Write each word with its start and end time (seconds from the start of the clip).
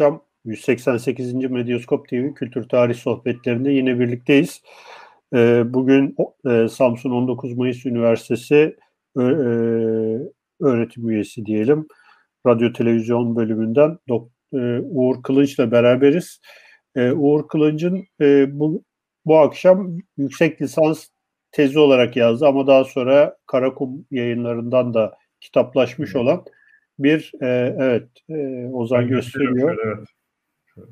akşam 0.00 0.22
188. 0.44 1.34
Medyaskop 1.34 2.08
TV 2.08 2.34
Kültür 2.34 2.68
Tarih 2.68 2.94
Sohbetlerinde 2.94 3.70
yine 3.70 4.00
birlikteyiz. 4.00 4.62
Ee, 5.34 5.62
bugün 5.66 6.16
e, 6.50 6.68
Samsun 6.68 7.10
19 7.10 7.52
Mayıs 7.56 7.86
Üniversitesi 7.86 8.76
e, 9.16 9.22
öğretim 10.60 11.10
üyesi 11.10 11.46
diyelim. 11.46 11.86
Radyo 12.46 12.72
Televizyon 12.72 13.36
bölümünden 13.36 13.98
e, 14.52 14.58
Uğur 14.80 15.22
Kılınç'la 15.22 15.70
beraberiz. 15.70 16.40
Uğur 16.96 17.48
Kılınç'ın 17.48 18.04
bu, 18.48 18.82
bu 19.24 19.38
akşam 19.38 19.98
yüksek 20.16 20.62
lisans 20.62 21.06
tezi 21.52 21.78
olarak 21.78 22.16
yazdı 22.16 22.46
ama 22.46 22.66
daha 22.66 22.84
sonra 22.84 23.36
Karakum 23.46 24.06
yayınlarından 24.10 24.94
da 24.94 25.16
kitaplaşmış 25.40 26.16
olan 26.16 26.44
bir 26.98 27.32
e, 27.40 27.76
evet 27.78 28.08
e, 28.30 28.66
Ozan 28.72 29.08
gösteriyor. 29.08 29.76
Şöyle, 29.76 29.80
evet. 29.84 30.08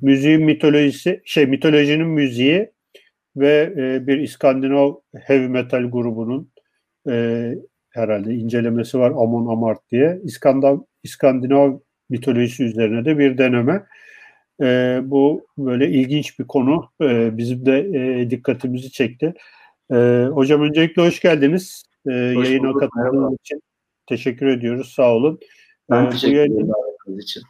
Müziğin 0.02 0.42
mitolojisi 0.42 1.22
şey 1.24 1.46
mitolojinin 1.46 2.06
müziği 2.06 2.70
ve 3.36 3.74
e, 3.76 4.06
bir 4.06 4.18
İskandinav 4.18 4.94
heavy 5.14 5.48
metal 5.48 5.90
grubunun 5.90 6.50
e, 7.08 7.54
herhalde 7.90 8.34
incelemesi 8.34 8.98
var 8.98 9.10
Amon 9.10 9.46
Amart 9.46 9.90
diye. 9.90 10.20
İskandinav, 10.24 10.78
İskandinav 11.02 11.78
mitolojisi 12.10 12.64
üzerine 12.64 13.04
de 13.04 13.18
bir 13.18 13.38
deneme. 13.38 13.86
E, 14.62 15.00
bu 15.04 15.46
böyle 15.58 15.90
ilginç 15.90 16.38
bir 16.38 16.46
konu. 16.46 16.90
E, 17.02 17.36
bizim 17.38 17.66
de 17.66 17.78
e, 17.78 18.30
dikkatimizi 18.30 18.92
çekti. 18.92 19.34
E, 19.92 19.96
hocam 20.32 20.62
öncelikle 20.62 21.02
hoş 21.02 21.20
geldiniz. 21.20 21.82
E, 22.08 22.32
hoş 22.36 22.48
yayına 22.48 22.72
katıldığınız 22.72 23.36
için 23.44 23.62
teşekkür 24.06 24.46
ediyoruz. 24.46 24.92
Sağ 24.92 25.14
olun. 25.14 25.40
Ben 25.90 26.10
teşekkür 26.10 26.36
ederim 26.36 26.70
için. 27.18 27.42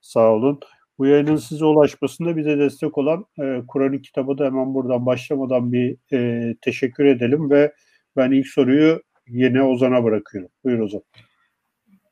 Sağ 0.00 0.32
olun. 0.32 0.60
Bu 0.98 1.06
yayının 1.06 1.36
size 1.36 1.64
ulaşmasında 1.64 2.36
bize 2.36 2.58
destek 2.58 2.98
olan 2.98 3.26
e, 3.38 3.62
Kur'an 3.68 3.98
kitabı 3.98 4.38
da 4.38 4.44
hemen 4.46 4.74
buradan 4.74 5.06
başlamadan 5.06 5.72
bir 5.72 5.96
e, 6.12 6.54
teşekkür 6.60 7.04
edelim 7.04 7.50
ve 7.50 7.72
ben 8.16 8.32
ilk 8.32 8.46
soruyu 8.46 9.02
yine 9.28 9.62
Ozan'a 9.62 10.04
bırakıyorum. 10.04 10.50
Buyur 10.64 10.78
Ozan. 10.78 11.02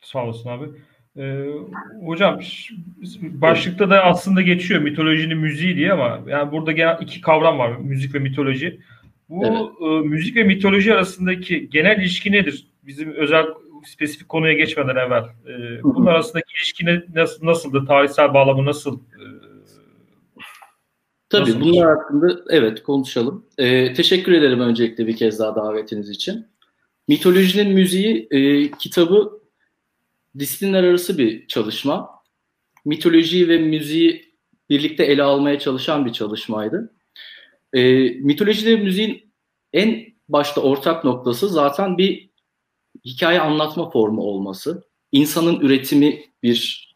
Sağ 0.01 0.25
olasın 0.25 0.49
abi. 0.49 0.67
Ee, 1.17 1.47
hocam 2.05 2.41
başlıkta 3.23 3.91
da 3.91 4.05
aslında 4.05 4.43
geçiyor 4.43 4.81
mitolojinin 4.81 5.39
müziği 5.39 5.77
diye 5.77 5.93
ama 5.93 6.21
yani 6.27 6.53
burada 6.53 6.73
genel 6.73 6.99
iki 7.01 7.21
kavram 7.21 7.59
var 7.59 7.77
müzik 7.77 8.15
ve 8.15 8.19
mitoloji. 8.19 8.81
Bu 9.29 9.47
evet. 9.47 10.05
e, 10.05 10.09
müzik 10.09 10.37
ve 10.37 10.45
mitoloji 10.45 10.95
arasındaki 10.95 11.71
genel 11.71 11.99
ilişki 11.99 12.33
nedir? 12.33 12.67
Bizim 12.83 13.13
özel 13.13 13.47
spesifik 13.89 14.29
konuya 14.29 14.53
geçmeden 14.53 14.97
evvel 14.97 15.23
e, 15.23 15.83
bunun 15.83 16.07
arasındaki 16.07 16.53
ilişki 16.59 16.87
nasıl, 17.15 17.47
nasıldı? 17.47 17.85
Tarihsel 17.87 18.35
bağlamı 18.35 18.65
nasıl? 18.65 19.01
E, 19.01 19.25
Tabii 21.29 21.51
nasıl 21.51 21.61
bunlar 21.61 21.97
hakkında 21.97 22.41
evet 22.51 22.83
konuşalım. 22.83 23.47
E, 23.59 23.95
teşekkür 23.95 24.33
ederim 24.33 24.61
öncelikle 24.61 25.07
bir 25.07 25.17
kez 25.17 25.39
daha 25.39 25.57
davetiniz 25.57 26.11
için. 26.11 26.47
Mitolojinin 27.09 27.75
müziği 27.75 28.29
e, 28.31 28.71
kitabı 28.71 29.41
disiplinler 30.39 30.85
arası 30.85 31.19
bir 31.19 31.47
çalışma. 31.47 32.11
Mitolojiyi 32.85 33.49
ve 33.49 33.59
müziği 33.59 34.35
birlikte 34.71 35.05
ele 35.05 35.23
almaya 35.23 35.59
çalışan 35.59 36.07
bir 36.07 36.13
çalışmaydı. 36.13 36.95
E, 37.73 38.11
mitolojide 38.11 38.77
müziğin 38.77 39.33
en 39.73 40.07
başta 40.29 40.61
ortak 40.61 41.05
noktası 41.05 41.49
zaten 41.49 41.99
bir 41.99 42.31
hikaye 43.05 43.41
anlatma 43.41 43.91
formu 43.91 44.23
olması, 44.23 44.85
insanın 45.13 45.61
üretimi 45.61 46.25
bir 46.43 46.89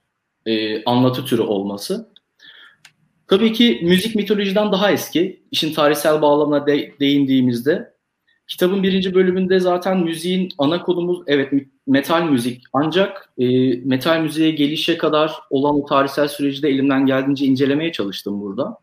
e, 0.46 0.84
anlatı 0.84 1.24
türü 1.24 1.42
olması. 1.42 2.08
Tabii 3.26 3.52
ki 3.52 3.80
müzik 3.82 4.14
mitolojiden 4.14 4.72
daha 4.72 4.92
eski. 4.92 5.42
İşin 5.50 5.72
tarihsel 5.72 6.22
bağlamına 6.22 6.66
de, 6.66 6.92
değindiğimizde 7.00 7.94
kitabın 8.46 8.82
birinci 8.82 9.14
bölümünde 9.14 9.60
zaten 9.60 9.98
müziğin 9.98 10.48
ana 10.58 10.82
konumuz 10.82 11.22
evet 11.26 11.52
metal 11.86 12.22
müzik. 12.22 12.62
Ancak 12.72 13.32
e, 13.38 13.46
metal 13.76 14.20
müziğe 14.20 14.50
gelişe 14.50 14.98
kadar 14.98 15.32
olan 15.50 15.74
o 15.74 15.86
tarihsel 15.86 16.28
süreci 16.28 16.62
de 16.62 16.68
elimden 16.68 17.06
geldiğince 17.06 17.46
incelemeye 17.46 17.92
çalıştım 17.92 18.40
burada. 18.40 18.78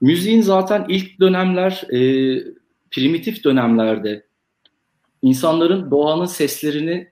Müziğin 0.00 0.40
zaten 0.40 0.86
ilk 0.88 1.20
dönemler 1.20 1.82
e, 1.92 1.98
primitif 2.90 3.44
dönemlerde 3.44 4.29
insanların 5.22 5.90
doğanın 5.90 6.26
seslerini 6.26 7.10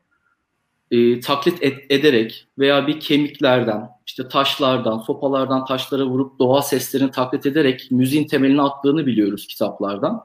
e, 0.91 1.21
taklit 1.21 1.63
et, 1.63 1.87
ederek 1.91 2.47
veya 2.59 2.87
bir 2.87 3.01
kemiklerden, 3.01 3.89
işte 4.07 4.29
taşlardan, 4.29 4.99
sopalardan 4.99 5.65
taşlara 5.65 6.07
vurup 6.07 6.39
doğa 6.39 6.63
seslerini 6.63 7.11
taklit 7.11 7.47
ederek 7.47 7.89
müziğin 7.91 8.27
temelini 8.27 8.63
attığını 8.63 9.07
biliyoruz 9.07 9.47
kitaplardan. 9.47 10.21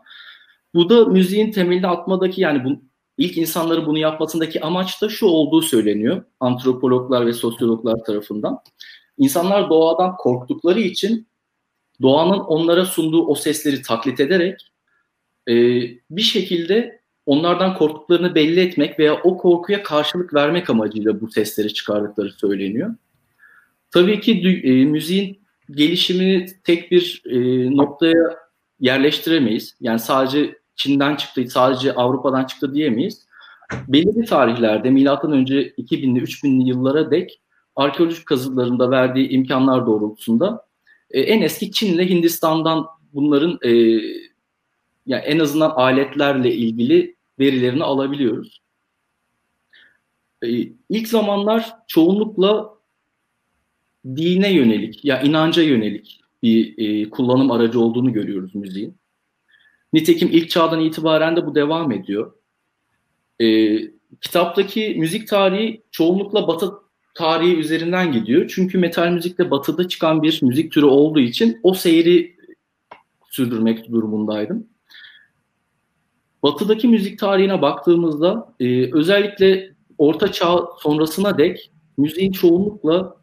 Bu 0.73 0.89
da 0.89 1.05
müziğin 1.05 1.51
temelini 1.51 1.87
atmadaki 1.87 2.41
yani 2.41 2.65
bu, 2.65 2.81
ilk 3.17 3.37
insanları 3.37 3.85
bunu 3.85 3.97
yapmasındaki 3.97 4.61
amaç 4.61 5.01
da 5.01 5.09
şu 5.09 5.25
olduğu 5.25 5.61
söyleniyor 5.61 6.23
antropologlar 6.39 7.25
ve 7.25 7.33
sosyologlar 7.33 8.03
tarafından. 8.03 8.59
İnsanlar 9.17 9.69
doğadan 9.69 10.15
korktukları 10.17 10.79
için 10.79 11.27
doğanın 12.01 12.39
onlara 12.39 12.85
sunduğu 12.85 13.25
o 13.25 13.35
sesleri 13.35 13.81
taklit 13.81 14.19
ederek 14.19 14.71
e, 15.47 15.53
bir 16.09 16.21
şekilde 16.21 17.02
onlardan 17.25 17.77
korktuklarını 17.77 18.35
belli 18.35 18.59
etmek 18.59 18.99
veya 18.99 19.13
o 19.23 19.37
korkuya 19.37 19.83
karşılık 19.83 20.33
vermek 20.33 20.69
amacıyla 20.69 21.21
bu 21.21 21.31
sesleri 21.31 21.73
çıkardıkları 21.73 22.31
söyleniyor. 22.31 22.95
Tabii 23.91 24.19
ki 24.21 24.61
e, 24.63 24.85
müziğin 24.85 25.39
gelişimini 25.71 26.45
tek 26.63 26.91
bir 26.91 27.21
e, 27.25 27.37
noktaya 27.77 28.37
yerleştiremeyiz. 28.79 29.75
Yani 29.81 29.99
sadece 29.99 30.57
Çin'den 30.75 31.15
çıktı, 31.15 31.47
sadece 31.47 31.93
Avrupa'dan 31.93 32.45
çıktı 32.45 32.73
diyemeyiz. 32.73 33.25
Belli 33.87 34.15
bir 34.15 34.25
tarihlerde 34.25 34.89
milattan 34.89 35.31
önce 35.31 35.69
2000'li 35.69 36.19
3000'li 36.19 36.69
yıllara 36.69 37.11
dek 37.11 37.41
arkeolojik 37.75 38.25
kazılarında 38.25 38.91
verdiği 38.91 39.29
imkanlar 39.29 39.85
doğrultusunda 39.85 40.65
e, 41.11 41.21
en 41.21 41.41
eski 41.41 41.71
Çin 41.71 41.93
ile 41.93 42.09
Hindistan'dan 42.09 42.85
bunların 43.13 43.59
e, 43.61 43.71
yani 45.05 45.23
en 45.23 45.39
azından 45.39 45.69
aletlerle 45.69 46.53
ilgili 46.53 47.12
verilerini 47.39 47.83
alabiliyoruz. 47.83 48.61
Ee, 50.43 50.47
ilk 50.89 51.07
zamanlar 51.07 51.73
çoğunlukla 51.87 52.73
dine 54.05 54.53
yönelik 54.53 55.05
ya 55.05 55.21
inanca 55.21 55.63
yönelik 55.63 56.21
bir 56.43 56.73
e, 56.77 57.09
kullanım 57.09 57.51
aracı 57.51 57.79
olduğunu 57.79 58.13
görüyoruz 58.13 58.55
müziğin. 58.55 58.97
Nitekim 59.93 60.29
ilk 60.31 60.49
çağdan 60.49 60.79
itibaren 60.79 61.35
de 61.35 61.45
bu 61.45 61.55
devam 61.55 61.91
ediyor. 61.91 62.33
E, 63.41 63.77
kitaptaki 64.21 64.95
müzik 64.99 65.27
tarihi 65.27 65.83
çoğunlukla 65.91 66.47
Batı 66.47 66.71
tarihi 67.13 67.55
üzerinden 67.55 68.11
gidiyor. 68.11 68.51
Çünkü 68.55 68.77
metal 68.77 69.11
müzikte 69.11 69.51
Batı'da 69.51 69.87
çıkan 69.87 70.23
bir 70.23 70.39
müzik 70.43 70.71
türü 70.71 70.85
olduğu 70.85 71.19
için 71.19 71.59
o 71.63 71.73
seyri 71.73 72.35
sürdürmek 73.29 73.91
durumundaydım. 73.91 74.67
Batı'daki 76.43 76.87
müzik 76.87 77.19
tarihine 77.19 77.61
baktığımızda 77.61 78.53
e, 78.59 78.93
özellikle 78.93 79.73
Orta 79.97 80.31
Çağ 80.31 80.59
sonrasına 80.79 81.37
dek 81.37 81.71
müziğin 81.97 82.31
çoğunlukla 82.31 83.15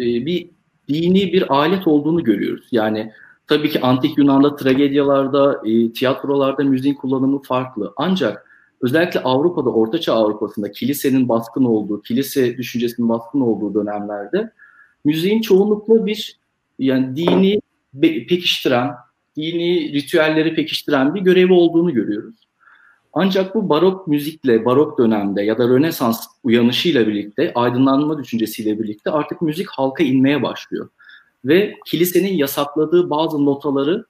e, 0.00 0.04
bir 0.04 0.50
dini 0.88 1.32
bir 1.32 1.54
alet 1.54 1.86
olduğunu 1.86 2.24
görüyoruz. 2.24 2.68
Yani 2.72 3.12
tabii 3.46 3.70
ki 3.70 3.80
antik 3.80 4.18
Yunan'da 4.18 4.56
tragedyalarda, 4.56 5.60
e, 5.64 5.92
tiyatrolarda 5.92 6.64
müziğin 6.64 6.94
kullanımı 6.94 7.42
farklı. 7.42 7.92
Ancak 7.96 8.46
özellikle 8.80 9.20
Avrupa'da, 9.20 9.70
Orta 9.70 10.00
Çağ 10.00 10.14
Avrupa'sında 10.14 10.70
kilisenin 10.70 11.28
baskın 11.28 11.64
olduğu, 11.64 12.02
kilise 12.02 12.56
düşüncesinin 12.56 13.08
baskın 13.08 13.40
olduğu 13.40 13.74
dönemlerde 13.74 14.52
müziğin 15.04 15.40
çoğunlukla 15.40 16.06
bir 16.06 16.38
yani 16.78 17.16
dini 17.16 17.60
pekiştiren, 18.02 18.94
dini 19.38 19.92
ritüelleri 19.92 20.54
pekiştiren 20.54 21.14
bir 21.14 21.20
görevi 21.20 21.52
olduğunu 21.52 21.94
görüyoruz. 21.94 22.34
Ancak 23.12 23.54
bu 23.54 23.68
barok 23.68 24.08
müzikle, 24.08 24.64
barok 24.64 24.98
dönemde 24.98 25.42
ya 25.42 25.58
da 25.58 25.68
Rönesans 25.68 26.26
uyanışıyla 26.44 27.06
birlikte, 27.06 27.52
aydınlanma 27.54 28.18
düşüncesiyle 28.18 28.78
birlikte 28.78 29.10
artık 29.10 29.42
müzik 29.42 29.68
halka 29.68 30.04
inmeye 30.04 30.42
başlıyor. 30.42 30.88
Ve 31.44 31.74
kilisenin 31.86 32.32
yasakladığı 32.32 33.10
bazı 33.10 33.44
notaları, 33.44 34.04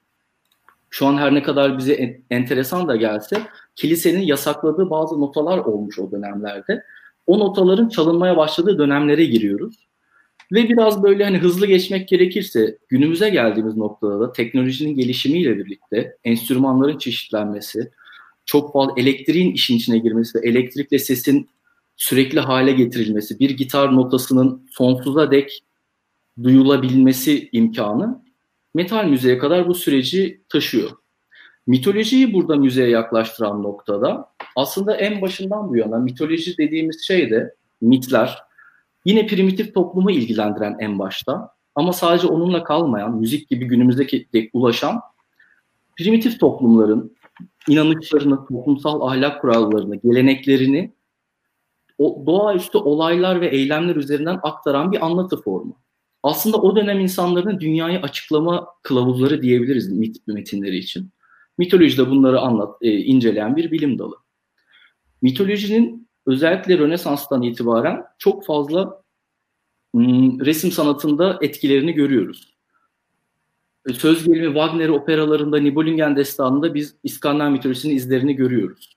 şu 0.90 1.06
an 1.06 1.16
her 1.16 1.34
ne 1.34 1.42
kadar 1.42 1.78
bize 1.78 2.20
enteresan 2.30 2.88
da 2.88 2.96
gelse, 2.96 3.42
kilisenin 3.76 4.22
yasakladığı 4.22 4.90
bazı 4.90 5.20
notalar 5.20 5.58
olmuş 5.58 5.98
o 5.98 6.10
dönemlerde. 6.10 6.84
O 7.26 7.38
notaların 7.38 7.88
çalınmaya 7.88 8.36
başladığı 8.36 8.78
dönemlere 8.78 9.24
giriyoruz. 9.24 9.87
Ve 10.52 10.68
biraz 10.68 11.02
böyle 11.02 11.24
hani 11.24 11.38
hızlı 11.38 11.66
geçmek 11.66 12.08
gerekirse 12.08 12.78
günümüze 12.88 13.30
geldiğimiz 13.30 13.76
noktada 13.76 14.20
da 14.20 14.32
teknolojinin 14.32 14.94
gelişimiyle 14.94 15.58
birlikte 15.58 16.16
enstrümanların 16.24 16.98
çeşitlenmesi, 16.98 17.90
çok 18.46 18.72
fazla 18.72 18.92
elektriğin 18.96 19.52
işin 19.52 19.76
içine 19.76 19.98
girmesi 19.98 20.38
ve 20.38 20.48
elektrikle 20.48 20.98
sesin 20.98 21.48
sürekli 21.96 22.40
hale 22.40 22.72
getirilmesi, 22.72 23.38
bir 23.38 23.50
gitar 23.50 23.96
notasının 23.96 24.68
sonsuza 24.70 25.30
dek 25.30 25.64
duyulabilmesi 26.42 27.48
imkanı 27.52 28.22
metal 28.74 29.04
müziğe 29.04 29.38
kadar 29.38 29.68
bu 29.68 29.74
süreci 29.74 30.40
taşıyor. 30.48 30.90
Mitolojiyi 31.66 32.32
burada 32.32 32.56
müzeye 32.56 32.88
yaklaştıran 32.88 33.62
noktada 33.62 34.32
aslında 34.56 34.96
en 34.96 35.22
başından 35.22 35.68
bu 35.68 35.76
yana 35.76 35.98
mitoloji 35.98 36.58
dediğimiz 36.58 37.06
şey 37.06 37.30
de 37.30 37.54
mitler 37.80 38.38
yine 39.04 39.26
primitif 39.26 39.74
toplumu 39.74 40.10
ilgilendiren 40.10 40.76
en 40.80 40.98
başta 40.98 41.50
ama 41.74 41.92
sadece 41.92 42.26
onunla 42.26 42.64
kalmayan 42.64 43.16
müzik 43.16 43.48
gibi 43.48 43.64
günümüzdeki 43.64 44.28
de 44.32 44.50
ulaşan 44.52 45.00
primitif 45.98 46.40
toplumların 46.40 47.16
inanışlarını, 47.68 48.46
toplumsal 48.46 49.00
ahlak 49.00 49.40
kurallarını, 49.40 49.96
geleneklerini 49.96 50.92
o 51.98 52.22
doğaüstü 52.26 52.78
olaylar 52.78 53.40
ve 53.40 53.48
eylemler 53.48 53.96
üzerinden 53.96 54.40
aktaran 54.42 54.92
bir 54.92 55.06
anlatı 55.06 55.42
formu. 55.42 55.76
Aslında 56.22 56.56
o 56.56 56.76
dönem 56.76 57.00
insanların 57.00 57.60
dünyayı 57.60 57.98
açıklama 58.00 58.66
kılavuzları 58.82 59.42
diyebiliriz 59.42 59.92
mit 59.92 60.26
metinleri 60.26 60.76
için. 60.76 61.10
Mitoloji 61.58 61.98
de 61.98 62.10
bunları 62.10 62.40
anlat, 62.40 62.76
e, 62.82 62.90
inceleyen 62.90 63.56
bir 63.56 63.70
bilim 63.70 63.98
dalı. 63.98 64.14
Mitolojinin 65.22 66.07
özellikle 66.28 66.78
Rönesans'tan 66.78 67.42
itibaren 67.42 68.04
çok 68.18 68.46
fazla 68.46 69.02
m, 69.94 70.32
resim 70.46 70.72
sanatında 70.72 71.38
etkilerini 71.42 71.92
görüyoruz. 71.92 72.54
E, 73.88 73.92
söz 73.92 74.24
gelimi 74.24 74.46
Wagner 74.46 74.88
operalarında, 74.88 75.58
Nibelungen 75.58 76.16
destanında 76.16 76.74
biz 76.74 76.96
İskandinav 77.04 77.50
mitolojisinin 77.50 77.96
izlerini 77.96 78.36
görüyoruz. 78.36 78.96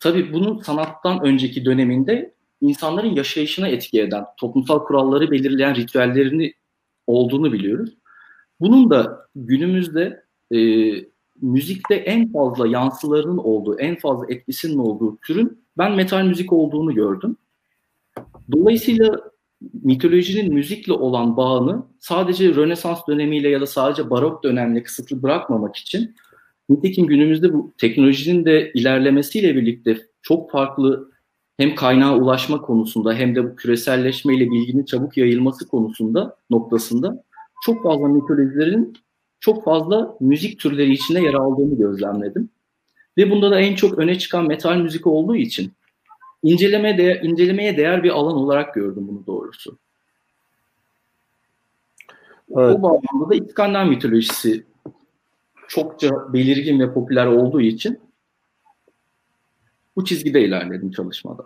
Tabii 0.00 0.32
bunun 0.32 0.58
sanattan 0.58 1.24
önceki 1.24 1.64
döneminde 1.64 2.34
insanların 2.60 3.14
yaşayışına 3.14 3.68
etki 3.68 4.00
eden, 4.00 4.24
toplumsal 4.36 4.78
kuralları 4.78 5.30
belirleyen 5.30 5.74
ritüellerini 5.74 6.54
olduğunu 7.06 7.52
biliyoruz. 7.52 7.94
Bunun 8.60 8.90
da 8.90 9.28
günümüzde 9.34 10.24
e, 10.54 10.58
müzikte 11.40 11.94
en 11.94 12.32
fazla 12.32 12.66
yansılarının 12.66 13.38
olduğu, 13.38 13.78
en 13.78 13.98
fazla 13.98 14.26
etkisinin 14.28 14.78
olduğu 14.78 15.16
türün 15.16 15.61
ben 15.78 15.92
metal 15.92 16.24
müzik 16.24 16.52
olduğunu 16.52 16.94
gördüm. 16.94 17.36
Dolayısıyla 18.52 19.20
mitolojinin 19.84 20.54
müzikle 20.54 20.92
olan 20.92 21.36
bağını 21.36 21.82
sadece 21.98 22.54
Rönesans 22.54 23.06
dönemiyle 23.08 23.48
ya 23.48 23.60
da 23.60 23.66
sadece 23.66 24.10
barok 24.10 24.44
dönemle 24.44 24.82
kısıtlı 24.82 25.22
bırakmamak 25.22 25.76
için 25.76 26.14
nitekim 26.68 27.06
günümüzde 27.06 27.52
bu 27.52 27.74
teknolojinin 27.78 28.44
de 28.44 28.72
ilerlemesiyle 28.74 29.56
birlikte 29.56 29.98
çok 30.22 30.50
farklı 30.50 31.12
hem 31.56 31.74
kaynağa 31.74 32.16
ulaşma 32.16 32.60
konusunda 32.60 33.14
hem 33.14 33.36
de 33.36 33.44
bu 33.44 33.56
küreselleşmeyle 33.56 34.50
bilginin 34.50 34.84
çabuk 34.84 35.16
yayılması 35.16 35.68
konusunda 35.68 36.36
noktasında 36.50 37.24
çok 37.64 37.82
fazla 37.82 38.08
mitolojilerin 38.08 38.92
çok 39.40 39.64
fazla 39.64 40.16
müzik 40.20 40.58
türleri 40.60 40.92
içinde 40.92 41.20
yer 41.20 41.34
aldığını 41.34 41.78
gözlemledim. 41.78 42.50
Ve 43.18 43.30
bunda 43.30 43.50
da 43.50 43.60
en 43.60 43.74
çok 43.74 43.98
öne 43.98 44.18
çıkan 44.18 44.46
metal 44.46 44.76
müzik 44.76 45.06
olduğu 45.06 45.36
için 45.36 45.72
inceleme 46.42 46.98
de, 46.98 47.20
incelemeye 47.22 47.76
değer 47.76 48.02
bir 48.02 48.10
alan 48.10 48.36
olarak 48.36 48.74
gördüm 48.74 49.08
bunu 49.08 49.26
doğrusu. 49.26 49.78
Evet. 52.56 52.76
O 52.76 52.82
bağlamda 52.82 53.30
da 53.30 53.34
İskandinav 53.34 53.86
mitolojisi 53.86 54.64
çokça 55.68 56.32
belirgin 56.32 56.80
ve 56.80 56.94
popüler 56.94 57.26
olduğu 57.26 57.60
için 57.60 58.00
bu 59.96 60.04
çizgide 60.04 60.44
ilerledim 60.44 60.90
çalışmada. 60.90 61.44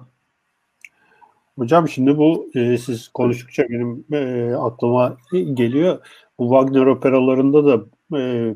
Hocam 1.59 1.89
şimdi 1.89 2.19
bu 2.19 2.51
e, 2.55 2.79
siz 2.79 3.09
konuştukça 3.09 3.69
benim 3.69 4.05
e, 4.13 4.55
aklıma 4.55 5.17
geliyor. 5.33 6.07
Bu 6.39 6.45
Wagner 6.45 6.87
operalarında 6.87 7.65
da 7.65 7.85
e, 8.19 8.55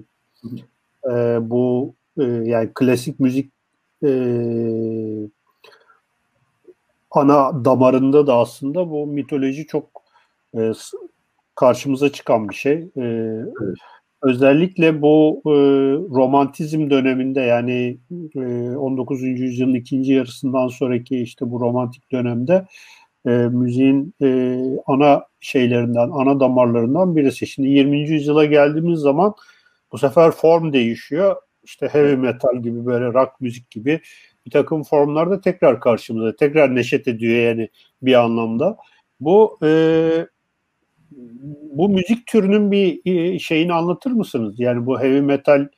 e, 1.05 1.39
bu 1.51 1.95
e, 2.21 2.51
yani 2.51 2.71
klasik 2.75 3.21
müzik 3.21 3.53
e, 4.05 4.11
ana 7.11 7.65
damarında 7.65 8.27
da 8.27 8.37
aslında 8.37 8.91
bu 8.91 9.07
mitoloji 9.07 9.67
çok 9.67 9.91
e, 10.57 10.73
karşımıza 11.55 12.13
çıkan 12.13 12.49
bir 12.49 12.55
şey. 12.55 12.75
E, 12.75 12.91
evet. 12.97 13.77
Özellikle 14.23 15.03
bu 15.03 15.43
e, 15.47 15.51
romantizm 16.15 16.91
döneminde 16.91 17.41
yani 17.41 17.99
e, 18.37 18.41
19. 18.77 19.23
yüzyılın 19.23 19.75
ikinci 19.75 20.13
yarısından 20.13 20.69
sonraki 20.69 21.23
işte 21.23 21.51
bu 21.51 21.61
romantik 21.61 22.13
dönemde 22.13 22.67
e, 23.27 23.31
müziğin 23.31 24.15
e, 24.23 24.59
ana 24.87 25.25
şeylerinden, 25.41 26.11
ana 26.13 26.41
damarlarından 26.41 27.17
birisi. 27.17 27.47
Şimdi 27.47 27.69
20. 27.69 27.99
yüzyıla 27.99 28.45
geldiğimiz 28.45 29.01
zaman 29.01 29.35
bu 29.93 29.99
sefer 29.99 30.31
form 30.31 30.73
değişiyor. 30.73 31.37
İşte 31.71 31.89
heavy 31.89 32.17
metal 32.17 32.63
gibi 32.63 32.87
böyle 32.87 33.05
rock 33.05 33.41
müzik 33.41 33.71
gibi 33.71 34.01
bir 34.47 34.51
takım 34.51 34.83
formlar 34.83 35.31
da 35.31 35.41
tekrar 35.41 35.81
karşımıza, 35.81 36.37
tekrar 36.37 36.75
neşet 36.75 37.09
ediyor 37.09 37.37
yani 37.37 37.69
bir 38.03 38.15
anlamda. 38.15 38.77
Bu 39.21 39.59
e, 39.63 39.69
bu 41.73 41.89
müzik 41.89 42.27
türünün 42.27 42.71
bir 42.71 43.01
e, 43.05 43.39
şeyini 43.39 43.73
anlatır 43.73 44.11
mısınız? 44.11 44.55
Yani 44.59 44.87
bu 44.87 45.01
heavy 45.01 45.21
metal 45.21 45.69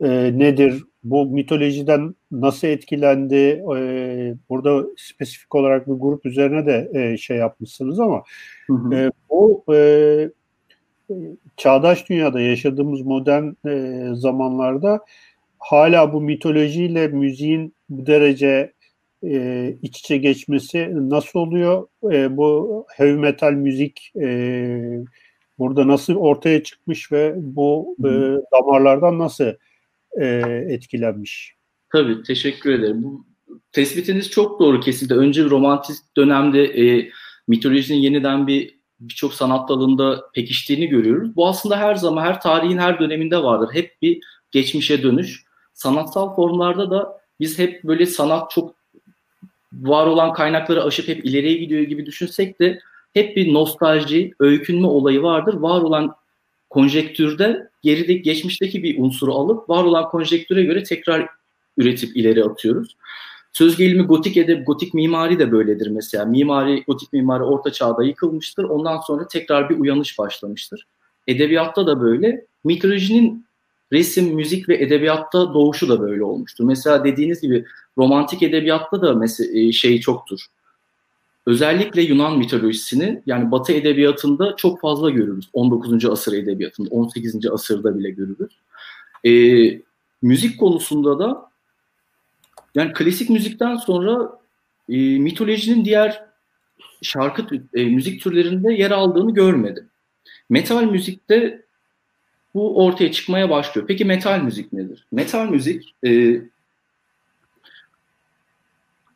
e, 0.00 0.08
nedir? 0.38 0.82
Bu 1.04 1.26
mitolojiden 1.26 2.14
nasıl 2.30 2.68
etkilendi? 2.68 3.64
E, 3.76 4.34
burada 4.48 4.86
spesifik 4.96 5.54
olarak 5.54 5.86
bir 5.88 5.92
grup 5.92 6.26
üzerine 6.26 6.66
de 6.66 6.90
e, 6.94 7.16
şey 7.16 7.36
yapmışsınız 7.36 8.00
ama 8.00 8.22
hı 8.66 8.72
hı. 8.72 8.94
E, 8.94 9.10
bu 9.30 9.64
e, 9.74 10.30
çağdaş 11.56 12.08
dünyada 12.08 12.40
yaşadığımız 12.40 13.00
modern 13.02 13.68
e, 13.68 14.04
zamanlarda 14.14 15.00
hala 15.64 16.12
bu 16.12 16.20
mitolojiyle 16.20 17.08
müziğin 17.08 17.74
bu 17.88 18.06
derece 18.06 18.72
e, 19.24 19.76
iç 19.82 19.98
içe 19.98 20.16
geçmesi 20.16 20.88
nasıl 20.92 21.38
oluyor? 21.38 21.86
E, 22.12 22.36
bu 22.36 22.86
heavy 22.96 23.12
metal 23.12 23.52
müzik 23.52 24.12
e, 24.22 24.78
burada 25.58 25.88
nasıl 25.88 26.14
ortaya 26.14 26.62
çıkmış 26.62 27.12
ve 27.12 27.34
bu 27.36 27.96
e, 28.00 28.10
damarlardan 28.52 29.18
nasıl 29.18 29.52
e, 30.20 30.26
etkilenmiş? 30.68 31.54
Tabii 31.92 32.22
teşekkür 32.22 32.72
ederim. 32.72 33.02
Bu 33.02 33.26
tespitiniz 33.72 34.30
çok 34.30 34.60
doğru 34.60 34.80
kesildi. 34.80 35.14
Önce 35.14 35.44
romantik 35.44 35.96
dönemde 36.16 36.64
e, 36.64 37.10
mitolojinin 37.48 37.98
yeniden 37.98 38.46
bir 38.46 38.78
birçok 39.00 39.34
sanat 39.34 39.68
dalında 39.68 40.22
pekiştiğini 40.34 40.86
görüyoruz. 40.86 41.36
Bu 41.36 41.48
aslında 41.48 41.78
her 41.78 41.94
zaman 41.94 42.24
her 42.24 42.40
tarihin 42.40 42.78
her 42.78 42.98
döneminde 42.98 43.42
vardır. 43.42 43.68
Hep 43.72 44.02
bir 44.02 44.20
geçmişe 44.50 45.02
dönüş. 45.02 45.43
Sanatsal 45.74 46.34
formlarda 46.36 46.90
da 46.90 47.20
biz 47.40 47.58
hep 47.58 47.84
böyle 47.84 48.06
sanat 48.06 48.50
çok 48.50 48.74
var 49.72 50.06
olan 50.06 50.32
kaynakları 50.32 50.84
aşıp 50.84 51.08
hep 51.08 51.24
ileriye 51.24 51.56
gidiyor 51.56 51.82
gibi 51.82 52.06
düşünsek 52.06 52.60
de 52.60 52.78
hep 53.14 53.36
bir 53.36 53.54
nostalji, 53.54 54.32
öykünme 54.40 54.86
olayı 54.86 55.22
vardır. 55.22 55.54
Var 55.54 55.80
olan 55.80 56.14
konjektürde 56.70 57.68
geride 57.82 58.12
geçmişteki 58.12 58.82
bir 58.82 58.98
unsuru 58.98 59.34
alıp 59.34 59.70
var 59.70 59.84
olan 59.84 60.08
konjektüre 60.08 60.62
göre 60.62 60.82
tekrar 60.82 61.28
üretip 61.76 62.16
ileri 62.16 62.44
atıyoruz. 62.44 62.96
Söz 63.52 63.76
gelimi 63.76 64.02
gotik 64.02 64.36
edeb, 64.36 64.66
gotik 64.66 64.94
mimari 64.94 65.38
de 65.38 65.52
böyledir 65.52 65.86
mesela. 65.86 66.24
Mimari, 66.24 66.84
gotik 66.86 67.12
mimari 67.12 67.42
orta 67.42 67.72
çağda 67.72 68.04
yıkılmıştır. 68.04 68.64
Ondan 68.64 68.98
sonra 68.98 69.28
tekrar 69.28 69.70
bir 69.70 69.78
uyanış 69.78 70.18
başlamıştır. 70.18 70.86
Edebiyatta 71.26 71.86
da 71.86 72.00
böyle. 72.00 72.46
Mitolojinin 72.64 73.43
resim, 73.94 74.34
müzik 74.34 74.68
ve 74.68 74.82
edebiyatta 74.82 75.54
doğuşu 75.54 75.88
da 75.88 76.00
böyle 76.00 76.24
olmuştur. 76.24 76.64
Mesela 76.64 77.04
dediğiniz 77.04 77.40
gibi 77.40 77.64
romantik 77.98 78.42
edebiyatta 78.42 79.02
da 79.02 79.14
mesela 79.14 79.58
e, 79.58 79.72
şey 79.72 80.00
çoktur. 80.00 80.40
Özellikle 81.46 82.02
Yunan 82.02 82.38
mitolojisini 82.38 83.22
yani 83.26 83.50
Batı 83.50 83.72
edebiyatında 83.72 84.56
çok 84.56 84.80
fazla 84.80 85.10
görürüz. 85.10 85.48
19. 85.52 86.04
asır 86.04 86.32
edebiyatında, 86.32 86.88
18. 86.90 87.46
asırda 87.46 87.98
bile 87.98 88.10
görürüz. 88.10 88.52
E, 89.26 89.32
müzik 90.22 90.60
konusunda 90.60 91.18
da 91.18 91.50
yani 92.74 92.92
klasik 92.92 93.30
müzikten 93.30 93.76
sonra 93.76 94.38
e, 94.88 94.96
mitolojinin 95.18 95.84
diğer 95.84 96.24
şarkı 97.02 97.46
e, 97.74 97.84
müzik 97.84 98.22
türlerinde 98.22 98.72
yer 98.72 98.90
aldığını 98.90 99.34
görmedim. 99.34 99.88
Metal 100.48 100.82
müzikte 100.82 101.63
bu 102.54 102.84
ortaya 102.84 103.12
çıkmaya 103.12 103.50
başlıyor. 103.50 103.86
Peki 103.86 104.04
metal 104.04 104.40
müzik 104.40 104.72
nedir? 104.72 105.06
Metal 105.12 105.48
müzik 105.48 105.94
e, 106.06 106.40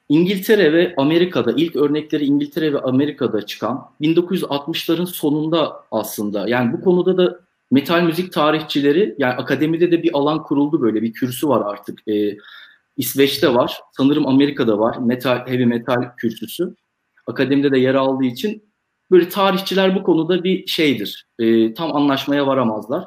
İngiltere 0.09 0.73
ve 0.73 0.95
Amerika'da 0.97 1.52
ilk 1.52 1.76
örnekleri 1.76 2.25
İngiltere 2.25 2.73
ve 2.73 2.80
Amerika'da 2.80 3.47
çıkan 3.47 3.90
1960'ların 4.00 5.07
sonunda 5.07 5.85
aslında 5.90 6.49
yani 6.49 6.73
bu 6.73 6.80
konuda 6.80 7.16
da 7.16 7.40
metal 7.71 8.02
müzik 8.02 8.33
tarihçileri 8.33 9.14
yani 9.18 9.35
akademide 9.35 9.92
de 9.92 10.02
bir 10.02 10.11
alan 10.14 10.42
kuruldu 10.42 10.80
böyle 10.80 11.02
bir 11.02 11.12
kürsü 11.12 11.49
var 11.49 11.73
artık. 11.73 12.09
E, 12.09 12.37
İsveç'te 12.97 13.54
var 13.54 13.80
sanırım 13.97 14.26
Amerika'da 14.26 14.78
var 14.78 14.97
metal 14.97 15.47
heavy 15.47 15.64
metal 15.64 16.16
kürsüsü. 16.16 16.75
Akademide 17.26 17.73
de 17.73 17.78
yer 17.78 17.95
aldığı 17.95 18.25
için 18.25 18.62
böyle 19.11 19.28
tarihçiler 19.28 19.95
bu 19.95 20.02
konuda 20.02 20.45
bir 20.45 20.66
şeydir. 20.66 21.26
E, 21.38 21.75
tam 21.75 21.97
anlaşmaya 21.97 22.47
varamazlar. 22.47 23.04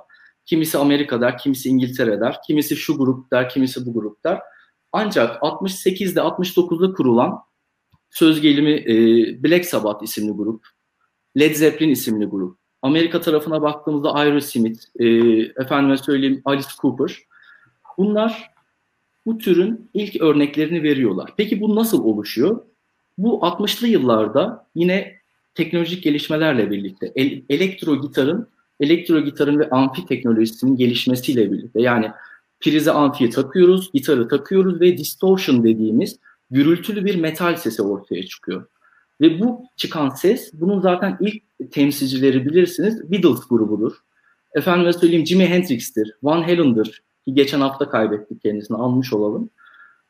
Kimisi 0.52 0.78
Amerika 0.78 1.22
der, 1.22 1.38
kimisi 1.38 1.70
İngiltere 1.70 2.20
der, 2.20 2.36
kimisi 2.48 2.76
şu 2.76 2.98
grup 2.98 3.26
kimisi 3.50 3.86
bu 3.86 3.94
grup. 3.94 4.18
Ancak 4.92 5.42
68'de 5.42 6.20
69'da 6.20 6.94
kurulan 6.94 7.40
söz 8.10 8.42
gelimi 8.42 8.72
e, 8.72 8.96
Black 9.44 9.66
Sabbath 9.66 10.04
isimli 10.04 10.32
grup, 10.32 10.68
Led 11.40 11.56
Zeppelin 11.56 11.92
isimli 11.92 12.26
grup, 12.26 12.58
Amerika 12.82 13.22
tarafına 13.22 13.62
baktığımızda 13.62 14.14
Aerosmith, 14.14 14.80
e, 15.00 15.06
efendime 15.64 15.98
söyleyeyim 15.98 16.42
Alice 16.46 16.68
Cooper. 16.82 17.18
Bunlar 17.98 18.52
bu 19.26 19.38
türün 19.38 19.90
ilk 19.94 20.22
örneklerini 20.22 20.84
veriyorlar. 20.84 21.34
Peki 21.38 21.62
bu 21.62 21.76
nasıl 21.76 22.04
oluşuyor? 22.04 22.62
Bu 23.18 23.40
60'lı 23.40 23.88
yıllarda 23.88 24.68
yine 24.76 25.16
teknolojik 25.56 26.04
gelişmelerle 26.04 26.72
birlikte 26.72 27.12
el, 27.16 27.42
elektro 27.50 28.02
gitarın 28.02 28.48
elektro 28.82 29.20
gitarın 29.20 29.60
ve 29.60 29.70
amfi 29.70 30.06
teknolojisinin 30.06 30.76
gelişmesiyle 30.76 31.52
birlikte 31.52 31.82
yani 31.82 32.12
prize 32.60 32.92
amfiye 32.92 33.30
takıyoruz, 33.30 33.92
gitarı 33.94 34.28
takıyoruz 34.28 34.82
ve 34.82 34.98
distortion 34.98 35.64
dediğimiz 35.64 36.20
gürültülü 36.50 37.06
bir 37.06 37.16
metal 37.16 37.56
sesi 37.56 37.82
ortaya 37.82 38.24
çıkıyor. 38.24 38.66
Ve 39.22 39.40
bu 39.40 39.66
çıkan 39.76 40.10
ses, 40.10 40.52
bunun 40.54 40.82
zaten 40.82 41.18
ilk 41.22 41.72
temsilcileri 41.72 42.46
bilirsiniz 42.46 43.12
Beatles 43.12 43.48
grubudur. 43.50 43.94
Efendime 44.54 44.94
söyleyeyim 44.94 45.26
Jimi 45.26 45.46
Hendrix'tir, 45.46 46.16
Van 46.24 46.42
Halen'dır 46.42 47.02
ki 47.26 47.34
geçen 47.34 47.62
hafta 47.62 47.90
kaybettik 47.90 48.42
kendisini 48.42 48.78
almış 48.78 49.14
olalım. 49.14 49.50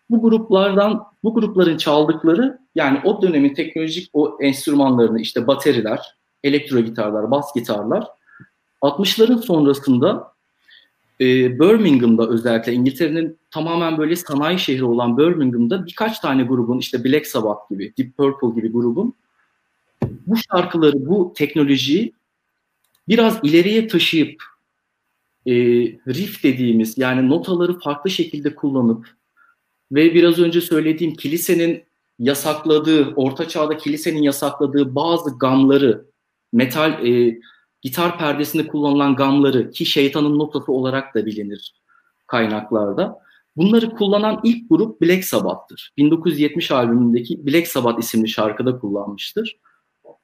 Bu 0.10 0.22
gruplardan, 0.22 1.04
bu 1.24 1.34
grupların 1.34 1.78
çaldıkları 1.78 2.60
yani 2.76 3.02
o 3.04 3.22
dönemin 3.22 3.54
teknolojik 3.54 4.10
o 4.14 4.38
enstrümanlarını 4.42 5.22
işte 5.22 5.48
bateriler, 5.48 6.16
elektro 6.44 6.80
gitarlar, 6.80 7.32
bas 7.32 7.54
gitarlar 7.56 8.08
60'ların 8.82 9.42
sonrasında 9.42 10.34
e, 11.22 11.60
Birmingham'da 11.60 12.28
özellikle 12.28 12.74
İngiltere'nin 12.74 13.38
tamamen 13.52 13.98
böyle 13.98 14.16
sanayi 14.16 14.60
şehri 14.60 14.84
olan 14.84 15.18
Birmingham'da 15.18 15.86
birkaç 15.86 16.20
tane 16.20 16.44
grubun 16.44 16.80
işte 16.80 17.04
Black 17.04 17.28
Sabbath 17.28 17.70
gibi, 17.70 17.94
Deep 17.98 18.18
Purple 18.18 18.62
gibi 18.62 18.72
grubun 18.72 19.14
bu 20.28 20.36
şarkıları, 20.38 21.08
bu 21.08 21.34
teknolojiyi 21.36 22.14
biraz 23.08 23.40
ileriye 23.44 23.88
taşıyıp 23.88 24.44
e, 25.46 25.54
riff 26.08 26.44
dediğimiz 26.44 26.98
yani 26.98 27.30
notaları 27.30 27.80
farklı 27.80 28.10
şekilde 28.10 28.56
kullanıp 28.56 29.08
ve 29.92 30.14
biraz 30.14 30.40
önce 30.40 30.62
söylediğim 30.62 31.16
kilisenin 31.16 31.84
yasakladığı, 32.20 33.14
orta 33.16 33.48
çağda 33.48 33.78
kilisenin 33.78 34.22
yasakladığı 34.22 34.96
bazı 34.96 35.38
gamları, 35.38 36.06
metal 36.54 37.08
e, 37.08 37.40
gitar 37.82 38.18
perdesinde 38.18 38.68
kullanılan 38.68 39.16
gamları 39.16 39.72
ki 39.72 39.86
şeytanın 39.86 40.40
notası 40.40 40.72
olarak 40.72 41.16
da 41.16 41.26
bilinir 41.26 41.82
kaynaklarda. 42.28 43.20
Bunları 43.56 43.90
kullanan 43.96 44.42
ilk 44.44 44.70
grup 44.70 45.02
Black 45.02 45.24
Sabbath'tır. 45.24 45.94
1970 45.98 46.72
albümündeki 46.72 47.48
Black 47.48 47.68
Sabbath 47.68 48.00
isimli 48.00 48.30
şarkıda 48.30 48.80
kullanmıştır. 48.80 49.60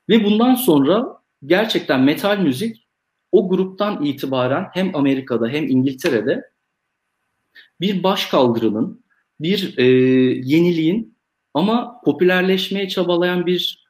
Ve 0.09 0.23
bundan 0.23 0.55
sonra 0.55 1.21
gerçekten 1.45 2.01
metal 2.01 2.37
müzik 2.39 2.87
o 3.31 3.49
gruptan 3.49 4.05
itibaren 4.05 4.67
hem 4.73 4.95
Amerika'da 4.95 5.47
hem 5.47 5.67
İngiltere'de 5.67 6.51
bir 7.81 8.03
baş 8.03 8.25
kaldırının, 8.25 9.05
bir 9.39 9.77
e, 9.77 9.83
yeniliğin 10.43 11.17
ama 11.53 12.01
popülerleşmeye 12.05 12.89
çabalayan 12.89 13.45
bir 13.45 13.87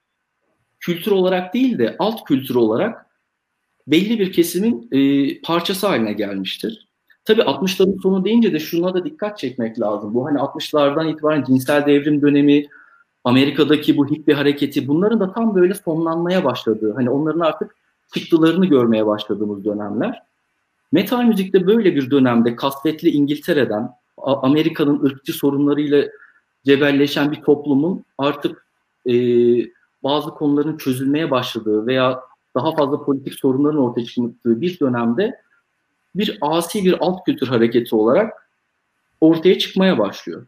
kültür 0.80 1.12
olarak 1.12 1.54
değil 1.54 1.78
de 1.78 1.96
alt 2.00 2.24
kültür 2.24 2.56
olarak 2.56 3.07
belli 3.88 4.20
bir 4.20 4.32
kesimin 4.32 4.88
e, 4.92 5.42
parçası 5.42 5.88
haline 5.88 6.14
gelmiştir. 6.14 6.88
Tabii 7.26 7.42
60'ların 7.42 8.02
sonu 8.02 8.26
deyince 8.26 8.54
de 8.54 8.60
şuna 8.60 8.94
da 8.94 9.06
dikkat 9.06 9.38
çekmek 9.38 9.80
lazım. 9.80 10.14
Bu 10.14 10.26
hani 10.26 10.38
60'lardan 10.38 11.12
itibaren 11.12 11.44
cinsel 11.44 11.86
devrim 11.86 12.22
dönemi, 12.22 12.66
Amerika'daki 13.24 13.98
bu 13.98 14.10
hippie 14.10 14.34
hareketi 14.34 14.88
bunların 14.88 15.20
da 15.20 15.34
tam 15.34 15.56
böyle 15.56 15.74
sonlanmaya 15.74 16.44
başladığı, 16.44 16.94
hani 16.94 17.10
onların 17.10 17.40
artık 17.40 17.76
çıktılarını 18.14 18.66
görmeye 18.66 19.06
başladığımız 19.06 19.66
dönemler. 19.66 20.24
Metal 20.92 21.24
müzikte 21.24 21.68
böyle 21.68 21.96
bir 21.96 22.12
dönemde 22.12 22.56
kasvetli 22.56 23.10
İngiltere'den, 23.10 23.90
Amerika'nın 24.18 25.06
ırkçı 25.06 25.34
sorunlarıyla 25.34 26.08
cebelleşen 26.66 27.32
bir 27.32 27.42
toplumun 27.42 28.06
artık 28.18 28.68
e, 29.06 29.14
bazı 30.04 30.30
konuların 30.30 30.78
çözülmeye 30.78 31.32
başladığı 31.32 31.88
veya 31.88 32.20
daha 32.58 32.76
fazla 32.76 33.06
politik 33.06 33.34
sorunların 33.34 33.80
ortaya 33.80 34.06
çıktığı 34.06 34.62
bir 34.62 34.80
dönemde 34.80 35.42
bir 36.16 36.38
asi 36.42 36.86
bir 36.86 36.96
alt 37.00 37.26
kültür 37.26 37.48
hareketi 37.48 37.96
olarak 37.96 38.50
ortaya 39.22 39.58
çıkmaya 39.58 39.98
başlıyor. 39.98 40.48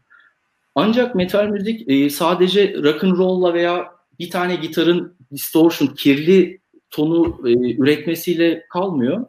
Ancak 0.74 1.14
metal 1.14 1.46
müzik 1.46 1.88
e, 1.90 2.10
sadece 2.10 2.74
rock 2.82 3.04
and 3.04 3.16
roll'la 3.16 3.54
veya 3.54 3.92
bir 4.18 4.30
tane 4.30 4.56
gitarın 4.56 5.16
distortion, 5.32 5.88
kirli 5.88 6.60
tonu 6.90 7.48
e, 7.48 7.52
üretmesiyle 7.76 8.66
kalmıyor. 8.70 9.26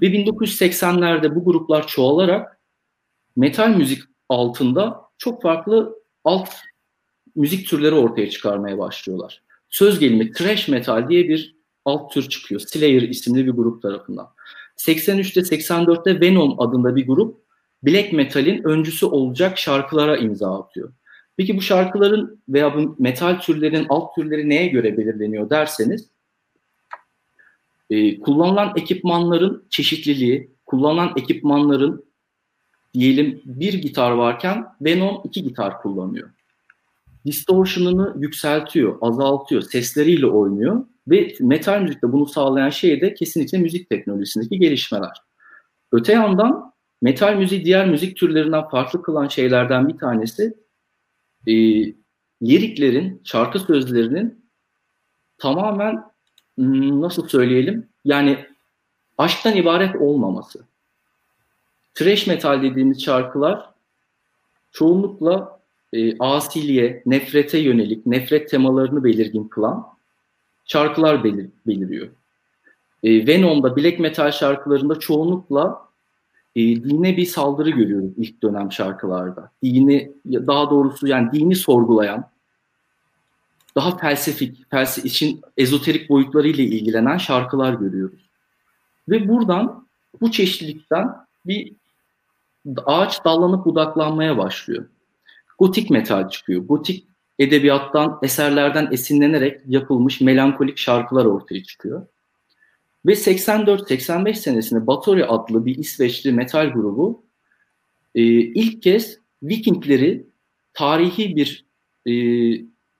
Ve 0.00 0.06
1980'lerde 0.06 1.34
bu 1.34 1.44
gruplar 1.44 1.86
çoğalarak 1.86 2.60
metal 3.36 3.68
müzik 3.68 4.02
altında 4.28 5.00
çok 5.18 5.42
farklı 5.42 5.98
alt 6.24 6.50
müzik 7.34 7.68
türleri 7.68 7.94
ortaya 7.94 8.30
çıkarmaya 8.30 8.78
başlıyorlar. 8.78 9.42
Söz 9.70 9.98
gelimi 9.98 10.32
thrash 10.32 10.68
metal 10.68 11.08
diye 11.08 11.28
bir 11.28 11.55
alt 11.86 12.12
tür 12.12 12.28
çıkıyor. 12.28 12.60
Slayer 12.60 13.02
isimli 13.02 13.46
bir 13.46 13.50
grup 13.50 13.82
tarafından. 13.82 14.28
83'te 14.76 15.40
84'te 15.40 16.20
Venom 16.20 16.60
adında 16.60 16.96
bir 16.96 17.06
grup 17.06 17.38
black 17.82 18.12
metal'in 18.12 18.62
öncüsü 18.64 19.06
olacak 19.06 19.58
şarkılara 19.58 20.16
imza 20.16 20.60
atıyor. 20.60 20.92
Peki 21.36 21.56
bu 21.56 21.62
şarkıların 21.62 22.40
veya 22.48 22.74
bu 22.74 22.96
metal 22.98 23.40
türlerin 23.40 23.86
alt 23.88 24.14
türleri 24.14 24.48
neye 24.48 24.66
göre 24.66 24.96
belirleniyor 24.96 25.50
derseniz 25.50 26.08
e, 27.90 28.20
kullanılan 28.20 28.72
ekipmanların 28.76 29.66
çeşitliliği, 29.70 30.50
kullanılan 30.66 31.12
ekipmanların 31.16 32.04
diyelim 32.94 33.42
bir 33.44 33.74
gitar 33.74 34.10
varken 34.10 34.66
Venom 34.80 35.20
iki 35.24 35.42
gitar 35.42 35.82
kullanıyor. 35.82 36.30
Distortion'ını 37.26 38.14
yükseltiyor, 38.18 38.98
azaltıyor, 39.00 39.62
sesleriyle 39.62 40.26
oynuyor 40.26 40.84
ve 41.08 41.34
metal 41.40 41.80
müzikte 41.80 42.12
bunu 42.12 42.26
sağlayan 42.26 42.70
şey 42.70 43.00
de 43.00 43.14
kesinlikle 43.14 43.58
müzik 43.58 43.90
teknolojisindeki 43.90 44.58
gelişmeler. 44.58 45.22
Öte 45.92 46.12
yandan 46.12 46.72
metal 47.02 47.34
müziği 47.34 47.64
diğer 47.64 47.88
müzik 47.88 48.16
türlerinden 48.16 48.68
farklı 48.68 49.02
kılan 49.02 49.28
şeylerden 49.28 49.88
bir 49.88 49.98
tanesi 49.98 50.54
e, 51.46 51.52
liriklerin, 52.42 53.20
şarkı 53.24 53.58
sözlerinin 53.58 54.44
tamamen 55.38 56.04
hmm, 56.54 57.00
nasıl 57.00 57.28
söyleyelim 57.28 57.88
yani 58.04 58.46
aşktan 59.18 59.56
ibaret 59.56 59.96
olmaması. 59.96 60.64
Trash 61.94 62.26
metal 62.26 62.62
dediğimiz 62.62 63.04
şarkılar 63.04 63.70
çoğunlukla 64.72 65.60
e, 65.92 66.18
asiliye, 66.18 67.02
nefrete 67.06 67.58
yönelik, 67.58 68.06
nefret 68.06 68.50
temalarını 68.50 69.04
belirgin 69.04 69.48
kılan 69.48 69.95
şarkılar 70.66 71.24
belir, 71.24 71.50
beliriyor. 71.66 72.08
E, 73.02 73.26
Venom'da 73.26 73.76
black 73.76 73.98
metal 73.98 74.30
şarkılarında 74.30 74.98
çoğunlukla 74.98 75.86
e, 76.56 76.60
dine 76.60 77.16
bir 77.16 77.26
saldırı 77.26 77.70
görüyoruz 77.70 78.10
ilk 78.16 78.42
dönem 78.42 78.72
şarkılarda. 78.72 79.50
Dini, 79.62 80.12
daha 80.26 80.70
doğrusu 80.70 81.06
yani 81.06 81.32
dini 81.32 81.56
sorgulayan, 81.56 82.30
daha 83.76 83.96
felsefik, 83.96 84.70
felsefe 84.70 85.08
için 85.08 85.40
ezoterik 85.56 86.10
boyutlarıyla 86.10 86.64
ilgilenen 86.64 87.18
şarkılar 87.18 87.74
görüyoruz. 87.74 88.20
Ve 89.08 89.28
buradan, 89.28 89.86
bu 90.20 90.30
çeşitlilikten 90.30 91.16
bir 91.46 91.72
ağaç 92.86 93.24
dallanıp 93.24 93.64
budaklanmaya 93.64 94.38
başlıyor. 94.38 94.84
Gotik 95.58 95.90
metal 95.90 96.30
çıkıyor. 96.30 96.62
Gotik 96.62 97.06
edebiyattan, 97.38 98.18
eserlerden 98.22 98.88
esinlenerek 98.92 99.60
yapılmış 99.66 100.20
melankolik 100.20 100.78
şarkılar 100.78 101.24
ortaya 101.24 101.62
çıkıyor. 101.62 102.06
Ve 103.06 103.12
84-85 103.12 104.34
senesinde 104.34 104.86
Bathory 104.86 105.24
adlı 105.24 105.66
bir 105.66 105.78
İsveçli 105.78 106.32
metal 106.32 106.66
grubu 106.66 107.24
e, 108.14 108.22
ilk 108.30 108.82
kez 108.82 109.18
Vikingleri 109.42 110.26
tarihi 110.74 111.36
bir 111.36 111.66
e, 112.06 112.12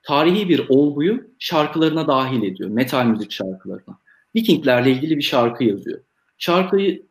tarihi 0.02 0.48
bir 0.48 0.68
olguyu 0.68 1.30
şarkılarına 1.38 2.06
dahil 2.06 2.42
ediyor. 2.42 2.70
Metal 2.70 3.06
müzik 3.06 3.32
şarkılarına. 3.32 3.98
Vikinglerle 4.36 4.90
ilgili 4.90 5.16
bir 5.16 5.22
şarkı 5.22 5.64
yazıyor. 5.64 6.00
Şarkıyı 6.38 7.02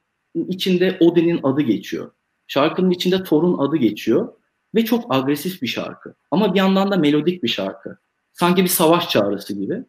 içinde 0.47 0.97
Odin'in 0.99 1.39
adı 1.43 1.61
geçiyor. 1.61 2.11
Şarkının 2.47 2.91
içinde 2.91 3.23
Thor'un 3.23 3.57
adı 3.57 3.77
geçiyor 3.77 4.33
ve 4.75 4.85
çok 4.85 5.15
agresif 5.15 5.61
bir 5.61 5.67
şarkı. 5.67 6.13
Ama 6.31 6.53
bir 6.53 6.59
yandan 6.59 6.91
da 6.91 6.97
melodik 6.97 7.43
bir 7.43 7.47
şarkı. 7.47 7.97
Sanki 8.33 8.63
bir 8.63 8.69
savaş 8.69 9.09
çağrısı 9.09 9.53
gibi. 9.53 9.83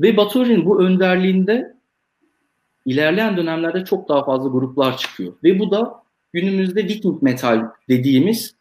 Ve 0.00 0.16
Bathory'nin 0.16 0.66
bu 0.66 0.82
önderliğinde 0.82 1.74
ilerleyen 2.86 3.36
dönemlerde 3.36 3.84
çok 3.84 4.08
daha 4.08 4.24
fazla 4.24 4.48
gruplar 4.48 4.96
çıkıyor. 4.96 5.32
Ve 5.44 5.58
bu 5.58 5.70
da 5.70 6.02
günümüzde 6.32 6.84
Viking 6.84 7.22
metal 7.22 7.70
dediğimiz 7.88 8.54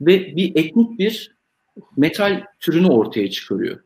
ve 0.00 0.36
bir 0.36 0.56
etnik 0.56 0.98
bir 0.98 1.36
metal 1.96 2.44
türünü 2.60 2.86
ortaya 2.86 3.30
çıkarıyor. 3.30 3.80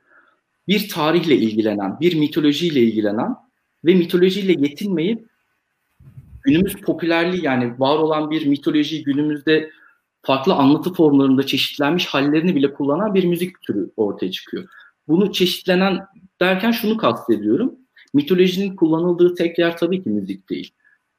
Bir 0.68 0.88
tarihle 0.88 1.36
ilgilenen, 1.36 2.00
bir 2.00 2.14
mitolojiyle 2.14 2.80
ilgilenen 2.80 3.36
ve 3.84 3.94
mitolojiyle 3.94 4.52
yetinmeyip 4.52 5.28
günümüz 6.42 6.76
popülerliği 6.76 7.44
yani 7.44 7.80
var 7.80 7.96
olan 7.96 8.30
bir 8.30 8.46
mitoloji 8.46 9.04
günümüzde 9.04 9.70
farklı 10.22 10.54
anlatı 10.54 10.92
formlarında 10.92 11.46
çeşitlenmiş 11.46 12.06
hallerini 12.06 12.56
bile 12.56 12.74
kullanan 12.74 13.14
bir 13.14 13.24
müzik 13.24 13.62
türü 13.62 13.90
ortaya 13.96 14.30
çıkıyor. 14.30 14.68
Bunu 15.08 15.32
çeşitlenen 15.32 15.98
derken 16.40 16.70
şunu 16.70 16.96
kastediyorum. 16.96 17.74
Mitolojinin 18.14 18.76
kullanıldığı 18.76 19.34
tek 19.34 19.58
yer 19.58 19.76
tabii 19.76 20.02
ki 20.02 20.10
müzik 20.10 20.50
değil. 20.50 20.70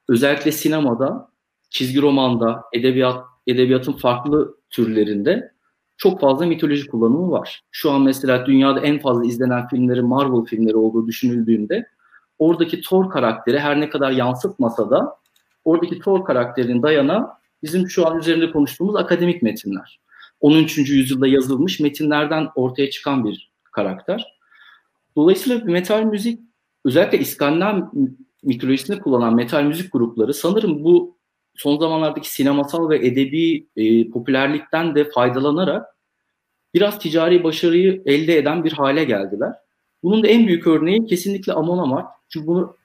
Özellikle 0.10 0.52
sinemada, 0.52 1.30
çizgi 1.70 2.02
romanda, 2.02 2.64
edebiyat, 2.74 3.26
edebiyatın 3.48 3.94
farklı 3.94 4.56
türlerinde 4.70 5.52
çok 5.98 6.22
fazla 6.22 6.46
mitoloji 6.46 6.88
kullanımı 6.88 7.32
var. 7.32 7.64
Şu 7.72 7.92
an 7.92 8.02
mesela 8.02 8.46
dünyada 8.46 8.80
en 8.80 9.00
fazla 9.00 9.26
izlenen 9.26 9.68
filmlerin 9.68 10.06
Marvel 10.06 10.46
filmleri 10.46 10.76
olduğu 10.76 11.08
düşünüldüğünde 11.08 11.88
oradaki 12.40 12.82
Thor 12.82 13.10
karakteri 13.10 13.60
her 13.60 13.80
ne 13.80 13.90
kadar 13.90 14.12
yansıtmasa 14.12 14.90
da 14.90 15.16
oradaki 15.66 16.00
Thor 16.00 16.26
karakterinin 16.26 16.84
dayana 16.84 17.41
bizim 17.64 17.90
şu 17.90 18.08
an 18.08 18.20
üzerinde 18.20 18.52
konuştuğumuz 18.52 18.96
akademik 18.96 19.42
metinler. 19.42 20.00
13. 20.40 20.78
yüzyılda 20.78 21.28
yazılmış 21.28 21.80
metinlerden 21.80 22.48
ortaya 22.56 22.90
çıkan 22.90 23.26
bir 23.26 23.52
karakter. 23.72 24.38
Dolayısıyla 25.16 25.66
metal 25.66 26.04
müzik 26.04 26.40
özellikle 26.86 27.20
İskandinav 27.20 27.82
mitolojisini 28.44 29.00
kullanan 29.00 29.36
metal 29.36 29.64
müzik 29.64 29.94
grupları 29.94 30.34
sanırım 30.34 30.84
bu 30.84 31.18
son 31.56 31.78
zamanlardaki 31.80 32.34
sinemasal 32.34 32.90
ve 32.90 33.08
edebi 33.08 33.68
e, 33.76 34.10
popülerlikten 34.10 34.96
de 34.96 35.12
faydalanarak 35.12 35.86
biraz 36.74 37.00
ticari 37.00 37.44
başarıyı 37.44 38.02
elde 38.06 38.38
eden 38.38 38.64
bir 38.64 38.72
hale 38.72 39.04
geldiler. 39.04 39.54
Bunun 40.04 40.24
da 40.24 40.28
en 40.28 40.48
büyük 40.48 40.68
örneği 40.68 41.06
kesinlikle 41.06 41.54
Amon 41.54 41.78
Amarth. 41.78 42.10
Çünkü 42.30 42.48
bunu 42.48 42.76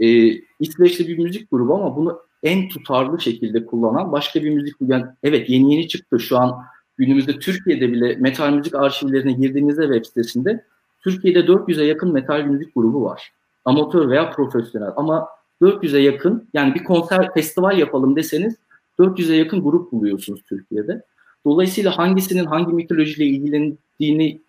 e, 0.00 0.28
İsveçli 0.60 1.08
bir 1.08 1.18
müzik 1.18 1.50
grubu 1.50 1.74
ama 1.74 1.96
bunu 1.96 2.20
en 2.42 2.68
tutarlı 2.68 3.20
şekilde 3.20 3.66
kullanan 3.66 4.12
başka 4.12 4.42
bir 4.42 4.50
müzik 4.50 4.76
yani 4.80 5.04
evet 5.22 5.50
yeni 5.50 5.74
yeni 5.74 5.88
çıktı 5.88 6.20
şu 6.20 6.38
an 6.38 6.62
günümüzde 6.96 7.38
Türkiye'de 7.38 7.92
bile 7.92 8.16
metal 8.16 8.52
müzik 8.52 8.74
arşivlerine 8.74 9.32
girdiğinizde 9.32 9.82
web 9.82 10.04
sitesinde 10.04 10.64
Türkiye'de 11.00 11.40
400'e 11.40 11.84
yakın 11.84 12.12
metal 12.12 12.42
müzik 12.42 12.74
grubu 12.74 13.04
var. 13.04 13.32
Amatör 13.64 14.10
veya 14.10 14.30
profesyonel 14.30 14.90
ama 14.96 15.28
400'e 15.62 16.00
yakın 16.00 16.48
yani 16.54 16.74
bir 16.74 16.84
konser 16.84 17.34
festival 17.34 17.78
yapalım 17.78 18.16
deseniz 18.16 18.56
400'e 18.98 19.36
yakın 19.36 19.62
grup 19.62 19.92
buluyorsunuz 19.92 20.42
Türkiye'de. 20.48 21.02
Dolayısıyla 21.44 21.98
hangisinin 21.98 22.44
hangi 22.44 22.72
mitolojiyle 22.72 23.24
ilgilendiğini 23.30 24.40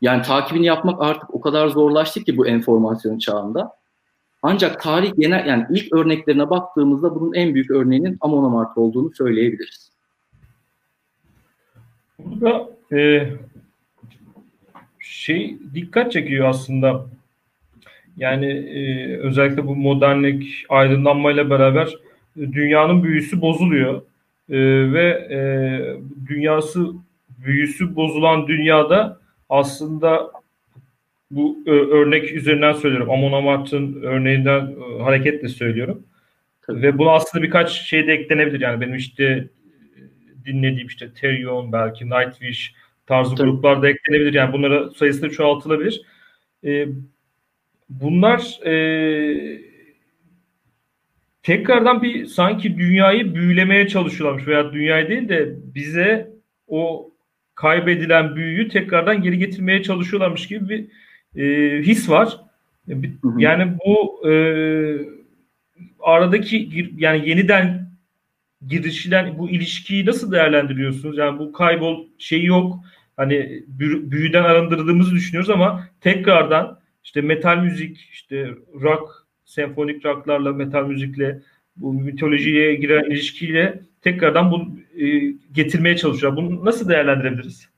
yani 0.00 0.22
takibini 0.22 0.66
yapmak 0.66 1.02
artık 1.02 1.34
o 1.34 1.40
kadar 1.40 1.68
zorlaştı 1.68 2.24
ki 2.24 2.36
bu 2.36 2.46
enformasyon 2.46 3.18
çağında. 3.18 3.72
Ancak 4.42 4.82
tarih 4.82 5.12
genel 5.18 5.46
yani 5.46 5.66
ilk 5.70 5.92
örneklerine 5.92 6.50
baktığımızda 6.50 7.14
bunun 7.14 7.34
en 7.34 7.54
büyük 7.54 7.70
örneğinin 7.70 8.16
Amon 8.20 8.44
Amarth 8.44 8.78
olduğunu 8.78 9.10
söyleyebiliriz. 9.14 9.92
Burada 12.18 12.68
e, 12.92 13.28
şey 14.98 15.58
dikkat 15.74 16.12
çekiyor 16.12 16.48
aslında. 16.48 17.06
Yani 18.16 18.46
e, 18.46 19.16
özellikle 19.16 19.66
bu 19.66 19.76
modernlik 19.76 20.66
aydınlanmayla 20.68 21.50
beraber 21.50 21.86
e, 22.36 22.52
dünyanın 22.52 23.02
büyüsü 23.02 23.40
bozuluyor. 23.40 24.02
E, 24.50 24.58
ve 24.92 25.08
e, 25.30 25.40
dünyası 26.26 26.92
büyüsü 27.38 27.96
bozulan 27.96 28.46
dünyada 28.46 29.20
aslında 29.48 30.32
bu 31.32 31.58
e, 31.66 31.70
örnek 31.70 32.32
üzerinden 32.32 32.72
söylüyorum. 32.72 33.10
Amon 33.10 33.32
Amarth'ın 33.32 34.02
örneğinden 34.02 34.60
e, 34.60 35.02
hareketle 35.02 35.48
söylüyorum. 35.48 36.06
Tabii. 36.62 36.82
Ve 36.82 36.98
buna 36.98 37.10
aslında 37.10 37.44
birkaç 37.44 37.70
şey 37.70 38.06
de 38.06 38.12
eklenebilir. 38.12 38.60
Yani 38.60 38.80
benim 38.80 38.94
işte 38.94 39.24
e, 39.24 39.44
dinlediğim 40.44 40.86
işte 40.86 41.12
Therion 41.14 41.72
belki 41.72 42.10
Nightwish 42.10 42.74
tarzı 43.06 43.34
Tabii. 43.34 43.50
gruplar 43.50 43.82
da 43.82 43.88
eklenebilir. 43.88 44.32
Yani 44.32 44.52
bunlara 44.52 44.90
sayısı 44.90 45.30
çoğaltılabilir. 45.30 46.02
E, 46.64 46.86
bunlar 47.88 48.66
e, 48.66 48.74
tekrardan 51.42 52.02
bir 52.02 52.26
sanki 52.26 52.78
dünyayı 52.78 53.34
büyülemeye 53.34 53.88
çalışıyorlarmış 53.88 54.48
veya 54.48 54.72
dünyayı 54.72 55.08
değil 55.08 55.28
de 55.28 55.56
bize 55.74 56.30
o 56.68 57.10
kaybedilen 57.54 58.36
büyüyü 58.36 58.68
tekrardan 58.68 59.22
geri 59.22 59.38
getirmeye 59.38 59.82
çalışıyorlarmış 59.82 60.46
gibi 60.46 60.68
bir 60.68 60.86
e, 61.36 61.42
his 61.82 62.08
var. 62.08 62.40
Yani 63.36 63.78
bu 63.86 64.28
e, 64.30 64.32
aradaki 66.00 66.90
yani 66.96 67.28
yeniden 67.28 67.92
girişilen 68.66 69.38
bu 69.38 69.50
ilişkiyi 69.50 70.06
nasıl 70.06 70.32
değerlendiriyorsunuz? 70.32 71.18
Yani 71.18 71.38
bu 71.38 71.52
kaybol 71.52 72.06
şeyi 72.18 72.46
yok. 72.46 72.80
Hani 73.16 73.64
büyüden 74.10 74.44
arındırdığımızı 74.44 75.14
düşünüyoruz 75.14 75.50
ama 75.50 75.88
tekrardan 76.00 76.80
işte 77.04 77.20
metal 77.20 77.58
müzik, 77.58 78.08
işte 78.12 78.48
rock, 78.80 79.26
senfonik 79.44 80.04
rocklarla, 80.04 80.52
metal 80.52 80.86
müzikle 80.86 81.42
bu 81.76 81.92
mitolojiye 81.92 82.74
giren 82.74 83.10
ilişkiyle 83.10 83.80
tekrardan 84.02 84.50
bu 84.50 84.78
e, 85.02 85.34
getirmeye 85.52 85.96
çalışıyor. 85.96 86.36
Bunu 86.36 86.64
nasıl 86.64 86.88
değerlendirebiliriz? 86.88 87.71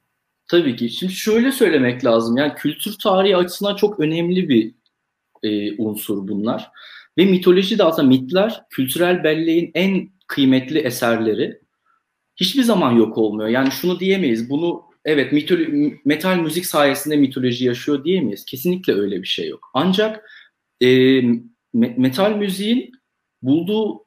Tabii 0.48 0.76
ki. 0.76 0.90
Şimdi 0.90 1.12
şöyle 1.12 1.52
söylemek 1.52 2.04
lazım. 2.04 2.36
Yani 2.36 2.54
kültür 2.54 2.98
tarihi 3.02 3.36
açısından 3.36 3.76
çok 3.76 4.00
önemli 4.00 4.48
bir 4.48 4.74
e, 5.42 5.76
unsur 5.82 6.28
bunlar. 6.28 6.70
Ve 7.18 7.24
mitoloji 7.24 7.78
de 7.78 7.84
aslında 7.84 8.08
mitler 8.08 8.62
kültürel 8.70 9.24
belleğin 9.24 9.70
en 9.74 10.10
kıymetli 10.26 10.78
eserleri. 10.78 11.60
Hiçbir 12.36 12.62
zaman 12.62 12.92
yok 12.92 13.18
olmuyor. 13.18 13.48
Yani 13.48 13.70
şunu 13.70 14.00
diyemeyiz. 14.00 14.50
Bunu 14.50 14.82
evet 15.04 15.32
mitolo- 15.32 15.98
metal 16.04 16.36
müzik 16.38 16.66
sayesinde 16.66 17.16
mitoloji 17.16 17.64
yaşıyor 17.64 18.04
diyemeyiz. 18.04 18.44
Kesinlikle 18.44 18.92
öyle 18.94 19.22
bir 19.22 19.26
şey 19.26 19.48
yok. 19.48 19.70
Ancak 19.74 20.30
e, 20.82 21.20
metal 21.74 22.36
müziğin 22.36 22.92
bulduğu 23.42 24.03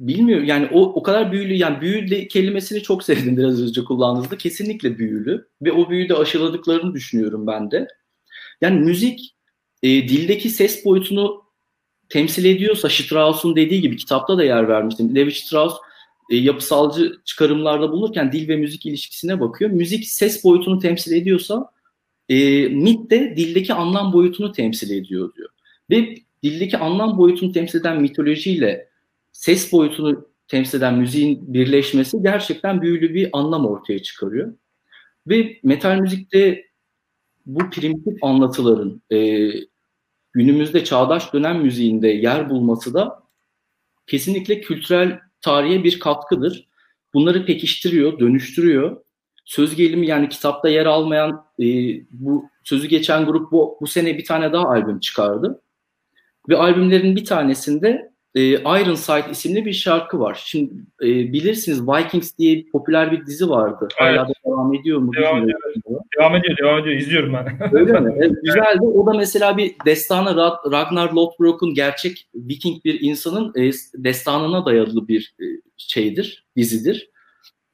bilmiyorum 0.00 0.44
yani 0.44 0.68
o 0.72 0.82
o 0.82 1.02
kadar 1.02 1.32
büyülü 1.32 1.54
yani 1.54 1.80
büyülü 1.80 2.28
kelimesini 2.28 2.82
çok 2.82 3.02
sevdim 3.02 3.36
biraz 3.36 3.62
önce 3.62 3.84
kullandığınızda 3.84 4.38
kesinlikle 4.38 4.98
büyülü 4.98 5.48
ve 5.62 5.72
o 5.72 5.90
büyüyü 5.90 6.08
de 6.08 6.14
aşıladıklarını 6.14 6.94
düşünüyorum 6.94 7.46
ben 7.46 7.70
de. 7.70 7.88
Yani 8.60 8.80
müzik 8.80 9.34
e, 9.82 9.88
dildeki 9.88 10.50
ses 10.50 10.84
boyutunu 10.84 11.42
temsil 12.08 12.44
ediyorsa 12.44 12.88
Strauss'un 12.88 13.56
dediği 13.56 13.80
gibi 13.80 13.96
kitapta 13.96 14.38
da 14.38 14.44
yer 14.44 14.68
vermiştim. 14.68 15.14
Levi 15.14 15.32
Strauss 15.32 15.74
e, 16.30 16.36
yapısalcı 16.36 17.12
çıkarımlarda 17.24 17.92
bulunurken 17.92 18.32
dil 18.32 18.48
ve 18.48 18.56
müzik 18.56 18.86
ilişkisine 18.86 19.40
bakıyor. 19.40 19.70
Müzik 19.70 20.06
ses 20.06 20.44
boyutunu 20.44 20.78
temsil 20.78 21.12
ediyorsa 21.12 21.70
e, 22.28 22.68
mit 22.68 23.10
de 23.10 23.34
dildeki 23.36 23.74
anlam 23.74 24.12
boyutunu 24.12 24.52
temsil 24.52 24.90
ediyor 24.90 25.34
diyor. 25.34 25.48
Ve 25.90 26.14
dildeki 26.42 26.78
anlam 26.78 27.18
boyutunu 27.18 27.52
temsil 27.52 27.80
eden 27.80 28.02
mitolojiyle 28.02 28.89
ses 29.32 29.72
boyutunu 29.72 30.28
temsil 30.48 30.78
eden 30.78 30.98
müziğin 30.98 31.54
birleşmesi 31.54 32.22
gerçekten 32.22 32.82
büyülü 32.82 33.14
bir 33.14 33.28
anlam 33.32 33.66
ortaya 33.66 34.02
çıkarıyor. 34.02 34.54
Ve 35.26 35.60
metal 35.62 35.98
müzikte 35.98 36.64
bu 37.46 37.70
primitif 37.70 38.24
anlatıların 38.24 39.02
e, 39.12 39.48
günümüzde 40.32 40.84
çağdaş 40.84 41.32
dönem 41.32 41.62
müziğinde 41.62 42.08
yer 42.08 42.50
bulması 42.50 42.94
da 42.94 43.22
kesinlikle 44.06 44.60
kültürel 44.60 45.20
tarihe 45.40 45.84
bir 45.84 46.00
katkıdır. 46.00 46.68
Bunları 47.14 47.46
pekiştiriyor, 47.46 48.18
dönüştürüyor. 48.18 48.96
Söz 49.44 49.76
gelimi 49.76 50.06
yani 50.06 50.28
kitapta 50.28 50.68
yer 50.68 50.86
almayan 50.86 51.44
e, 51.60 51.64
bu 52.10 52.44
sözü 52.64 52.88
geçen 52.88 53.26
grup 53.26 53.52
bu, 53.52 53.78
bu 53.80 53.86
sene 53.86 54.18
bir 54.18 54.24
tane 54.24 54.52
daha 54.52 54.68
albüm 54.68 55.00
çıkardı. 55.00 55.62
Ve 56.48 56.56
albümlerin 56.56 57.16
bir 57.16 57.24
tanesinde 57.24 58.12
e, 58.34 58.42
Iron 58.50 58.94
Sight 58.94 59.30
isimli 59.30 59.64
bir 59.64 59.72
şarkı 59.72 60.20
var. 60.20 60.42
Şimdi 60.44 60.72
e, 61.02 61.06
bilirsiniz 61.06 61.88
Vikings 61.88 62.38
diye 62.38 62.64
popüler 62.72 63.12
bir 63.12 63.26
dizi 63.26 63.50
vardı. 63.50 63.88
Evet. 64.00 64.16
Hala 64.18 64.28
da 64.28 64.32
devam 64.46 64.74
ediyor 64.74 64.98
mu? 64.98 65.12
Devam 65.12 65.42
ediyor. 65.42 65.60
Devam 66.18 66.36
ediyor, 66.36 66.56
devam 66.58 66.78
ediyor. 66.78 66.96
İzliyorum 66.96 67.32
ben. 67.32 67.58
Öyle 67.72 68.00
mi? 68.00 68.14
Evet, 68.16 68.32
güzeldi. 68.42 68.82
O 68.82 69.06
da 69.06 69.12
mesela 69.12 69.56
bir 69.56 69.74
destanı 69.86 70.36
Ragnar 70.72 71.12
Lothbrok'un 71.12 71.74
gerçek 71.74 72.28
Viking 72.34 72.84
bir 72.84 73.00
insanın 73.00 73.52
e, 73.56 73.70
destanına 73.94 74.66
dayalı 74.66 75.08
bir 75.08 75.34
e, 75.40 75.44
şeydir, 75.76 76.46
dizidir. 76.56 77.10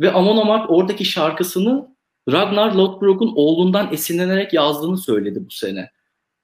Ve 0.01 0.13
Amon 0.13 0.37
Amarth 0.37 0.71
oradaki 0.71 1.05
şarkısını 1.05 1.97
Ragnar 2.33 2.73
Lothbrok'un 2.75 3.33
oğlundan 3.37 3.93
esinlenerek 3.93 4.53
yazdığını 4.53 4.99
söyledi 4.99 5.47
bu 5.47 5.51
sene. 5.51 5.91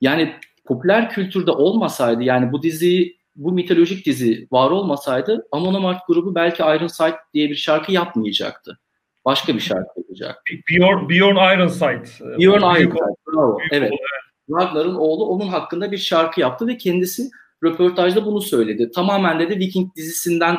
Yani 0.00 0.32
popüler 0.64 1.10
kültürde 1.10 1.50
olmasaydı 1.50 2.22
yani 2.22 2.52
bu 2.52 2.62
diziyi 2.62 3.21
bu 3.36 3.52
mitolojik 3.52 4.06
dizi 4.06 4.48
var 4.52 4.70
olmasaydı 4.70 5.48
Amon 5.52 5.74
Amarth 5.74 6.06
grubu 6.06 6.34
belki 6.34 6.62
Iron 6.62 6.86
Sight 6.86 7.14
diye 7.34 7.50
bir 7.50 7.54
şarkı 7.54 7.92
yapmayacaktı. 7.92 8.78
Başka 9.24 9.54
bir 9.54 9.60
şarkı 9.60 10.00
yapacak. 10.00 10.42
Bjorn, 10.70 11.08
Bjorn 11.08 11.36
Ironside. 11.56 12.38
Bjorn 12.38 12.80
Ironside. 12.80 13.14
Bravo. 13.26 13.58
evet. 13.70 13.92
Ragnar'ın 14.50 14.94
oğlu 14.94 15.26
onun 15.26 15.48
hakkında 15.48 15.92
bir 15.92 15.98
şarkı 15.98 16.40
yaptı 16.40 16.66
ve 16.66 16.76
kendisi 16.76 17.30
röportajda 17.64 18.26
bunu 18.26 18.40
söyledi. 18.40 18.90
Tamamen 18.90 19.40
dedi 19.40 19.58
Viking 19.58 19.96
dizisinden 19.96 20.56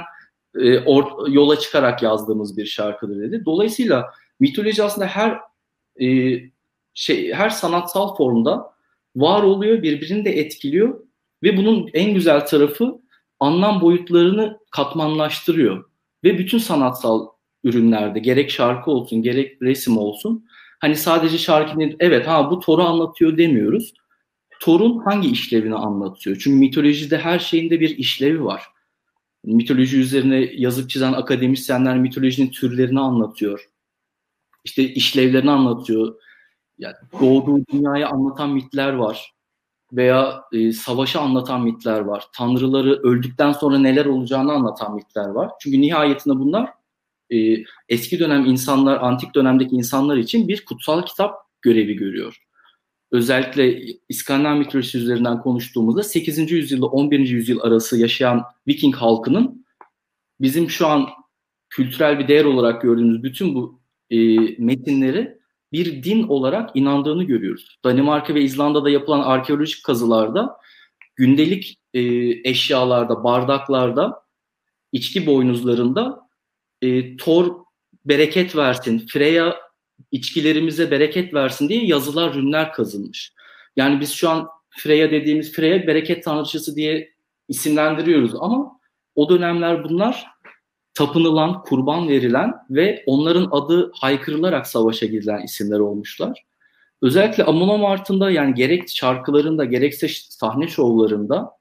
e, 0.55 0.79
or, 0.79 1.27
yola 1.27 1.59
çıkarak 1.59 2.03
yazdığımız 2.03 2.57
bir 2.57 2.65
şarkıdır 2.65 3.21
dedi. 3.21 3.45
Dolayısıyla 3.45 4.11
mitoloji 4.39 4.83
aslında 4.83 5.07
her 5.07 5.39
e, 6.01 6.39
şey 6.93 7.33
her 7.33 7.49
sanatsal 7.49 8.15
formda 8.15 8.73
var 9.15 9.43
oluyor, 9.43 9.81
birbirini 9.81 10.25
de 10.25 10.39
etkiliyor 10.39 10.99
ve 11.43 11.57
bunun 11.57 11.89
en 11.93 12.13
güzel 12.13 12.45
tarafı 12.45 13.01
anlam 13.39 13.81
boyutlarını 13.81 14.59
katmanlaştırıyor. 14.71 15.85
Ve 16.23 16.37
bütün 16.37 16.57
sanatsal 16.57 17.27
ürünlerde 17.63 18.19
gerek 18.19 18.51
şarkı 18.51 18.91
olsun 18.91 19.21
gerek 19.21 19.61
resim 19.61 19.97
olsun 19.97 20.45
hani 20.79 20.95
sadece 20.95 21.37
şarkının 21.37 21.95
evet 21.99 22.27
ha 22.27 22.51
bu 22.51 22.59
Thor'u 22.59 22.83
anlatıyor 22.83 23.37
demiyoruz. 23.37 23.93
Thor'un 24.61 24.99
hangi 24.99 25.29
işlevini 25.29 25.75
anlatıyor? 25.75 26.37
Çünkü 26.43 26.57
mitolojide 26.57 27.17
her 27.17 27.39
şeyinde 27.39 27.79
bir 27.79 27.97
işlevi 27.97 28.43
var. 28.43 28.63
Mitoloji 29.43 29.97
üzerine 29.97 30.49
yazıp 30.53 30.89
çizen 30.89 31.13
akademisyenler 31.13 31.97
mitolojinin 31.97 32.49
türlerini 32.49 32.99
anlatıyor. 32.99 33.69
İşte 34.63 34.83
işlevlerini 34.83 35.51
anlatıyor. 35.51 36.15
Yani 36.77 36.95
doğduğu 37.21 37.65
dünyayı 37.73 38.07
anlatan 38.07 38.49
mitler 38.49 38.93
var. 38.93 39.32
Veya 39.93 40.41
e, 40.53 40.71
savaşı 40.71 41.19
anlatan 41.19 41.61
mitler 41.61 41.99
var. 41.99 42.23
Tanrıları 42.35 42.93
öldükten 43.03 43.51
sonra 43.51 43.77
neler 43.77 44.05
olacağını 44.05 44.51
anlatan 44.51 44.95
mitler 44.95 45.27
var. 45.27 45.51
Çünkü 45.61 45.81
nihayetinde 45.81 46.35
bunlar 46.35 46.69
e, 47.33 47.63
eski 47.89 48.19
dönem 48.19 48.45
insanlar, 48.45 49.01
antik 49.01 49.35
dönemdeki 49.35 49.75
insanlar 49.75 50.17
için 50.17 50.47
bir 50.47 50.65
kutsal 50.65 51.05
kitap 51.05 51.35
görevi 51.61 51.95
görüyor. 51.95 52.37
Özellikle 53.11 53.81
İskandinav 54.09 54.57
mitolojisi 54.57 54.97
üzerinden 54.97 55.41
konuştuğumuzda 55.41 56.03
8. 56.03 56.51
yüzyılda 56.51 56.85
11. 56.85 57.19
yüzyıl 57.19 57.59
arası 57.59 57.99
yaşayan 57.99 58.43
Viking 58.67 58.95
halkının 58.95 59.65
bizim 60.41 60.69
şu 60.69 60.87
an 60.87 61.09
kültürel 61.69 62.19
bir 62.19 62.27
değer 62.27 62.45
olarak 62.45 62.81
gördüğümüz 62.81 63.23
bütün 63.23 63.55
bu 63.55 63.79
e, 64.09 64.17
metinleri 64.57 65.37
bir 65.73 66.03
din 66.03 66.23
olarak 66.27 66.69
inandığını 66.73 67.23
görüyoruz. 67.23 67.77
Danimarka 67.83 68.35
ve 68.35 68.41
İzlanda'da 68.41 68.89
yapılan 68.89 69.21
arkeolojik 69.21 69.83
kazılarda 69.83 70.57
gündelik 71.15 71.79
e, 71.93 72.01
eşyalarda, 72.49 73.23
bardaklarda, 73.23 74.23
içki 74.91 75.25
boynuzlarında 75.25 76.27
e, 76.81 77.17
Thor 77.17 77.55
bereket 78.05 78.55
versin, 78.55 79.05
Freya 79.07 79.55
içkilerimize 80.11 80.91
bereket 80.91 81.33
versin 81.33 81.69
diye 81.69 81.85
yazılar, 81.85 82.33
rünler 82.33 82.73
kazınmış. 82.73 83.33
Yani 83.75 83.99
biz 83.99 84.11
şu 84.11 84.29
an 84.29 84.47
Freya 84.69 85.11
dediğimiz 85.11 85.51
Freya 85.51 85.87
bereket 85.87 86.23
tanrıçısı 86.23 86.75
diye 86.75 87.13
isimlendiriyoruz 87.47 88.35
ama 88.35 88.79
o 89.15 89.29
dönemler 89.29 89.83
bunlar 89.83 90.25
tapınılan, 90.93 91.61
kurban 91.63 92.09
verilen 92.09 92.53
ve 92.69 93.03
onların 93.05 93.47
adı 93.51 93.91
haykırılarak 93.95 94.67
savaşa 94.67 95.05
girilen 95.05 95.41
isimler 95.41 95.79
olmuşlar. 95.79 96.43
Özellikle 97.01 97.43
Amon 97.43 97.69
Amart'ın 97.69 98.29
yani 98.29 98.53
gerek 98.53 98.89
şarkılarında 98.89 99.65
gerekse 99.65 100.07
sahne 100.29 100.67
şovlarında 100.67 101.51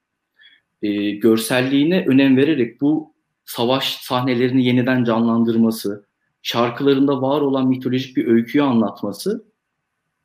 e, 0.81 1.11
görselliğine 1.11 2.05
önem 2.07 2.37
vererek 2.37 2.81
bu 2.81 3.13
savaş 3.45 3.95
sahnelerini 3.95 4.65
yeniden 4.65 5.03
canlandırması, 5.03 6.05
şarkılarında 6.41 7.21
var 7.21 7.41
olan 7.41 7.67
mitolojik 7.67 8.17
bir 8.17 8.27
öyküyü 8.27 8.63
anlatması 8.63 9.45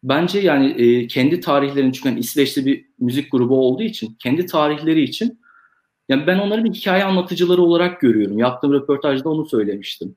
bence 0.03 0.39
yani 0.39 0.71
e, 0.71 1.07
kendi 1.07 1.41
tarihlerini 1.41 1.93
çünkü 1.93 2.09
yani 2.09 2.21
İsveçli 2.21 2.67
bir 2.67 2.85
müzik 2.99 3.33
grubu 3.33 3.61
olduğu 3.61 3.83
için 3.83 4.17
kendi 4.19 4.47
tarihleri 4.47 5.03
için 5.03 5.41
yani 6.09 6.27
ben 6.27 6.39
onları 6.39 6.65
bir 6.65 6.71
hikaye 6.71 7.05
anlatıcıları 7.05 7.63
olarak 7.63 8.01
görüyorum. 8.01 8.39
Yaptığım 8.39 8.73
röportajda 8.73 9.29
onu 9.29 9.47
söylemiştim. 9.47 10.17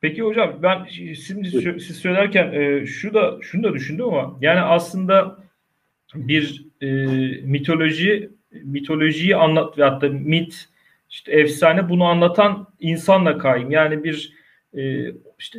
Peki 0.00 0.22
hocam 0.22 0.58
ben 0.62 0.84
şimdi 1.14 1.80
siz 1.80 1.96
söylerken 1.96 2.52
e, 2.52 2.86
şu 2.86 3.14
da 3.14 3.38
şunu 3.40 3.62
da 3.62 3.74
düşündüm 3.74 4.04
ama 4.04 4.38
yani 4.40 4.60
aslında 4.60 5.38
bir 6.14 6.66
e, 6.80 6.86
mitoloji 7.42 8.30
mitolojiyi 8.62 9.36
anlat 9.36 9.78
ve 9.78 9.84
hatta 9.84 10.08
mit 10.08 10.68
işte 11.10 11.32
efsane 11.32 11.88
bunu 11.88 12.04
anlatan 12.04 12.66
insanla 12.80 13.38
kaim. 13.38 13.70
Yani 13.70 14.04
bir 14.04 14.32
e, 14.76 15.12
işte 15.38 15.58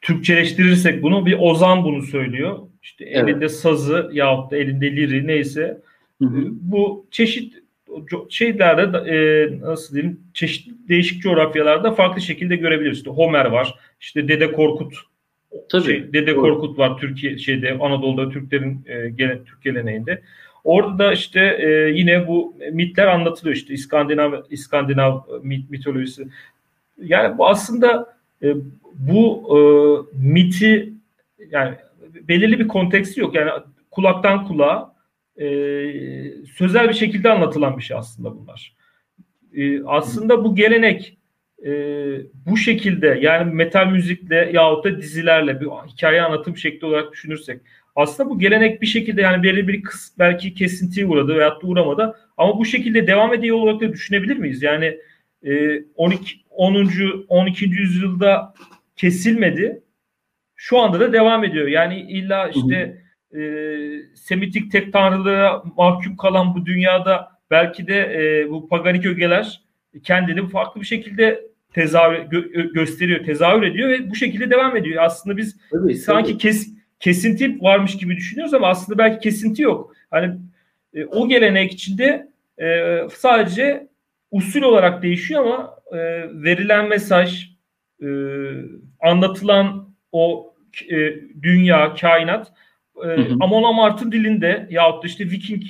Türkçeleştirirsek 0.00 1.02
bunu 1.02 1.26
bir 1.26 1.36
ozan 1.38 1.84
bunu 1.84 2.02
söylüyor. 2.02 2.58
İşte 2.82 3.04
evet. 3.04 3.28
elinde 3.28 3.48
sazı 3.48 4.10
yahut 4.12 4.50
da 4.50 4.56
elinde 4.56 4.96
liri 4.96 5.26
neyse. 5.26 5.80
Hı 6.22 6.24
hı. 6.28 6.48
Bu 6.50 7.06
çeşit 7.10 7.63
şeylerde 8.28 8.98
e, 8.98 9.16
nasıl 9.60 9.94
diyeyim 9.94 10.20
çeşitli 10.34 10.88
değişik 10.88 11.22
coğrafyalarda 11.22 11.92
farklı 11.92 12.20
şekilde 12.20 12.56
görebiliriz. 12.56 12.98
İşte 12.98 13.10
Homer 13.10 13.44
var. 13.44 13.74
İşte 14.00 14.28
Dede 14.28 14.52
Korkut 14.52 14.94
Tabii. 15.68 15.84
Şey, 15.84 16.12
Dede 16.12 16.34
Korkut 16.36 16.78
var 16.78 16.98
Türkiye 16.98 17.38
şeyde 17.38 17.78
Anadolu'da 17.80 18.30
Türklerin 18.30 18.84
e, 18.86 19.08
gele, 19.08 19.44
Türk 19.44 19.62
geleneğinde. 19.62 20.22
Orada 20.64 20.98
da 20.98 21.12
işte 21.12 21.40
e, 21.60 21.68
yine 21.90 22.28
bu 22.28 22.56
mitler 22.72 23.06
anlatılıyor 23.06 23.56
işte 23.56 23.74
İskandinav 23.74 24.32
İskandinav 24.50 25.20
mit, 25.42 25.70
mitolojisi. 25.70 26.28
Yani 27.02 27.38
bu 27.38 27.48
aslında 27.48 28.16
e, 28.42 28.54
bu 28.94 29.48
e, 29.50 29.58
miti 30.18 30.92
yani 31.50 31.74
belirli 32.28 32.58
bir 32.58 32.68
konteksti 32.68 33.20
yok. 33.20 33.34
Yani 33.34 33.50
kulaktan 33.90 34.46
kulağa 34.46 34.93
e, 35.36 35.46
sözel 36.56 36.88
bir 36.88 36.94
şekilde 36.94 37.30
anlatılan 37.30 37.78
bir 37.78 37.82
şey 37.82 37.96
aslında 37.96 38.36
bunlar. 38.36 38.76
E, 39.56 39.82
aslında 39.84 40.44
bu 40.44 40.54
gelenek 40.54 41.18
e, 41.66 41.70
bu 42.46 42.56
şekilde 42.56 43.18
yani 43.20 43.54
metal 43.54 43.86
müzikle 43.86 44.50
yahut 44.52 44.84
da 44.84 44.98
dizilerle 44.98 45.60
bir 45.60 45.66
hikaye 45.66 46.22
anlatım 46.22 46.56
şekli 46.56 46.86
olarak 46.86 47.12
düşünürsek 47.12 47.60
aslında 47.96 48.30
bu 48.30 48.38
gelenek 48.38 48.82
bir 48.82 48.86
şekilde 48.86 49.20
yani 49.20 49.42
belirli 49.42 49.68
bir 49.68 49.82
kıs, 49.82 50.18
belki 50.18 50.54
kesintiye 50.54 51.06
uğradı 51.06 51.36
veyahut 51.36 51.62
da 51.62 51.66
uğramadı 51.66 52.16
ama 52.36 52.58
bu 52.58 52.64
şekilde 52.64 53.06
devam 53.06 53.34
ediyor 53.34 53.56
olarak 53.56 53.80
da 53.80 53.92
düşünebilir 53.92 54.36
miyiz? 54.36 54.62
Yani 54.62 54.98
e, 55.46 55.82
12 55.94 56.44
10. 56.50 56.88
12. 57.28 57.64
yüzyılda 57.64 58.54
kesilmedi. 58.96 59.82
Şu 60.56 60.78
anda 60.78 61.00
da 61.00 61.12
devam 61.12 61.44
ediyor. 61.44 61.66
Yani 61.66 62.00
illa 62.00 62.48
işte 62.48 63.03
e, 63.34 63.40
Semitik 64.14 64.72
tek 64.72 64.92
tanrılığa 64.92 65.62
mahkum 65.76 66.16
kalan 66.16 66.54
bu 66.54 66.66
dünyada 66.66 67.28
belki 67.50 67.86
de 67.86 68.00
e, 68.00 68.50
bu 68.50 68.68
paganik 68.68 69.06
ögeler 69.06 69.60
kendini 70.02 70.48
farklı 70.48 70.80
bir 70.80 70.86
şekilde 70.86 71.42
tezahür 71.72 72.16
gö- 72.16 72.72
gösteriyor, 72.72 73.24
tezahür 73.24 73.62
ediyor 73.62 73.88
ve 73.88 74.10
bu 74.10 74.14
şekilde 74.14 74.50
devam 74.50 74.76
ediyor. 74.76 75.02
Aslında 75.02 75.36
biz 75.36 75.56
tabii, 75.70 75.94
sanki 75.94 76.30
tabii. 76.30 76.38
kes 76.38 76.74
kesinti 77.00 77.60
varmış 77.60 77.96
gibi 77.96 78.16
düşünüyoruz 78.16 78.54
ama 78.54 78.68
aslında 78.68 78.98
belki 78.98 79.18
kesinti 79.18 79.62
yok. 79.62 79.94
Hani 80.10 80.38
e, 80.94 81.04
o 81.04 81.28
gelenek 81.28 81.72
içinde 81.72 82.28
e, 82.62 82.98
sadece 83.12 83.88
usul 84.30 84.62
olarak 84.62 85.02
değişiyor 85.02 85.44
ama 85.44 85.74
e, 85.92 85.98
verilen 86.42 86.88
mesaj, 86.88 87.50
e, 88.02 88.08
anlatılan 89.00 89.94
o 90.12 90.54
e, 90.90 91.14
dünya, 91.42 91.94
kainat 91.94 92.52
e, 93.02 93.06
hı 93.06 93.22
hı. 93.22 93.36
Amon 93.40 93.62
Amart'ın 93.62 94.12
dilinde 94.12 94.68
yahut 94.70 95.02
da 95.02 95.06
işte 95.06 95.30
Viking 95.30 95.62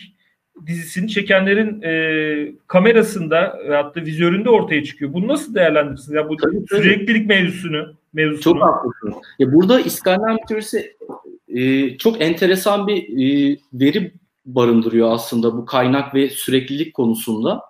dizisini 0.66 1.08
çekenlerin 1.08 1.82
e, 1.82 2.52
kamerasında 2.66 3.58
veyahut 3.68 3.96
da 3.96 4.00
vizöründe 4.00 4.50
ortaya 4.50 4.84
çıkıyor. 4.84 5.12
Bunu 5.12 5.28
nasıl 5.28 5.54
değerlendirirsiniz? 5.54 6.16
Ya 6.16 6.28
bu 6.28 6.36
tabii, 6.36 6.64
süreklilik 6.68 7.26
mevzusunu, 7.26 7.94
mevzusunu. 8.12 8.54
Çok 8.54 8.62
haklısın. 8.62 9.14
Ya 9.38 9.52
burada 9.52 9.80
İskandinav 9.80 10.34
mitolojisi 10.34 10.96
e, 11.48 11.96
çok 11.98 12.22
enteresan 12.22 12.86
bir 12.86 13.02
e, 13.02 13.56
veri 13.72 14.12
barındırıyor 14.46 15.12
aslında 15.12 15.56
bu 15.56 15.64
kaynak 15.64 16.14
ve 16.14 16.28
süreklilik 16.28 16.94
konusunda. 16.94 17.60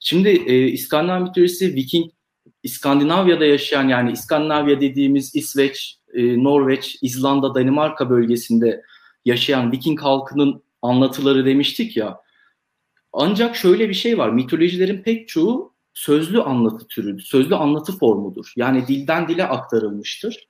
Şimdi 0.00 0.28
e, 0.28 0.66
İskandinav 0.66 1.22
mitolojisi 1.22 1.74
Viking 1.74 2.10
İskandinavya'da 2.62 3.44
yaşayan 3.44 3.88
yani 3.88 4.12
İskandinavya 4.12 4.80
dediğimiz 4.80 5.34
İsveç, 5.34 5.98
e, 6.14 6.44
Norveç, 6.44 6.98
İzlanda, 7.02 7.54
Danimarka 7.54 8.10
bölgesinde 8.10 8.82
yaşayan 9.26 9.72
Viking 9.72 10.00
halkının 10.00 10.62
anlatıları 10.82 11.46
demiştik 11.46 11.96
ya. 11.96 12.20
Ancak 13.12 13.56
şöyle 13.56 13.88
bir 13.88 13.94
şey 13.94 14.18
var. 14.18 14.30
Mitolojilerin 14.30 15.02
pek 15.02 15.28
çoğu 15.28 15.74
sözlü 15.94 16.42
anlatı 16.42 16.86
türü, 16.86 17.20
sözlü 17.20 17.56
anlatı 17.56 17.98
formudur. 17.98 18.52
Yani 18.56 18.88
dilden 18.88 19.28
dile 19.28 19.44
aktarılmıştır. 19.46 20.48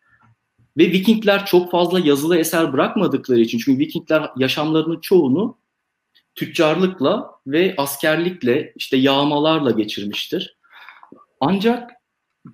Ve 0.76 0.92
Vikingler 0.92 1.46
çok 1.46 1.70
fazla 1.70 2.00
yazılı 2.00 2.38
eser 2.38 2.72
bırakmadıkları 2.72 3.40
için 3.40 3.58
çünkü 3.58 3.78
Vikingler 3.78 4.30
yaşamlarının 4.36 5.00
çoğunu 5.00 5.58
tüccarlıkla 6.34 7.30
ve 7.46 7.74
askerlikle 7.76 8.72
işte 8.76 8.96
yağmalarla 8.96 9.70
geçirmiştir. 9.70 10.56
Ancak 11.40 11.90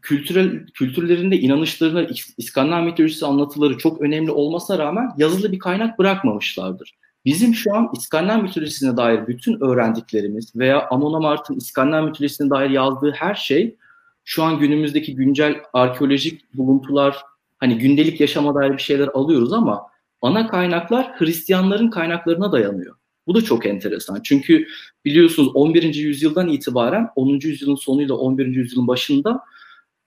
kültürel 0.03 0.67
kültürlerinde 0.67 1.39
inanışlarına 1.39 2.07
İskandinav 2.39 2.85
mitolojisi 2.85 3.27
anlatıları 3.27 3.79
çok 3.79 4.01
önemli 4.01 4.31
olmasına 4.31 4.79
rağmen 4.79 5.11
yazılı 5.19 5.53
bir 5.53 5.59
kaynak 5.59 5.99
bırakmamışlardır. 5.99 6.95
Bizim 7.25 7.55
şu 7.55 7.75
an 7.75 7.91
İskandinav 7.97 8.43
mitolojisine 8.43 8.97
dair 8.97 9.27
bütün 9.27 9.61
öğrendiklerimiz 9.61 10.57
veya 10.57 10.89
Amon 10.89 11.39
İskandinav 11.57 12.05
mitolojisine 12.05 12.51
dair 12.51 12.71
yazdığı 12.71 13.13
her 13.13 13.35
şey 13.35 13.77
şu 14.25 14.43
an 14.43 14.59
günümüzdeki 14.59 15.15
güncel 15.15 15.61
arkeolojik 15.73 16.55
buluntular 16.55 17.17
hani 17.59 17.79
gündelik 17.79 18.21
yaşama 18.21 18.55
dair 18.55 18.73
bir 18.73 18.83
şeyler 18.83 19.09
alıyoruz 19.09 19.53
ama 19.53 19.83
ana 20.23 20.47
kaynaklar 20.47 21.13
Hristiyanların 21.19 21.91
kaynaklarına 21.91 22.53
dayanıyor. 22.53 22.97
Bu 23.27 23.35
da 23.35 23.43
çok 23.43 23.67
enteresan. 23.67 24.21
Çünkü 24.25 24.67
biliyorsunuz 25.05 25.51
11. 25.55 25.95
yüzyıldan 25.95 26.49
itibaren 26.49 27.09
10. 27.17 27.29
yüzyılın 27.29 27.75
sonuyla 27.75 28.15
11. 28.15 28.47
yüzyılın 28.47 28.89
başında 28.89 29.41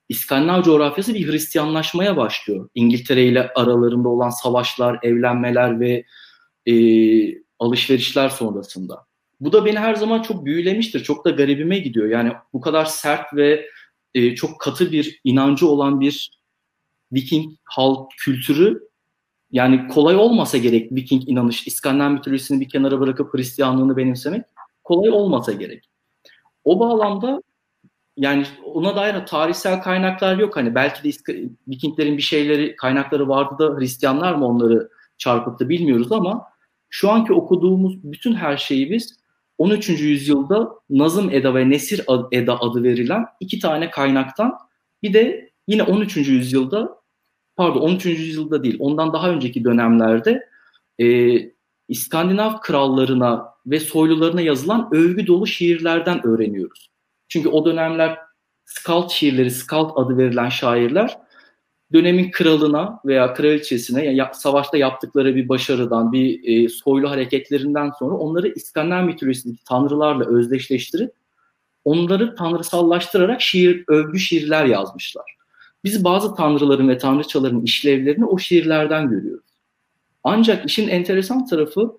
İskandinav 0.10 0.64
coğrafyası 0.64 1.14
bir 1.14 1.32
Hristiyanlaşmaya 1.32 2.18
başlıyor. 2.18 2.70
İngiltere 2.76 3.26
ile 3.26 3.52
aralarında 3.56 4.10
olan 4.10 4.30
savaşlar, 4.30 5.00
evlenmeler 5.04 5.80
ve 5.80 6.04
e, 6.66 6.76
alışverişler 7.60 8.30
sonrasında. 8.30 9.06
Bu 9.40 9.54
da 9.54 9.66
beni 9.66 9.80
her 9.80 9.96
zaman 9.96 10.22
çok 10.22 10.46
büyülemiştir. 10.46 11.04
Çok 11.04 11.26
da 11.26 11.30
garibime 11.30 11.80
gidiyor. 11.80 12.08
Yani 12.08 12.34
bu 12.54 12.62
kadar 12.62 12.86
sert 12.86 13.34
ve 13.34 13.66
e, 14.14 14.36
çok 14.36 14.60
katı 14.60 14.92
bir 14.92 15.22
inancı 15.24 15.68
olan 15.68 16.00
bir 16.00 16.32
Viking 17.12 17.54
halk 17.64 18.12
kültürü 18.18 18.90
yani 19.52 19.88
kolay 19.88 20.16
olmasa 20.16 20.58
gerek 20.58 20.92
Viking 20.92 21.30
inanış, 21.30 21.68
İskandinav 21.68 22.12
mitolojisini 22.12 22.62
bir 22.62 22.70
kenara 22.70 23.00
bırakıp 23.00 23.34
Hristiyanlığını 23.34 23.98
benimsemek 23.98 24.46
kolay 24.84 25.10
olmasa 25.10 25.52
gerek. 25.52 25.90
O 26.64 26.80
bağlamda 26.80 27.42
yani 28.18 28.46
ona 28.64 28.96
dair 28.96 29.26
tarihsel 29.26 29.82
kaynaklar 29.82 30.38
yok. 30.38 30.56
Hani 30.56 30.76
belki 30.76 31.04
de 31.04 31.50
Vikinglerin 31.68 32.18
bir 32.18 32.22
şeyleri, 32.22 32.76
kaynakları 32.76 33.30
vardı 33.30 33.56
da 33.60 33.80
Hristiyanlar 33.80 34.36
mı 34.36 34.48
onları 34.48 34.90
çarpıttı 35.18 35.70
bilmiyoruz 35.70 36.12
ama 36.12 36.44
şu 36.90 37.12
anki 37.12 37.34
okuduğumuz 37.34 38.04
bütün 38.04 38.34
her 38.34 38.58
şeyi 38.58 38.92
biz 38.92 39.20
13. 39.58 39.90
yüzyılda 39.90 40.70
Nazım 40.90 41.30
Eda 41.30 41.56
ve 41.56 41.70
Nesir 41.70 42.02
Eda 42.32 42.62
adı 42.62 42.84
verilen 42.84 43.26
iki 43.40 43.60
tane 43.60 43.90
kaynaktan 43.90 44.58
bir 45.04 45.14
de 45.14 45.52
yine 45.68 45.84
13. 45.84 46.18
yüzyılda 46.18 46.98
pardon 47.56 47.82
13. 47.82 48.06
yüzyılda 48.06 48.64
değil 48.64 48.78
ondan 48.80 49.14
daha 49.14 49.30
önceki 49.30 49.64
dönemlerde 49.64 50.50
e, 51.00 51.36
İskandinav 51.88 52.60
krallarına 52.60 53.46
ve 53.66 53.80
soylularına 53.80 54.42
yazılan 54.42 54.90
övgü 54.92 55.28
dolu 55.28 55.48
şiirlerden 55.48 56.28
öğreniyoruz. 56.28 56.95
Çünkü 57.28 57.50
o 57.50 57.66
dönemler 57.66 58.20
skald 58.66 59.10
şiirleri, 59.10 59.52
skald 59.52 59.92
adı 59.96 60.18
verilen 60.18 60.50
şairler 60.50 61.18
dönemin 61.94 62.32
kralına 62.32 63.00
veya 63.06 63.34
kraliçesine 63.34 64.06
ya, 64.06 64.32
savaşta 64.34 64.78
yaptıkları 64.78 65.36
bir 65.36 65.50
başarıdan, 65.50 66.12
bir 66.12 66.44
e, 66.44 66.70
soylu 66.70 67.10
hareketlerinden 67.10 67.92
sonra 68.00 68.16
onları 68.16 68.48
İskandinav 68.48 69.04
mitolojisindeki 69.04 69.64
tanrılarla 69.64 70.26
özdeşleştirip 70.26 71.12
onları 71.86 72.36
tanrısallaştırarak 72.36 73.42
şiir, 73.42 73.84
övgü 73.88 74.20
şiirler 74.20 74.66
yazmışlar. 74.66 75.36
Biz 75.84 76.04
bazı 76.04 76.36
tanrıların 76.36 76.90
ve 76.90 76.98
tanrıçaların 76.98 77.62
işlevlerini 77.62 78.26
o 78.26 78.38
şiirlerden 78.38 79.10
görüyoruz. 79.10 79.50
Ancak 80.24 80.66
işin 80.66 80.88
enteresan 80.88 81.46
tarafı 81.46 81.92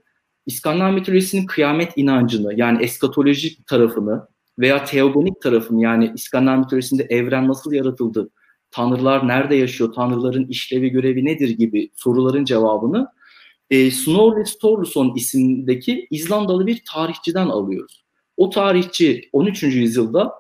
İskandinav 0.46 0.92
mitolojisinin 0.92 1.46
kıyamet 1.46 1.92
inancını 1.96 2.54
yani 2.54 2.82
eskatolojik 2.82 3.66
tarafını 3.66 4.28
veya 4.59 4.85
teogonik 4.85 5.40
tarafını 5.42 5.83
yani 5.83 6.12
İskandinav 6.14 6.59
mitolojisinde 6.59 7.07
evren 7.11 7.49
nasıl 7.49 7.73
yaratıldı, 7.73 8.31
tanrılar 8.71 9.29
nerede 9.29 9.55
yaşıyor, 9.55 9.92
tanrıların 9.92 10.47
işlevi 10.47 10.90
görevi 10.90 11.25
nedir 11.25 11.49
gibi 11.49 11.90
soruların 11.95 12.45
cevabını 12.45 13.09
e, 13.71 13.90
Snorri 13.90 14.47
Sturluson 14.47 15.14
isimdeki 15.16 16.07
İzlandalı 16.11 16.66
bir 16.66 16.83
tarihçiden 16.92 17.47
alıyoruz. 17.47 18.05
O 18.37 18.51
tarihçi 18.51 19.29
13. 19.33 19.62
yüzyılda 19.62 20.33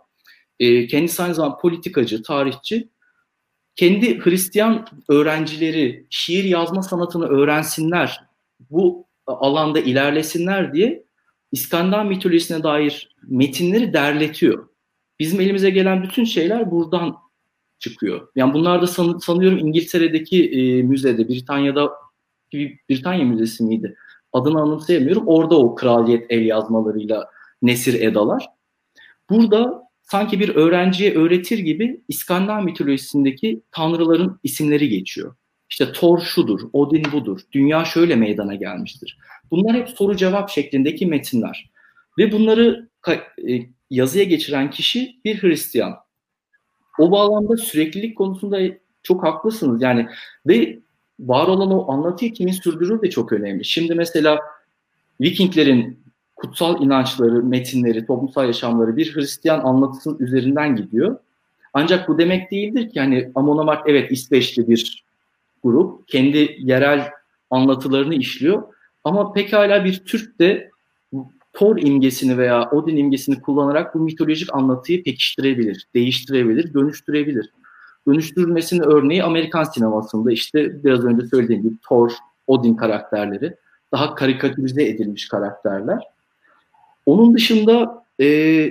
e, 0.60 0.86
kendisi 0.86 1.22
aynı 1.22 1.34
zamanda 1.34 1.56
politikacı, 1.56 2.22
tarihçi 2.22 2.88
kendi 3.76 4.18
Hristiyan 4.20 4.86
öğrencileri 5.08 6.06
şiir 6.10 6.44
yazma 6.44 6.82
sanatını 6.82 7.28
öğrensinler, 7.28 8.20
bu 8.70 9.06
alanda 9.26 9.80
ilerlesinler 9.80 10.74
diye 10.74 11.05
İskandinav 11.52 12.06
mitolojisine 12.06 12.62
dair 12.62 13.10
metinleri 13.28 13.92
derletiyor. 13.92 14.68
Bizim 15.20 15.40
elimize 15.40 15.70
gelen 15.70 16.02
bütün 16.02 16.24
şeyler 16.24 16.70
buradan 16.70 17.16
çıkıyor. 17.78 18.28
Yani 18.34 18.54
bunlar 18.54 18.82
da 18.82 18.86
san, 18.86 19.18
sanıyorum 19.18 19.58
İngiltere'deki 19.58 20.50
e, 20.50 20.82
müzede, 20.82 21.28
Britanya'da 21.28 21.92
Britanya 22.90 23.24
Müzesi 23.24 23.64
miydi? 23.64 23.96
Adını 24.32 24.60
anımsayamıyorum. 24.60 25.26
Orada 25.26 25.58
o 25.58 25.74
kraliyet 25.74 26.26
el 26.30 26.44
yazmalarıyla 26.44 27.30
nesir 27.62 28.00
edalar. 28.00 28.46
Burada 29.30 29.82
sanki 30.02 30.40
bir 30.40 30.48
öğrenciye 30.48 31.14
öğretir 31.14 31.58
gibi 31.58 32.00
İskandinav 32.08 32.62
mitolojisindeki 32.62 33.62
tanrıların 33.70 34.40
isimleri 34.42 34.88
geçiyor. 34.88 35.34
İşte 35.70 35.92
Thor 35.92 36.18
şudur, 36.20 36.60
Odin 36.72 37.04
budur, 37.12 37.40
dünya 37.52 37.84
şöyle 37.84 38.16
meydana 38.16 38.54
gelmiştir. 38.54 39.18
Bunlar 39.50 39.76
hep 39.76 39.88
soru 39.88 40.16
cevap 40.16 40.50
şeklindeki 40.50 41.06
metinler. 41.06 41.70
Ve 42.18 42.32
bunları 42.32 42.88
e, 43.48 43.60
yazıya 43.90 44.24
geçiren 44.24 44.70
kişi 44.70 45.16
bir 45.24 45.42
Hristiyan. 45.42 45.94
O 46.98 47.10
bağlamda 47.10 47.56
süreklilik 47.56 48.18
konusunda 48.18 48.60
çok 49.02 49.24
haklısınız. 49.24 49.82
Yani 49.82 50.08
ve 50.46 50.78
var 51.20 51.48
olan 51.48 51.70
o 51.70 51.92
anlatıyı 51.92 52.32
kimin 52.32 52.52
sürdürür 52.52 53.02
de 53.02 53.10
çok 53.10 53.32
önemli. 53.32 53.64
Şimdi 53.64 53.94
mesela 53.94 54.40
Vikinglerin 55.20 56.00
kutsal 56.36 56.82
inançları, 56.82 57.42
metinleri, 57.42 58.06
toplumsal 58.06 58.46
yaşamları 58.46 58.96
bir 58.96 59.14
Hristiyan 59.14 59.60
anlatısının 59.60 60.18
üzerinden 60.18 60.76
gidiyor. 60.76 61.18
Ancak 61.72 62.08
bu 62.08 62.18
demek 62.18 62.50
değildir 62.50 62.90
ki 62.90 63.00
hani 63.00 63.30
Amon 63.34 63.76
evet 63.86 64.12
İsveçli 64.12 64.68
bir 64.68 65.05
grup. 65.64 66.08
Kendi 66.08 66.56
yerel 66.58 67.10
anlatılarını 67.50 68.14
işliyor. 68.14 68.62
Ama 69.04 69.32
pekala 69.32 69.84
bir 69.84 70.04
Türk 70.04 70.38
de 70.38 70.70
Thor 71.52 71.76
imgesini 71.76 72.38
veya 72.38 72.70
Odin 72.70 72.96
imgesini 72.96 73.40
kullanarak 73.40 73.94
bu 73.94 73.98
mitolojik 73.98 74.54
anlatıyı 74.54 75.04
pekiştirebilir, 75.04 75.86
değiştirebilir, 75.94 76.74
dönüştürebilir. 76.74 77.50
Dönüştürülmesinin 78.08 78.82
örneği 78.82 79.24
Amerikan 79.24 79.64
sinemasında 79.64 80.32
işte 80.32 80.84
biraz 80.84 81.04
önce 81.04 81.26
söylediğim 81.26 81.62
gibi 81.62 81.74
Thor, 81.88 82.10
Odin 82.46 82.74
karakterleri 82.74 83.54
daha 83.92 84.14
karikatürize 84.14 84.84
edilmiş 84.84 85.28
karakterler. 85.28 86.02
Onun 87.06 87.34
dışında 87.34 88.04
e, 88.20 88.70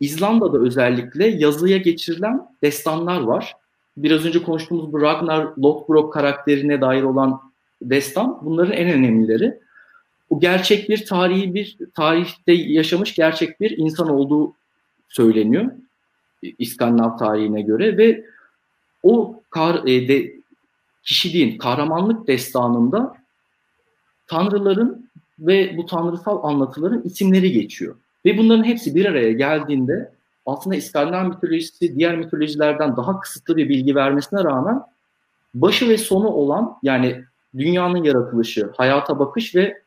İzlanda'da 0.00 0.58
özellikle 0.58 1.26
yazıya 1.26 1.76
geçirilen 1.76 2.46
destanlar 2.62 3.20
var. 3.20 3.56
Biraz 3.96 4.24
önce 4.24 4.42
konuştuğumuz 4.42 4.92
bu 4.92 5.02
Ragnar 5.02 5.48
Lothbrok 5.58 6.12
karakterine 6.12 6.80
dair 6.80 7.02
olan 7.02 7.40
destan 7.82 8.38
bunların 8.42 8.72
en 8.72 8.88
önemlileri. 8.88 9.58
Bu 10.30 10.40
gerçek 10.40 10.88
bir 10.88 11.06
tarihi 11.06 11.54
bir 11.54 11.76
tarihte 11.94 12.52
yaşamış 12.52 13.14
gerçek 13.14 13.60
bir 13.60 13.78
insan 13.78 14.08
olduğu 14.08 14.54
söyleniyor 15.08 15.70
İskandinav 16.42 17.18
tarihine 17.18 17.62
göre 17.62 17.98
ve 17.98 18.24
o 19.02 19.42
kar, 19.50 19.86
e, 19.86 20.08
de, 20.08 20.32
kişiliğin 21.02 21.58
kahramanlık 21.58 22.26
destanında 22.26 23.16
tanrıların 24.26 25.10
ve 25.38 25.76
bu 25.76 25.86
tanrısal 25.86 26.44
anlatıların 26.44 27.02
isimleri 27.02 27.52
geçiyor. 27.52 27.96
Ve 28.24 28.38
bunların 28.38 28.64
hepsi 28.64 28.94
bir 28.94 29.04
araya 29.04 29.32
geldiğinde 29.32 30.12
aslında 30.52 30.76
İskandinav 30.76 31.28
mitolojisi 31.28 31.96
diğer 31.96 32.16
mitolojilerden 32.16 32.96
daha 32.96 33.20
kısıtlı 33.20 33.56
bir 33.56 33.68
bilgi 33.68 33.94
vermesine 33.94 34.44
rağmen 34.44 34.82
başı 35.54 35.88
ve 35.88 35.98
sonu 35.98 36.28
olan 36.28 36.76
yani 36.82 37.24
dünyanın 37.58 38.04
yaratılışı, 38.04 38.70
hayata 38.76 39.18
bakış 39.18 39.54
ve 39.54 39.82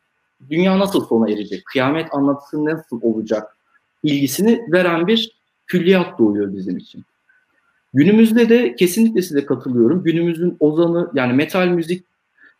dünya 0.49 0.79
nasıl 0.79 1.05
sona 1.05 1.29
erecek, 1.29 1.65
kıyamet 1.65 2.13
anlatısı 2.13 2.65
nasıl 2.65 3.01
olacak 3.01 3.57
ilgisini 4.03 4.65
veren 4.71 5.07
bir 5.07 5.31
külliyat 5.67 6.19
doğuyor 6.19 6.53
bizim 6.53 6.77
için. 6.77 7.03
Günümüzde 7.93 8.49
de 8.49 8.75
kesinlikle 8.75 9.21
size 9.21 9.45
katılıyorum. 9.45 10.03
Günümüzün 10.03 10.57
ozanı 10.59 11.11
yani 11.13 11.33
metal 11.33 11.67
müzik 11.67 12.05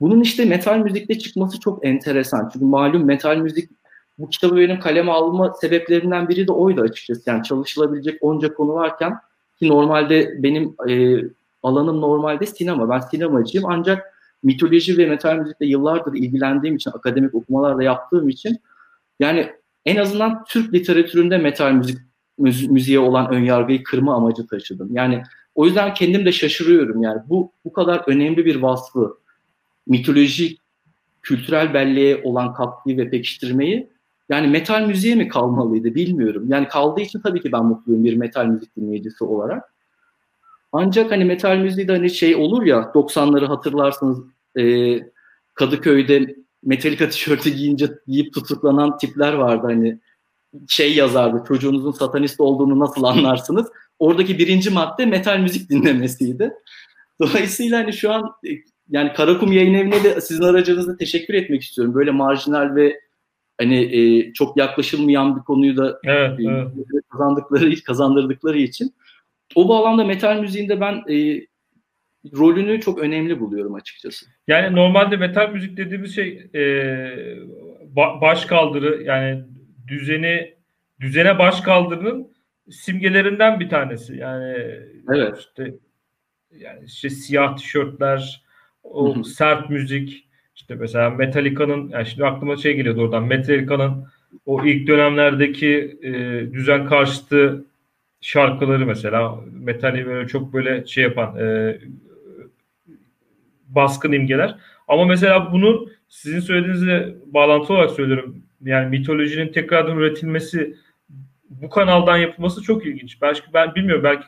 bunun 0.02 0.22
işte 0.22 0.46
metal 0.46 0.78
müzikte 0.78 1.20
çıkması 1.20 1.60
çok 1.60 1.86
enteresan. 1.86 2.50
Çünkü 2.54 2.66
malum 2.66 3.06
metal 3.06 3.38
müzik 3.38 3.70
bu 4.20 4.30
kitabı 4.30 4.56
benim 4.56 4.80
kaleme 4.80 5.12
alma 5.12 5.54
sebeplerinden 5.54 6.30
biri 6.30 6.48
de 6.48 6.52
oydu 6.52 6.82
açıkçası. 6.82 7.30
Yani 7.30 7.44
çalışılabilecek 7.44 8.18
onca 8.22 8.54
konu 8.54 8.74
varken 8.74 9.18
ki 9.60 9.68
normalde 9.68 10.44
benim 10.44 10.76
e, 10.90 11.24
alanım 11.64 12.02
normalde 12.02 12.46
sinema. 12.46 12.90
Ben 12.90 13.00
sinemacıyım 13.00 13.68
ancak 13.70 14.14
mitoloji 14.44 14.98
ve 14.98 15.06
metal 15.06 15.36
müzikle 15.36 15.66
yıllardır 15.66 16.14
ilgilendiğim 16.14 16.76
için, 16.76 16.92
akademik 16.92 17.36
okumalarla 17.36 17.84
yaptığım 17.84 18.30
için 18.30 18.60
Yani 19.20 19.50
en 19.86 19.96
azından 19.96 20.44
Türk 20.44 20.74
literatüründe 20.74 21.38
metal 21.38 21.72
müzik 21.72 21.98
müziğe 22.38 23.00
olan 23.00 23.34
önyargıyı 23.34 23.84
kırma 23.84 24.16
amacı 24.16 24.48
taşıdım. 24.48 24.90
Yani 24.92 25.24
o 25.56 25.66
yüzden 25.66 25.94
kendim 25.94 26.26
de 26.26 26.32
şaşırıyorum 26.32 27.04
yani 27.04 27.22
bu 27.30 27.52
bu 27.66 27.74
kadar 27.74 28.04
önemli 28.08 28.46
bir 28.46 28.56
vasfı 28.56 29.18
mitolojik 29.88 30.60
kültürel 31.22 31.74
belleğe 31.74 32.22
olan 32.24 32.54
katkıyı 32.54 32.98
ve 32.98 33.10
pekiştirmeyi 33.10 33.93
yani 34.30 34.48
metal 34.48 34.88
müziğe 34.88 35.16
mi 35.16 35.28
kalmalıydı 35.28 35.96
bilmiyorum. 35.96 36.46
Yani 36.48 36.68
kaldığı 36.68 37.02
için 37.02 37.20
tabii 37.20 37.42
ki 37.42 37.52
ben 37.52 37.66
mutluyum 37.66 38.04
bir 38.04 38.16
metal 38.16 38.46
müzik 38.46 38.76
dinleyicisi 38.76 39.24
olarak. 39.24 39.74
Ancak 40.72 41.12
hani 41.12 41.26
metal 41.26 41.58
müziği 41.58 41.88
de 41.88 41.92
hani 41.92 42.10
şey 42.10 42.36
olur 42.36 42.64
ya 42.64 42.78
90'ları 42.78 43.46
hatırlarsınız 43.46 44.20
e, 44.60 44.64
Kadıköy'de 45.54 46.36
Metallica 46.64 47.10
tişörtü 47.10 47.50
giyince 47.50 47.90
giyip 48.08 48.34
tutuklanan 48.34 48.98
tipler 48.98 49.34
vardı 49.34 49.68
hani 49.68 50.00
şey 50.68 50.96
yazardı 50.96 51.44
çocuğunuzun 51.48 51.92
satanist 51.92 52.40
olduğunu 52.40 52.80
nasıl 52.80 53.04
anlarsınız? 53.04 53.68
Oradaki 54.00 54.38
birinci 54.38 54.70
madde 54.70 55.06
metal 55.06 55.40
müzik 55.40 55.70
dinlemesiydi. 55.70 56.54
Dolayısıyla 57.22 57.80
hani 57.80 57.94
şu 57.94 58.12
an 58.12 58.32
yani 58.90 59.14
Karakum 59.14 59.52
Yayın 59.52 59.74
Evi'ne 59.74 60.04
de 60.04 60.22
sizin 60.22 60.44
aracınızda 60.44 60.98
teşekkür 60.98 61.34
etmek 61.34 61.62
istiyorum. 61.62 61.96
Böyle 61.96 62.12
marjinal 62.12 62.76
ve 62.76 63.00
hani 63.58 63.98
e, 63.98 64.34
çok 64.34 64.58
yaklaşılmayan 64.58 65.36
bir 65.36 65.42
konuyu 65.42 65.78
da 65.78 66.00
evet, 66.04 66.40
e, 66.40 66.44
evet. 66.44 66.68
kazandıkları 67.10 67.84
kazandırdıkları 67.84 68.58
için. 68.60 68.94
O 69.56 69.70
bağlamda 69.70 70.04
metal 70.04 70.40
müziğinde 70.40 70.82
ben 70.82 71.04
e, 71.10 71.48
rolünü 72.38 72.82
çok 72.82 73.00
önemli 73.00 73.40
buluyorum 73.40 73.74
açıkçası. 73.74 74.26
Yani 74.48 74.76
normalde 74.76 75.18
metal 75.18 75.50
müzik 75.50 75.78
dediğimiz 75.78 76.16
şey 76.16 76.48
e, 76.56 76.64
baş 77.96 78.46
kaldırı 78.46 79.04
yani 79.04 79.44
düzeni 79.88 80.54
düzene 81.00 81.40
baş 81.40 81.62
kaldırının 81.62 82.34
simgelerinden 82.70 83.60
bir 83.60 83.70
tanesi. 83.70 84.18
Yani 84.18 84.58
evet. 85.10 85.38
işte 85.40 85.74
yani 86.52 86.86
işte 86.86 87.10
siyah 87.10 87.58
tişörtler, 87.58 88.44
o 88.84 89.16
Hı-hı. 89.16 89.24
sert 89.24 89.70
müzik, 89.70 90.23
işte 90.56 90.76
mesela 90.76 91.10
Metallica'nın 91.10 91.90
yani 91.90 92.06
şimdi 92.06 92.26
aklıma 92.26 92.56
şey 92.56 92.76
geliyordu 92.76 93.02
oradan. 93.02 93.24
Metallica'nın 93.24 94.08
o 94.46 94.66
ilk 94.66 94.88
dönemlerdeki 94.88 95.98
e, 96.04 96.12
düzen 96.54 96.86
karşıtı 96.86 97.66
şarkıları 98.22 98.86
mesela 98.86 99.40
metali 99.52 100.06
böyle 100.06 100.28
çok 100.28 100.54
böyle 100.54 100.86
şey 100.86 101.04
yapan 101.04 101.38
e, 101.38 101.78
baskın 103.68 104.12
imgeler. 104.12 104.56
Ama 104.88 105.06
mesela 105.06 105.54
bunun 105.54 105.92
sizin 106.08 106.40
söylediğinizle 106.40 107.16
bağlantı 107.26 107.74
olarak 107.74 107.92
söylüyorum. 107.92 108.44
Yani 108.62 108.90
mitolojinin 108.90 109.52
tekrardan 109.52 109.98
üretilmesi 109.98 110.76
bu 111.50 111.70
kanaldan 111.70 112.18
yapılması 112.18 112.62
çok 112.62 112.86
ilginç. 112.86 113.22
Belki 113.22 113.42
ben 113.54 113.76
bilmiyorum 113.76 114.04
belki 114.04 114.26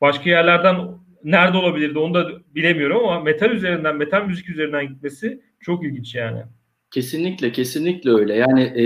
başka 0.00 0.30
yerlerden 0.30 0.76
nerede 1.24 1.56
olabilirdi 1.56 1.98
onu 1.98 2.14
da 2.14 2.30
bilemiyorum 2.54 2.96
ama 2.96 3.20
metal 3.20 3.50
üzerinden, 3.50 3.96
metal 3.96 4.26
müzik 4.26 4.48
üzerinden 4.48 4.88
gitmesi 4.88 5.40
çok 5.60 5.84
ilginç 5.84 6.14
yani. 6.14 6.42
Kesinlikle, 6.90 7.52
kesinlikle 7.52 8.10
öyle. 8.10 8.34
Yani 8.34 8.62
e, 8.62 8.84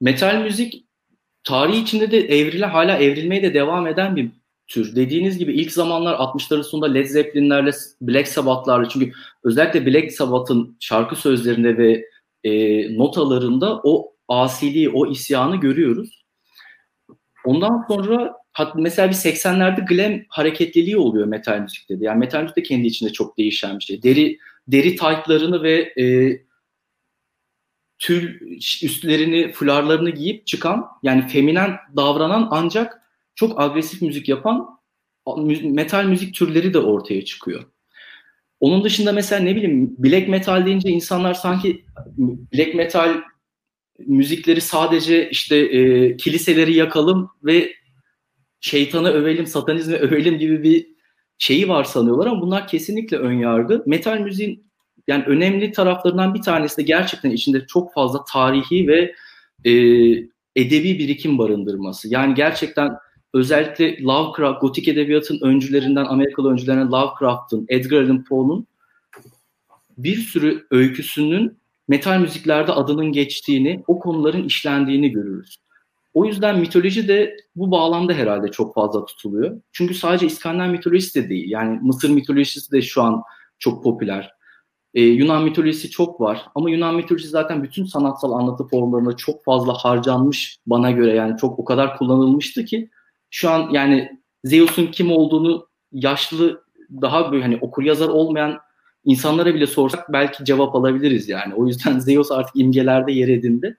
metal 0.00 0.42
müzik 0.42 0.84
tarihi 1.44 1.82
içinde 1.82 2.10
de 2.10 2.18
evrile 2.18 2.66
hala 2.66 2.98
evrilmeye 2.98 3.42
de 3.42 3.54
devam 3.54 3.86
eden 3.86 4.16
bir 4.16 4.30
tür. 4.66 4.96
Dediğiniz 4.96 5.38
gibi 5.38 5.52
ilk 5.52 5.72
zamanlar 5.72 6.14
60'ların 6.14 6.62
sonunda 6.62 6.92
Led 6.92 7.06
Zeppelin'lerle, 7.06 7.70
Black 8.00 8.28
Sabbath'larla 8.28 8.88
çünkü 8.88 9.12
özellikle 9.44 9.86
Black 9.86 10.12
Sabbath'ın 10.12 10.76
şarkı 10.80 11.16
sözlerinde 11.16 11.78
ve 11.78 12.04
e, 12.44 12.52
notalarında 12.98 13.80
o 13.84 14.12
asiliği, 14.28 14.90
o 14.90 15.10
isyanı 15.10 15.56
görüyoruz. 15.56 16.24
Ondan 17.44 17.84
sonra 17.88 18.36
mesela 18.74 19.08
bir 19.08 19.14
80'lerde 19.14 19.86
glam 19.86 20.20
hareketliliği 20.28 20.96
oluyor 20.96 21.26
metal 21.26 21.58
müzikte. 21.58 21.94
Yani 22.00 22.18
metal 22.18 22.42
müzik 22.42 22.56
de 22.56 22.62
kendi 22.62 22.86
içinde 22.86 23.12
çok 23.12 23.38
değişen 23.38 23.78
bir 23.78 23.84
şey. 23.84 24.02
Deri 24.02 24.38
deri 24.68 24.96
taytlarını 24.96 25.62
ve 25.62 25.92
e, 25.98 26.04
tül 27.98 28.40
üstlerini, 28.82 29.52
fularlarını 29.52 30.10
giyip 30.10 30.46
çıkan 30.46 30.86
yani 31.02 31.28
feminen 31.28 31.76
davranan 31.96 32.48
ancak 32.50 33.02
çok 33.34 33.60
agresif 33.60 34.02
müzik 34.02 34.28
yapan 34.28 34.68
metal 35.62 36.04
müzik 36.04 36.34
türleri 36.34 36.74
de 36.74 36.78
ortaya 36.78 37.24
çıkıyor. 37.24 37.62
Onun 38.60 38.84
dışında 38.84 39.12
mesela 39.12 39.42
ne 39.42 39.56
bileyim 39.56 39.94
black 39.98 40.28
metal 40.28 40.66
deyince 40.66 40.90
insanlar 40.90 41.34
sanki 41.34 41.84
black 42.52 42.74
metal 42.74 43.22
müzikleri 43.98 44.60
sadece 44.60 45.30
işte 45.30 45.56
e, 45.56 46.16
kiliseleri 46.16 46.74
yakalım 46.74 47.30
ve 47.44 47.74
şeytanı 48.60 49.10
övelim, 49.10 49.46
satanizmi 49.46 49.96
övelim 49.96 50.38
gibi 50.38 50.62
bir 50.62 50.91
şeyi 51.42 51.68
var 51.68 51.84
sanıyorlar 51.84 52.26
ama 52.26 52.40
bunlar 52.40 52.68
kesinlikle 52.68 53.16
ön 53.16 53.32
yargı. 53.32 53.82
Metal 53.86 54.18
müziğin 54.18 54.64
yani 55.08 55.24
önemli 55.24 55.72
taraflarından 55.72 56.34
bir 56.34 56.42
tanesi 56.42 56.76
de 56.76 56.82
gerçekten 56.82 57.30
içinde 57.30 57.66
çok 57.66 57.94
fazla 57.94 58.24
tarihi 58.24 58.88
ve 58.88 59.14
e, 59.64 59.72
edebi 60.56 60.98
birikim 60.98 61.38
barındırması. 61.38 62.08
Yani 62.08 62.34
gerçekten 62.34 62.96
özellikle 63.34 64.02
Lovecraft, 64.02 64.60
gotik 64.60 64.88
edebiyatın 64.88 65.38
öncülerinden, 65.42 66.04
Amerikalı 66.04 66.52
öncülerinden 66.52 66.92
Lovecraft'ın, 66.92 67.66
Edgar 67.68 68.02
Allan 68.02 68.24
Poe'nun 68.24 68.66
bir 69.98 70.16
sürü 70.16 70.66
öyküsünün 70.70 71.58
metal 71.88 72.18
müziklerde 72.20 72.72
adının 72.72 73.12
geçtiğini, 73.12 73.84
o 73.86 73.98
konuların 73.98 74.44
işlendiğini 74.44 75.10
görürüz. 75.10 75.56
O 76.14 76.24
yüzden 76.24 76.58
mitoloji 76.58 77.08
de 77.08 77.36
bu 77.56 77.70
bağlamda 77.70 78.12
herhalde 78.12 78.48
çok 78.48 78.74
fazla 78.74 79.04
tutuluyor. 79.04 79.60
Çünkü 79.72 79.94
sadece 79.94 80.26
İskandinav 80.26 80.70
mitolojisi 80.70 81.24
de 81.24 81.28
değil. 81.28 81.50
Yani 81.50 81.78
Mısır 81.82 82.10
mitolojisi 82.10 82.72
de 82.72 82.82
şu 82.82 83.02
an 83.02 83.22
çok 83.58 83.84
popüler. 83.84 84.30
Ee, 84.94 85.02
Yunan 85.02 85.44
mitolojisi 85.44 85.90
çok 85.90 86.20
var. 86.20 86.46
Ama 86.54 86.70
Yunan 86.70 86.94
mitolojisi 86.94 87.30
zaten 87.30 87.62
bütün 87.62 87.84
sanatsal 87.84 88.32
anlatı 88.32 88.64
formlarında 88.64 89.16
çok 89.16 89.44
fazla 89.44 89.72
harcanmış 89.74 90.58
bana 90.66 90.90
göre. 90.90 91.14
Yani 91.14 91.36
çok 91.36 91.58
o 91.58 91.64
kadar 91.64 91.98
kullanılmıştı 91.98 92.64
ki 92.64 92.90
şu 93.30 93.50
an 93.50 93.70
yani 93.70 94.20
Zeus'un 94.44 94.86
kim 94.86 95.12
olduğunu 95.12 95.68
yaşlı 95.92 96.64
daha 97.02 97.32
böyle 97.32 97.42
hani 97.42 97.58
okur 97.60 97.82
yazar 97.82 98.08
olmayan 98.08 98.58
insanlara 99.04 99.54
bile 99.54 99.66
sorsak 99.66 100.12
belki 100.12 100.44
cevap 100.44 100.74
alabiliriz 100.74 101.28
yani. 101.28 101.54
O 101.54 101.66
yüzden 101.66 101.98
Zeus 101.98 102.32
artık 102.32 102.56
imgelerde 102.56 103.12
yer 103.12 103.28
edindi. 103.28 103.78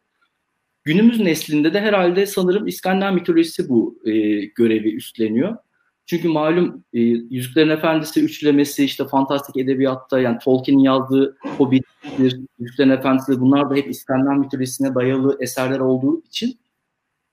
Günümüz 0.83 1.19
neslinde 1.19 1.73
de 1.73 1.81
herhalde 1.81 2.25
sanırım 2.25 2.67
İskandinav 2.67 3.13
mitolojisi 3.13 3.69
bu 3.69 3.99
e, 4.05 4.11
görevi 4.45 4.95
üstleniyor. 4.95 5.55
Çünkü 6.05 6.27
malum 6.27 6.83
e, 6.93 6.99
Yüzüklerin 6.99 7.69
Efendisi 7.69 8.23
üçlemesi 8.23 8.85
işte 8.85 9.07
fantastik 9.07 9.57
edebiyatta 9.57 10.19
yani 10.19 10.37
Tolkien'in 10.39 10.79
yazdığı 10.79 11.37
Hobbit'tir, 11.57 12.39
Yüzüklerin 12.59 12.89
Efendisi 12.89 13.41
bunlar 13.41 13.69
da 13.69 13.75
hep 13.75 13.89
İskandinav 13.89 14.39
mitolojisine 14.39 14.95
dayalı 14.95 15.37
eserler 15.39 15.79
olduğu 15.79 16.21
için 16.21 16.59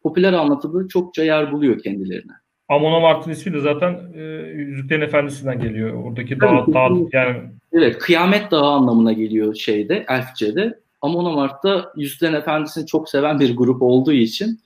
popüler 0.02 0.32
anlatıda 0.32 0.88
çokça 0.88 1.24
yer 1.24 1.52
buluyor 1.52 1.78
kendilerine. 1.78 2.32
Amon 2.68 2.92
Amart'ın 2.92 3.30
ismi 3.30 3.52
de 3.52 3.60
zaten 3.60 4.00
e, 4.14 4.22
Yüzüklerin 4.52 5.00
Efendisi'nden 5.00 5.60
geliyor. 5.60 6.04
Oradaki 6.04 6.40
dağ, 6.40 6.66
dağ 6.74 6.88
yani. 7.12 7.36
Evet, 7.72 7.98
Kıyamet 7.98 8.50
Dağı 8.50 8.66
anlamına 8.66 9.12
geliyor 9.12 9.54
şeyde, 9.54 10.04
Elfçe'de. 10.08 10.80
Amon 11.02 11.24
Amart 11.24 11.64
da 11.64 11.92
Yüzüklerin 11.96 12.34
Efendisi'ni 12.34 12.86
çok 12.86 13.08
seven 13.08 13.40
bir 13.40 13.56
grup 13.56 13.82
olduğu 13.82 14.12
için 14.12 14.60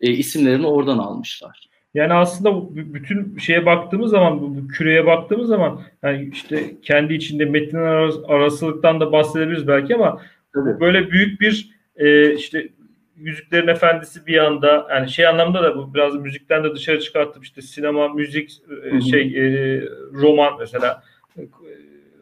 e, 0.00 0.10
isimlerini 0.10 0.66
oradan 0.66 0.98
almışlar. 0.98 1.70
Yani 1.94 2.12
aslında 2.12 2.74
bütün 2.74 3.38
şeye 3.38 3.66
baktığımız 3.66 4.10
zaman, 4.10 4.40
bu 4.40 4.68
küreye 4.68 5.06
baktığımız 5.06 5.48
zaman 5.48 5.80
yani 6.02 6.30
işte 6.32 6.74
kendi 6.82 7.14
içinde 7.14 7.44
metinler 7.44 8.10
arasılıktan 8.28 9.00
da 9.00 9.12
bahsedebiliriz 9.12 9.68
belki 9.68 9.94
ama 9.94 10.20
Tabii. 10.54 10.80
böyle 10.80 11.10
büyük 11.10 11.40
bir 11.40 11.70
e, 11.96 12.34
işte 12.34 12.68
Yüzüklerin 13.16 13.68
Efendisi 13.68 14.26
bir 14.26 14.38
anda 14.38 14.86
yani 14.90 15.10
şey 15.10 15.26
anlamda 15.26 15.62
da 15.62 15.76
bu 15.76 15.94
biraz 15.94 16.14
müzikten 16.14 16.64
de 16.64 16.74
dışarı 16.74 17.00
çıkartıp 17.00 17.44
işte 17.44 17.62
sinema, 17.62 18.08
müzik, 18.08 18.62
e, 18.84 19.00
şey 19.00 19.22
e, 19.22 19.80
roman 20.12 20.52
mesela 20.58 21.02
e, 21.38 21.40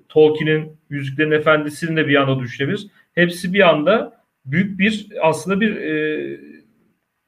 Tolkien'in 0.08 0.76
Yüzüklerin 0.90 1.30
Efendisi'ni 1.30 1.96
de 1.96 2.08
bir 2.08 2.16
anda 2.16 2.40
düşünebiliriz. 2.40 2.86
Hepsi 3.18 3.52
bir 3.52 3.68
anda 3.68 4.22
büyük 4.44 4.78
bir 4.78 5.06
aslında 5.22 5.60
bir 5.60 5.76
e, 5.76 6.40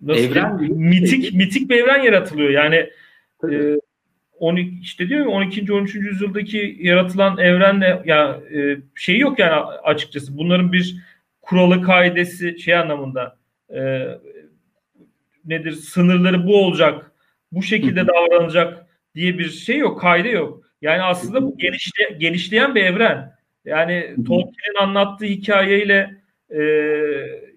nasıl 0.01 0.23
evren 0.23 0.59
diyeyim, 0.59 0.79
mitik 0.79 1.35
mitik 1.35 1.71
bir 1.71 1.77
evren 1.77 2.03
yaratılıyor. 2.03 2.51
Yani 2.51 2.91
e, 3.51 3.77
12 4.39 4.79
işte 4.83 5.09
diyor 5.09 5.21
ya 5.21 5.29
12. 5.29 5.73
13. 5.73 5.95
yüzyıldaki 5.95 6.77
yaratılan 6.81 7.39
evrenle 7.39 8.03
ya 8.05 8.41
e, 8.55 8.77
şey 8.95 9.19
yok 9.19 9.39
yani 9.39 9.53
açıkçası. 9.85 10.39
Bunların 10.39 10.73
bir 10.73 10.97
kuralı 11.43 11.83
kaidesi 11.83 12.59
şey 12.61 12.75
anlamında 12.75 13.37
e, 13.75 14.09
nedir 15.45 15.73
sınırları 15.73 16.47
bu 16.47 16.57
olacak, 16.57 17.13
bu 17.53 17.63
şekilde 17.63 18.07
davranacak 18.07 18.87
diye 19.15 19.39
bir 19.39 19.51
şey 19.51 19.79
yok, 19.79 20.01
kaydı 20.01 20.29
yok. 20.29 20.65
Yani 20.83 21.03
aslında 21.03 21.43
bu 21.43 21.59
genişle, 21.59 22.17
genişleyen 22.19 22.75
bir 22.75 22.83
evren. 22.85 23.40
Yani 23.65 24.15
Tolkien'in 24.27 24.83
anlattığı 24.83 25.25
hikayeyle 25.25 26.17
e, 26.51 26.63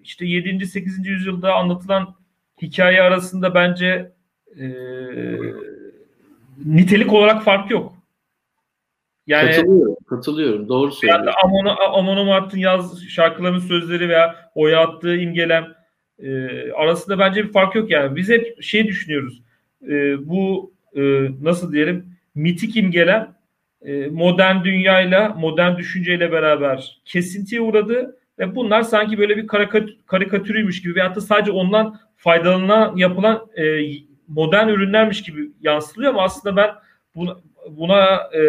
işte 0.02 0.26
7. 0.26 0.66
8. 0.66 1.06
yüzyılda 1.06 1.54
anlatılan 1.54 2.14
hikaye 2.62 3.02
arasında 3.02 3.54
bence 3.54 4.12
e, 4.60 4.66
nitelik 6.64 7.12
olarak 7.12 7.44
fark 7.44 7.70
yok. 7.70 7.94
Yani 9.26 9.50
katılıyorum, 9.50 9.96
katılıyorum. 10.06 10.68
Doğru 10.68 10.92
söylüyorsun. 10.92 11.32
Amon, 11.44 11.76
Amon 11.92 12.16
Amart'ın 12.16 12.58
yaz 12.58 13.02
şarkılarının 13.08 13.58
sözleri 13.58 14.08
veya 14.08 14.50
oya 14.54 14.80
attığı 14.80 15.16
imgelem 15.16 15.74
e, 16.18 16.48
arasında 16.72 17.18
bence 17.18 17.44
bir 17.44 17.52
fark 17.52 17.74
yok 17.74 17.90
yani. 17.90 18.16
Biz 18.16 18.28
hep 18.28 18.62
şey 18.62 18.86
düşünüyoruz. 18.86 19.42
E, 19.88 20.28
bu 20.28 20.72
e, 20.96 21.00
nasıl 21.42 21.72
diyelim 21.72 22.16
mitik 22.34 22.76
imgelem 22.76 23.33
modern 24.10 24.64
dünyayla, 24.64 25.28
modern 25.28 25.76
düşünceyle 25.76 26.32
beraber 26.32 27.00
kesintiye 27.04 27.60
uğradı 27.60 28.18
ve 28.38 28.54
bunlar 28.54 28.82
sanki 28.82 29.18
böyle 29.18 29.36
bir 29.36 29.46
karikatürüymüş 30.06 30.82
gibi 30.82 30.94
veyahut 30.94 31.16
da 31.16 31.20
sadece 31.20 31.50
ondan 31.50 32.00
faydalanan 32.16 32.96
yapılan 32.96 33.46
e, 33.56 33.80
modern 34.28 34.68
ürünlermiş 34.68 35.22
gibi 35.22 35.50
yansıtılıyor 35.60 36.12
ama 36.12 36.22
aslında 36.22 36.56
ben 36.56 36.70
buna, 37.14 37.36
buna 37.70 38.30
e, 38.34 38.42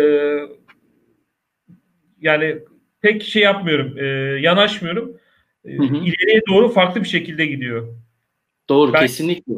yani 2.21 2.59
pek 3.01 3.23
şey 3.23 3.43
yapmıyorum, 3.43 3.97
e, 3.97 4.05
yanaşmıyorum. 4.41 5.17
E, 5.65 5.77
hı 5.77 5.83
hı. 5.83 5.95
İleriye 5.95 6.41
doğru 6.49 6.69
farklı 6.69 7.03
bir 7.03 7.07
şekilde 7.07 7.45
gidiyor. 7.45 7.93
Doğru, 8.69 8.93
ben, 8.93 9.01
kesinlikle. 9.01 9.53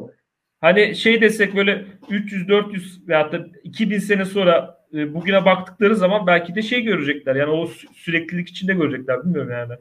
Hani 0.62 0.96
şey 0.96 1.22
desek 1.22 1.56
böyle 1.56 1.86
300-400 2.10 3.08
veyahut 3.08 3.34
da 3.34 3.48
2000 3.64 4.00
sene 4.00 4.26
sonra 4.26 4.78
e, 4.94 5.14
bugüne 5.14 5.46
baktıkları 5.46 5.96
zaman 5.96 6.28
belki 6.28 6.56
de 6.56 6.62
şey 6.62 6.82
görecekler. 6.82 7.36
Yani 7.36 7.52
o 7.52 7.68
süreklilik 7.94 8.50
içinde 8.50 8.74
görecekler. 8.74 9.24
Bilmiyorum 9.24 9.52
yani. 9.52 9.74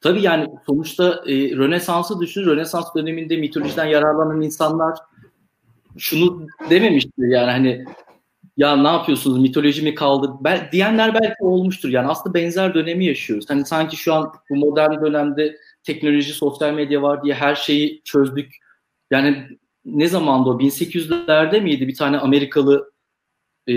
Tabii 0.00 0.22
yani 0.22 0.46
sonuçta 0.66 1.22
e, 1.26 1.34
Rönesans'ı 1.56 2.20
düşün. 2.20 2.46
Rönesans 2.46 2.94
döneminde 2.94 3.36
mitolojiden 3.36 3.84
yararlanan 3.84 4.42
insanlar 4.42 4.98
şunu 5.98 6.46
dememiştir 6.70 7.28
yani 7.28 7.50
hani 7.50 7.84
ya 8.56 8.76
ne 8.76 8.88
yapıyorsunuz 8.88 9.38
mitoloji 9.38 9.82
mi 9.82 9.94
kaldı 9.94 10.30
Bel, 10.40 10.68
diyenler 10.72 11.14
belki 11.14 11.44
olmuştur 11.44 11.88
yani 11.88 12.08
aslında 12.08 12.34
benzer 12.34 12.74
dönemi 12.74 13.04
yaşıyoruz. 13.04 13.50
Hani 13.50 13.66
sanki 13.66 13.96
şu 13.96 14.14
an 14.14 14.32
bu 14.50 14.56
modern 14.56 15.04
dönemde 15.04 15.56
teknoloji, 15.82 16.32
sosyal 16.32 16.74
medya 16.74 17.02
var 17.02 17.24
diye 17.24 17.34
her 17.34 17.54
şeyi 17.54 18.02
çözdük. 18.04 18.56
Yani 19.10 19.48
ne 19.98 20.08
zamanda 20.08 20.50
o 20.50 20.58
1800'lerde 20.58 21.60
miydi 21.60 21.88
bir 21.88 21.94
tane 21.94 22.18
Amerikalı 22.18 22.92
e, 23.68 23.74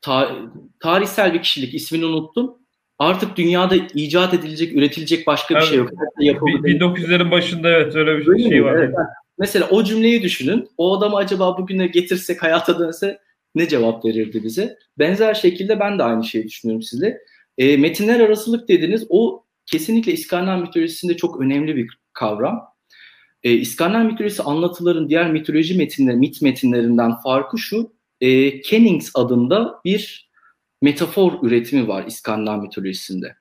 ta, 0.00 0.36
tarihsel 0.80 1.34
bir 1.34 1.42
kişilik 1.42 1.74
ismini 1.74 2.04
unuttum. 2.04 2.58
Artık 2.98 3.36
dünyada 3.36 3.74
icat 3.94 4.34
edilecek, 4.34 4.76
üretilecek 4.76 5.26
başka 5.26 5.54
bir 5.54 5.60
evet. 5.60 5.68
şey 5.68 5.78
yok. 5.78 5.90
1900'lerin 6.18 7.30
başında 7.30 7.68
evet 7.68 7.96
öyle 7.96 8.18
bir 8.18 8.26
Öyle 8.28 8.48
şey 8.48 8.60
mi? 8.60 8.64
var. 8.64 8.74
Evet. 8.74 8.94
Mesela 9.38 9.68
o 9.70 9.84
cümleyi 9.84 10.22
düşünün. 10.22 10.68
O 10.76 10.98
adamı 10.98 11.16
acaba 11.16 11.58
bugüne 11.58 11.86
getirsek 11.86 12.42
hayata 12.42 12.78
dönse 12.78 13.18
ne 13.54 13.68
cevap 13.68 14.04
verirdi 14.04 14.44
bize? 14.44 14.76
Benzer 14.98 15.34
şekilde 15.34 15.80
ben 15.80 15.98
de 15.98 16.02
aynı 16.02 16.24
şeyi 16.24 16.44
düşünüyorum 16.44 16.82
size. 16.82 17.18
E, 17.58 17.76
metinler 17.76 18.20
arasılık 18.20 18.68
dediniz. 18.68 19.06
O 19.08 19.44
kesinlikle 19.66 20.12
İskandinav 20.12 20.60
mitolojisinde 20.60 21.16
çok 21.16 21.40
önemli 21.40 21.76
bir 21.76 21.98
kavram. 22.12 22.69
E, 23.42 23.52
İskandinav 23.52 24.04
mitolojisi 24.04 24.42
anlatıların 24.42 25.08
diğer 25.08 25.32
mitoloji 25.32 25.76
metinleri, 25.76 26.16
mit 26.16 26.42
metinlerinden 26.42 27.14
farkı 27.20 27.58
şu. 27.58 27.92
E, 28.20 28.60
Kennings 28.60 29.10
adında 29.14 29.80
bir 29.84 30.30
metafor 30.82 31.32
üretimi 31.42 31.88
var 31.88 32.04
İskandinav 32.06 32.62
mitolojisinde. 32.62 33.36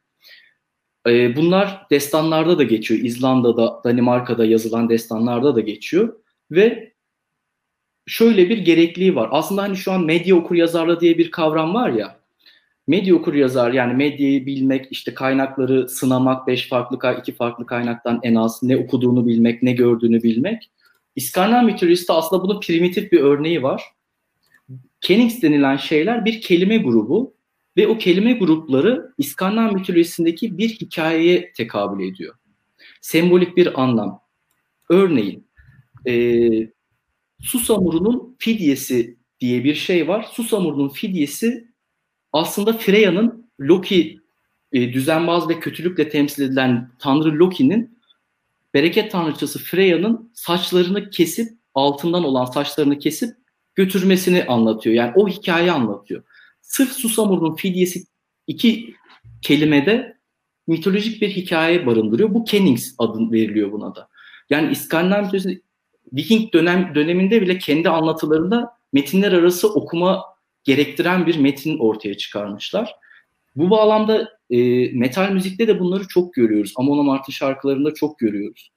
E, 1.08 1.36
bunlar 1.36 1.86
destanlarda 1.92 2.58
da 2.58 2.64
geçiyor. 2.64 3.00
İzlanda'da, 3.04 3.82
Danimarka'da 3.84 4.46
yazılan 4.46 4.90
destanlarda 4.90 5.56
da 5.56 5.60
geçiyor. 5.60 6.14
Ve 6.52 6.94
şöyle 8.08 8.50
bir 8.50 8.58
gerekliliği 8.58 9.16
var. 9.16 9.30
Aslında 9.32 9.62
hani 9.62 9.78
şu 9.78 9.92
an 9.92 10.06
medya 10.06 10.36
okur 10.36 10.56
yazarlığı 10.56 11.00
diye 11.00 11.18
bir 11.18 11.32
kavram 11.32 11.74
var 11.74 11.90
ya. 11.90 12.19
Medya 12.90 13.16
okur 13.16 13.34
yazar 13.34 13.74
yani 13.74 13.94
medyayı 13.94 14.46
bilmek, 14.46 14.88
işte 14.92 15.14
kaynakları 15.14 15.90
sınamak, 15.90 16.48
beş 16.48 16.70
farklı, 16.70 17.20
iki 17.20 17.36
farklı 17.36 17.66
kaynaktan 17.66 18.20
en 18.24 18.36
az 18.36 18.64
ne 18.64 18.78
okuduğunu 18.78 19.28
bilmek, 19.28 19.64
ne 19.64 19.72
gördüğünü 19.72 20.24
bilmek. 20.24 20.72
İskandinav 21.16 21.64
mitolojisinde 21.64 22.14
aslında 22.14 22.44
bunun 22.44 22.60
primitif 22.60 23.12
bir 23.12 23.20
örneği 23.20 23.64
var. 23.64 23.84
Kenings 25.02 25.42
denilen 25.42 25.78
şeyler 25.78 26.26
bir 26.26 26.42
kelime 26.42 26.78
grubu 26.78 27.34
ve 27.78 27.88
o 27.88 27.98
kelime 27.98 28.34
grupları 28.34 29.14
İskandinav 29.18 29.74
mitolojisindeki 29.74 30.58
bir 30.58 30.70
hikayeye 30.70 31.52
tekabül 31.54 32.14
ediyor. 32.14 32.36
Sembolik 33.02 33.58
bir 33.58 33.82
anlam. 33.82 34.22
Örneğin 34.90 35.48
e, 36.08 36.14
Susamur'un 37.42 38.36
fidyesi 38.40 39.18
diye 39.40 39.64
bir 39.64 39.76
şey 39.76 40.08
var. 40.08 40.28
Susamur'un 40.32 40.90
fidyesi 40.90 41.69
aslında 42.34 42.74
Freya'nın 42.74 43.50
Loki 43.60 44.20
e, 44.72 44.94
düzenbaz 44.94 45.50
ve 45.50 45.60
kötülükle 45.60 46.10
temsil 46.10 46.44
edilen 46.44 46.92
tanrı 47.00 47.40
Loki'nin 47.40 48.00
bereket 48.74 49.12
tanrıçası 49.12 49.60
Freya'nın 49.60 50.32
saçlarını 50.34 51.10
kesip 51.10 51.50
altından 51.76 52.24
olan 52.24 52.46
saçlarını 52.46 53.00
kesip 53.00 53.36
götürmesini 53.76 54.46
anlatıyor. 54.46 54.96
Yani 54.96 55.12
o 55.16 55.28
hikayeyi 55.28 55.72
anlatıyor. 55.72 56.24
Sırf 56.62 56.92
Susamur'un 56.92 57.56
fidyesi 57.56 58.04
iki 58.48 58.94
kelimede 59.42 60.18
mitolojik 60.68 61.22
bir 61.22 61.30
hikaye 61.30 61.86
barındırıyor. 61.86 62.34
Bu 62.34 62.44
Kennings 62.44 62.96
adın 62.98 63.32
veriliyor 63.32 63.72
buna 63.72 63.96
da. 63.96 64.10
Yani 64.50 64.72
İskandinav 64.72 65.24
mitolojisi 65.24 65.62
Viking 66.14 66.54
dönem 66.54 66.96
döneminde 66.96 67.42
bile 67.42 67.58
kendi 67.58 67.90
anlatılarında 67.90 68.78
metinler 68.94 69.32
arası 69.32 69.74
okuma 69.74 70.24
gerektiren 70.64 71.26
bir 71.26 71.38
metin 71.38 71.80
ortaya 71.80 72.18
çıkarmışlar. 72.18 72.96
Bu 73.56 73.70
bağlamda 73.70 74.30
e, 74.50 74.90
metal 74.92 75.32
müzikte 75.32 75.68
de 75.68 75.80
bunları 75.80 76.08
çok 76.08 76.34
görüyoruz. 76.34 76.74
Amon 76.76 77.00
Amart'ın 77.00 77.32
şarkılarında 77.32 77.94
çok 77.94 78.20
görüyoruz. 78.20 78.72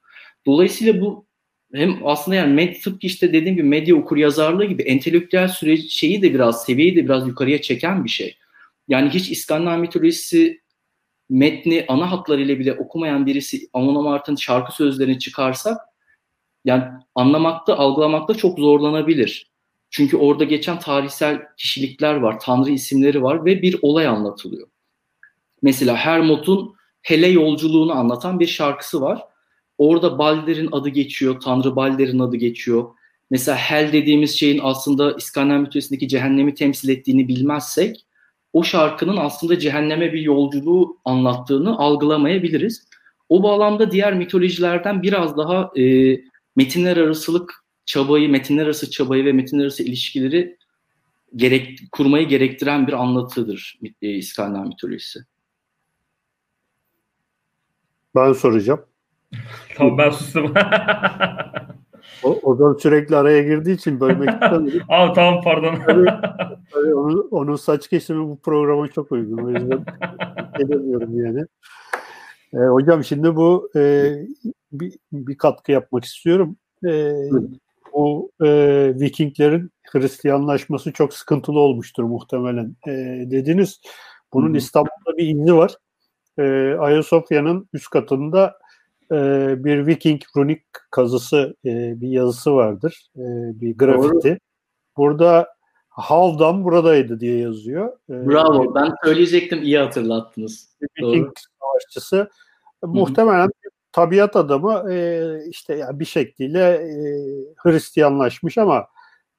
Dolayısıyla 0.47 1.01
bu 1.01 1.27
hem 1.75 2.07
aslında 2.07 2.37
yani 2.37 2.55
med, 2.55 2.77
tıpkı 2.83 3.07
işte 3.07 3.33
dediğim 3.33 3.57
gibi 3.57 3.69
medya 3.69 3.97
okur 3.97 4.17
yazarlığı 4.17 4.65
gibi 4.65 4.83
entelektüel 4.83 5.49
süreci 5.49 5.91
şeyi 5.91 6.23
de 6.23 6.35
biraz 6.35 6.65
seviyeyi 6.65 6.97
de 6.97 7.05
biraz 7.05 7.29
yukarıya 7.29 7.63
çeken 7.63 8.05
bir 8.05 8.11
şey. 8.11 8.37
Yani 8.89 9.11
hiç 9.11 9.31
İskandinav 9.31 9.79
mitolojisi 9.79 10.63
metni 11.31 11.85
ana 11.89 12.11
hatlarıyla 12.11 12.59
bile 12.59 12.73
okumayan 12.73 13.27
birisi 13.27 13.69
Amon 13.73 13.95
Amart'ın 13.95 14.37
şarkı 14.37 14.73
sözlerini 14.73 15.19
çıkarsak 15.19 15.79
yani 16.65 16.85
anlamakta, 17.15 17.77
algılamakta 17.77 18.35
çok 18.35 18.59
zorlanabilir. 18.59 19.52
Çünkü 19.93 20.17
orada 20.17 20.45
geçen 20.45 20.79
tarihsel 20.79 21.43
kişilikler 21.57 22.15
var, 22.15 22.41
tanrı 22.41 22.71
isimleri 22.71 23.23
var 23.23 23.45
ve 23.45 23.63
bir 23.63 23.79
olay 23.83 24.07
anlatılıyor. 24.07 24.69
Mesela 25.63 25.97
Hermot'un 25.97 26.75
Hele 27.03 27.27
yolculuğunu 27.27 27.93
anlatan 27.93 28.41
bir 28.41 28.47
şarkısı 28.47 29.01
var. 29.01 29.23
Orada 29.79 30.19
Balder'in 30.19 30.69
adı 30.73 30.89
geçiyor, 30.89 31.41
Tanrı 31.41 31.77
Balder'in 31.77 32.19
adı 32.19 32.37
geçiyor. 32.37 32.85
Mesela 33.31 33.59
Hel 33.59 33.93
dediğimiz 33.93 34.39
şeyin 34.39 34.61
aslında 34.63 35.13
İskandinav 35.13 35.61
mitolojisindeki 35.61 36.09
cehennemi 36.09 36.55
temsil 36.55 36.89
ettiğini 36.89 37.29
bilmezsek 37.29 38.07
o 38.53 38.65
şarkının 38.65 39.17
aslında 39.17 39.59
cehenneme 39.59 40.13
bir 40.13 40.21
yolculuğu 40.21 40.97
anlattığını 41.05 41.79
algılamayabiliriz. 41.79 42.87
O 43.29 43.43
bağlamda 43.43 43.91
diğer 43.91 44.15
mitolojilerden 44.15 45.03
biraz 45.03 45.37
daha 45.37 45.71
e, 45.79 46.17
metinler 46.57 46.97
arasılık 46.97 47.62
çabayı, 47.85 48.29
metinler 48.29 48.65
arası 48.65 48.91
çabayı 48.91 49.25
ve 49.25 49.33
metinler 49.33 49.63
arası 49.63 49.83
ilişkileri 49.83 50.59
gerek, 51.37 51.79
kurmayı 51.93 52.29
gerektiren 52.29 52.87
bir 52.87 52.93
anlatıdır 52.93 53.79
e, 54.03 54.09
İskandinav 54.09 54.67
mitolojisi. 54.67 55.21
Ben 58.15 58.33
soracağım. 58.33 58.81
tamam 59.77 59.99
ben 59.99 60.11
sustum. 60.11 60.55
o, 62.23 62.31
o 62.43 62.59
da 62.59 62.79
sürekli 62.79 63.17
araya 63.17 63.43
girdiği 63.43 63.75
için 63.75 64.01
bölmek 64.01 64.29
istemedim. 64.43 64.83
Aa 64.89 65.13
tamam 65.13 65.41
pardon. 65.45 65.75
tabii, 65.87 66.07
tabii 66.73 66.95
onun, 66.95 67.29
onun 67.31 67.57
saç 67.57 67.89
kesimi 67.89 68.29
bu 68.29 68.41
programa 68.41 68.89
çok 68.89 69.13
uygun. 69.13 69.39
O 69.39 69.51
yüzden 69.51 69.85
edemiyorum 70.61 71.25
yani. 71.25 71.47
E, 72.55 72.59
hocam 72.59 73.05
şimdi 73.05 73.37
bu 73.37 73.71
e, 73.77 74.13
bir, 74.73 74.99
bir 75.13 75.37
katkı 75.37 75.73
yapmak 75.73 76.05
istiyorum. 76.05 76.57
E, 76.87 77.13
bu 77.95 78.33
e, 78.41 78.47
Vikinglerin 79.01 79.71
Hristiyanlaşması 79.93 80.93
çok 80.93 81.15
sıkıntılı 81.15 81.59
olmuştur 81.59 82.05
muhtemelen 82.05 82.77
e, 82.87 82.91
dediniz. 83.31 83.81
Bunun 84.33 84.55
Hı. 84.55 84.57
İstanbul'da 84.57 85.17
bir 85.17 85.29
izni 85.29 85.57
var. 85.57 85.77
E, 86.39 86.43
Ayasofya'nın 86.79 87.69
üst 87.73 87.91
katında 87.91 88.59
e, 89.13 89.17
bir 89.65 89.87
Viking 89.87 90.23
runik 90.37 90.63
kazısı, 90.91 91.57
e, 91.65 92.01
bir 92.01 92.09
yazısı 92.09 92.55
vardır. 92.55 93.07
E, 93.17 93.23
bir 93.61 93.79
grafiti. 93.79 94.29
Doğru. 94.29 94.39
Burada 94.97 95.49
Havdan 95.89 96.65
buradaydı 96.65 97.21
diye 97.21 97.39
yazıyor. 97.39 97.93
E, 98.11 98.29
Bravo. 98.29 98.75
Ben 98.75 98.93
söyleyecektim. 99.05 99.63
iyi 99.63 99.79
hatırlattınız. 99.79 100.77
Viking 100.83 101.27
Doğru. 101.27 101.33
savaşçısı. 101.61 102.17
Hı-hı. 102.17 102.91
Muhtemelen 102.91 103.51
tabiat 103.93 104.37
adamı 104.37 104.93
e, 104.93 105.39
işte 105.49 105.77
yani 105.77 106.01
bir 106.01 106.05
şekliyle 106.05 106.61
e, 106.61 106.95
Hristiyanlaşmış 107.57 108.59
ama 108.59 108.87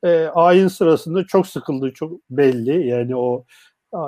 e, 0.03 0.25
ayin 0.25 0.67
sırasında 0.67 1.25
çok 1.25 1.47
sıkıldığı 1.47 1.93
çok 1.93 2.11
belli. 2.29 2.87
Yani 2.87 3.15
o 3.15 3.45
e, 3.93 3.99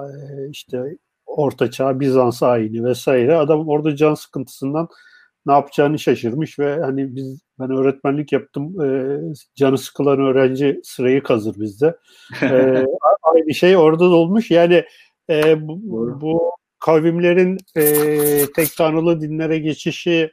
işte 0.51 0.97
Orta 1.25 1.71
Çağ 1.71 1.99
Bizans 1.99 2.43
ayini 2.43 2.83
vesaire 2.83 3.35
adam 3.35 3.67
orada 3.69 3.95
can 3.95 4.13
sıkıntısından 4.13 4.89
ne 5.45 5.53
yapacağını 5.53 5.99
şaşırmış 5.99 6.59
ve 6.59 6.79
hani 6.81 7.15
biz 7.15 7.41
ben 7.59 7.71
öğretmenlik 7.71 8.31
yaptım 8.31 8.81
e, 8.81 9.19
canı 9.55 9.77
sıkılan 9.77 10.19
öğrenci 10.19 10.81
sırayı 10.83 11.23
kazır 11.23 11.59
bizde. 11.59 11.97
E, 12.41 12.85
aynı 13.23 13.53
şey 13.53 13.77
orada 13.77 14.03
da 14.11 14.15
olmuş. 14.15 14.51
Yani 14.51 14.85
e, 15.29 15.67
bu, 15.67 15.81
bu 16.21 16.51
kavimlerin 16.79 17.57
e, 17.77 17.83
tek 18.55 18.75
tanrılı 18.77 19.21
dinlere 19.21 19.59
geçişi 19.59 20.31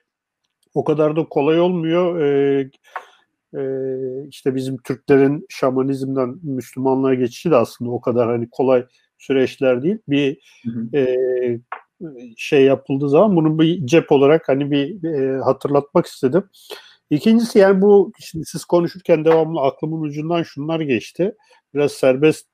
o 0.75 0.85
kadar 0.85 1.17
da 1.17 1.25
kolay 1.25 1.61
olmuyor. 1.61 2.21
E, 2.21 2.71
e, 3.55 3.63
işte 4.29 4.55
bizim 4.55 4.77
Türklerin 4.77 5.47
şamanizmden 5.49 6.37
Müslümanlığa 6.43 7.15
geçişi 7.15 7.51
de 7.51 7.57
aslında 7.57 7.91
o 7.91 8.01
kadar 8.01 8.29
hani 8.29 8.49
kolay 8.51 8.87
süreçler 9.19 9.83
değil. 9.83 9.99
Bir 10.09 10.39
hı 10.65 10.71
hı. 10.71 10.97
E, 10.99 11.17
şey 12.37 12.65
yapıldığı 12.65 13.09
zaman 13.09 13.37
bunu 13.37 13.59
bir 13.59 13.87
cep 13.87 14.13
olarak 14.13 14.49
hani 14.49 14.71
bir 14.71 15.05
e, 15.05 15.43
hatırlatmak 15.43 16.07
istedim. 16.07 16.45
İkincisi 17.11 17.59
yani 17.59 17.83
bu 17.83 18.13
şimdi 18.21 18.45
siz 18.45 18.65
konuşurken 18.65 19.25
devamlı 19.25 19.61
aklımın 19.61 20.01
ucundan 20.01 20.43
şunlar 20.43 20.81
geçti. 20.81 21.35
Biraz 21.75 21.93
serbest 21.93 22.47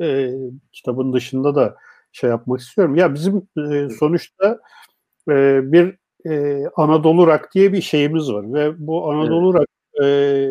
e, 0.00 0.30
kitabın 0.72 1.12
dışında 1.12 1.54
da 1.54 1.76
şey 2.20 2.30
yapmak 2.30 2.60
istiyorum. 2.60 2.94
Ya 2.94 3.14
bizim 3.14 3.48
e, 3.72 3.88
sonuçta 3.98 4.58
e, 5.30 5.60
bir 5.72 5.96
e, 6.30 6.64
Anadolu 6.76 7.26
Rak 7.26 7.54
diye 7.54 7.72
bir 7.72 7.82
şeyimiz 7.82 8.32
var 8.32 8.52
ve 8.54 8.86
bu 8.86 9.10
Anadolu. 9.10 9.54
Rak 9.54 9.68
e, 10.02 10.48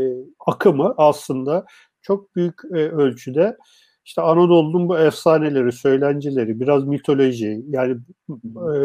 akımı 0.47 0.93
aslında 0.97 1.65
çok 2.01 2.35
büyük 2.35 2.55
e, 2.71 2.75
ölçüde 2.75 3.57
işte 4.05 4.21
Anadolu'nun 4.21 4.89
bu 4.89 4.99
efsaneleri, 4.99 5.71
söylenceleri, 5.71 6.59
biraz 6.59 6.83
mitoloji 6.83 7.61
yani 7.69 7.97
e, 8.29 8.75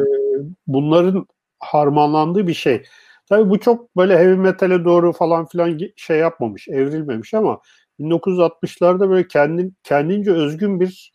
bunların 0.66 1.26
harmanlandığı 1.60 2.46
bir 2.46 2.54
şey. 2.54 2.82
Tabii 3.28 3.50
bu 3.50 3.60
çok 3.60 3.96
böyle 3.96 4.18
heavy 4.18 4.36
metal'e 4.36 4.84
doğru 4.84 5.12
falan 5.12 5.46
filan 5.46 5.78
şey 5.96 6.18
yapmamış, 6.18 6.68
evrilmemiş 6.68 7.34
ama 7.34 7.60
1960'larda 8.00 9.10
böyle 9.10 9.28
kendin, 9.28 9.76
kendince 9.82 10.32
özgün 10.32 10.80
bir 10.80 11.12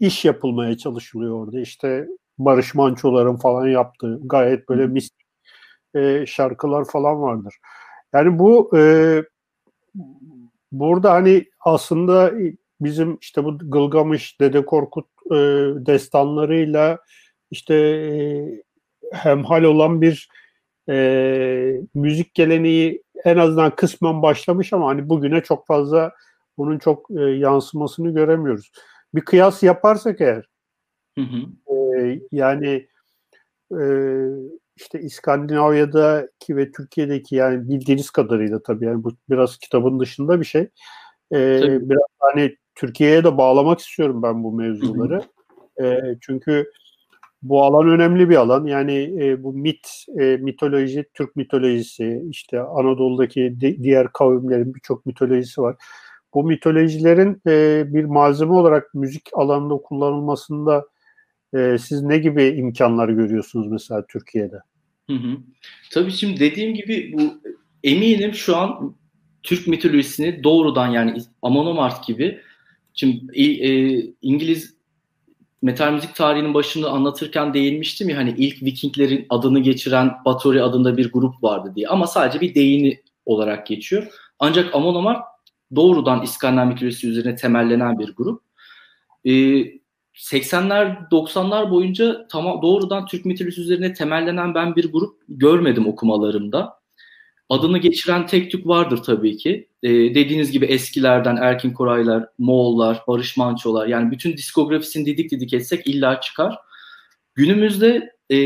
iş 0.00 0.24
yapılmaya 0.24 0.76
çalışılıyor 0.76 1.46
orada. 1.46 1.60
İşte 1.60 2.08
Barış 2.38 2.74
Manço'ların 2.74 3.36
falan 3.36 3.68
yaptığı 3.68 4.20
gayet 4.24 4.68
böyle 4.68 4.86
mistik 4.86 5.26
e, 5.94 6.26
şarkılar 6.26 6.84
falan 6.84 7.22
vardır. 7.22 7.54
Yani 8.14 8.38
bu 8.38 8.78
e, 8.78 8.82
burada 10.72 11.12
hani 11.12 11.44
aslında 11.60 12.32
bizim 12.80 13.18
işte 13.20 13.44
bu 13.44 13.58
Gılgamış, 13.58 14.40
Dede 14.40 14.64
Korkut 14.64 15.06
e, 15.30 15.36
destanlarıyla 15.86 16.98
işte 17.50 17.74
e, 17.74 18.62
hemhal 19.12 19.62
olan 19.62 20.02
bir 20.02 20.28
e, 20.88 21.80
müzik 21.94 22.34
geleneği 22.34 23.02
en 23.24 23.36
azından 23.36 23.76
kısmen 23.76 24.22
başlamış 24.22 24.72
ama 24.72 24.88
hani 24.88 25.08
bugüne 25.08 25.42
çok 25.42 25.66
fazla 25.66 26.12
bunun 26.58 26.78
çok 26.78 27.10
e, 27.10 27.20
yansımasını 27.22 28.14
göremiyoruz. 28.14 28.70
Bir 29.14 29.20
kıyas 29.20 29.62
yaparsak 29.62 30.20
eğer 30.20 30.48
hı 31.18 31.24
hı. 31.24 31.74
E, 31.74 32.20
yani 32.32 32.88
e, 33.72 33.82
işte 34.76 35.00
İskandinavya'daki 35.00 36.56
ve 36.56 36.72
Türkiye'deki 36.72 37.36
yani 37.36 37.68
bildiğiniz 37.68 38.10
kadarıyla 38.10 38.62
tabii 38.62 38.84
yani 38.84 39.04
bu 39.04 39.10
biraz 39.30 39.58
kitabın 39.58 40.00
dışında 40.00 40.40
bir 40.40 40.44
şey. 40.44 40.62
E, 41.32 41.60
biraz 41.62 42.08
hani 42.18 42.56
Türkiye'ye 42.74 43.24
de 43.24 43.38
bağlamak 43.38 43.80
istiyorum 43.80 44.22
ben 44.22 44.44
bu 44.44 44.52
mevzuları. 44.52 45.22
Hı 45.78 45.84
hı. 45.84 45.86
E, 45.86 46.18
çünkü 46.20 46.70
bu 47.42 47.64
alan 47.64 47.88
önemli 47.88 48.28
bir 48.30 48.36
alan. 48.36 48.66
Yani 48.66 49.24
e, 49.24 49.42
bu 49.42 49.52
mit, 49.52 50.04
e, 50.20 50.36
mitoloji, 50.36 51.04
Türk 51.14 51.36
mitolojisi, 51.36 52.22
işte 52.30 52.60
Anadolu'daki 52.60 53.60
di- 53.60 53.82
diğer 53.82 54.12
kavimlerin 54.12 54.74
birçok 54.74 55.06
mitolojisi 55.06 55.62
var. 55.62 55.76
Bu 56.34 56.44
mitolojilerin 56.44 57.42
e, 57.46 57.84
bir 57.94 58.04
malzeme 58.04 58.52
olarak 58.52 58.94
müzik 58.94 59.28
alanında 59.32 59.76
kullanılmasında 59.76 60.84
e, 61.54 61.76
siz 61.78 62.02
ne 62.02 62.18
gibi 62.18 62.44
imkanlar 62.44 63.08
görüyorsunuz 63.08 63.68
mesela 63.68 64.06
Türkiye'de? 64.06 64.56
Hı 65.10 65.16
hı. 65.16 65.36
Tabii 65.92 66.10
şimdi 66.10 66.40
dediğim 66.40 66.74
gibi 66.74 67.12
bu 67.12 67.22
eminim 67.84 68.34
şu 68.34 68.56
an 68.56 68.96
Türk 69.42 69.66
mitolojisini 69.66 70.44
doğrudan 70.44 70.86
yani 70.86 71.20
Amon 71.42 71.90
gibi 72.06 72.40
şimdi 72.94 73.40
e, 73.40 73.72
İngiliz 74.22 74.78
metal 75.62 75.92
müzik 75.92 76.14
tarihinin 76.14 76.54
başında 76.54 76.90
anlatırken 76.90 77.54
değinmiştim 77.54 78.08
ya 78.08 78.16
hani 78.16 78.34
ilk 78.38 78.62
Vikinglerin 78.62 79.26
adını 79.30 79.60
geçiren 79.60 80.10
Bathory 80.24 80.62
adında 80.62 80.96
bir 80.96 81.12
grup 81.12 81.42
vardı 81.42 81.72
diye 81.76 81.88
ama 81.88 82.06
sadece 82.06 82.40
bir 82.40 82.54
deyini 82.54 83.02
olarak 83.26 83.66
geçiyor. 83.66 84.06
Ancak 84.38 84.74
Amon 84.74 84.94
Amarth 84.94 85.20
doğrudan 85.76 86.22
İskandinav 86.22 86.66
mitolojisi 86.66 87.08
üzerine 87.08 87.36
temellenen 87.36 87.98
bir 87.98 88.14
grup. 88.16 88.42
Ee, 89.24 89.30
80'ler 90.14 91.08
90'lar 91.10 91.70
boyunca 91.70 92.26
tamam 92.28 92.62
doğrudan 92.62 93.06
Türk 93.06 93.24
mitolojisi 93.24 93.60
üzerine 93.60 93.92
temellenen 93.92 94.54
ben 94.54 94.76
bir 94.76 94.92
grup 94.92 95.20
görmedim 95.28 95.86
okumalarımda. 95.86 96.78
Adını 97.48 97.78
geçiren 97.78 98.26
tek 98.26 98.50
tük 98.50 98.66
vardır 98.66 99.02
tabii 99.02 99.36
ki. 99.36 99.68
Ee, 99.82 99.88
dediğiniz 99.90 100.50
gibi 100.50 100.64
eskilerden 100.64 101.36
Erkin 101.36 101.70
Koraylar, 101.70 102.28
Moğollar, 102.38 103.02
Barış 103.08 103.36
Mançolar 103.36 103.86
yani 103.86 104.10
bütün 104.10 104.36
diskografisini 104.36 105.06
didik 105.06 105.30
didik 105.30 105.52
etsek 105.52 105.86
illa 105.86 106.20
çıkar. 106.20 106.58
Günümüzde 107.34 108.12
e, 108.30 108.38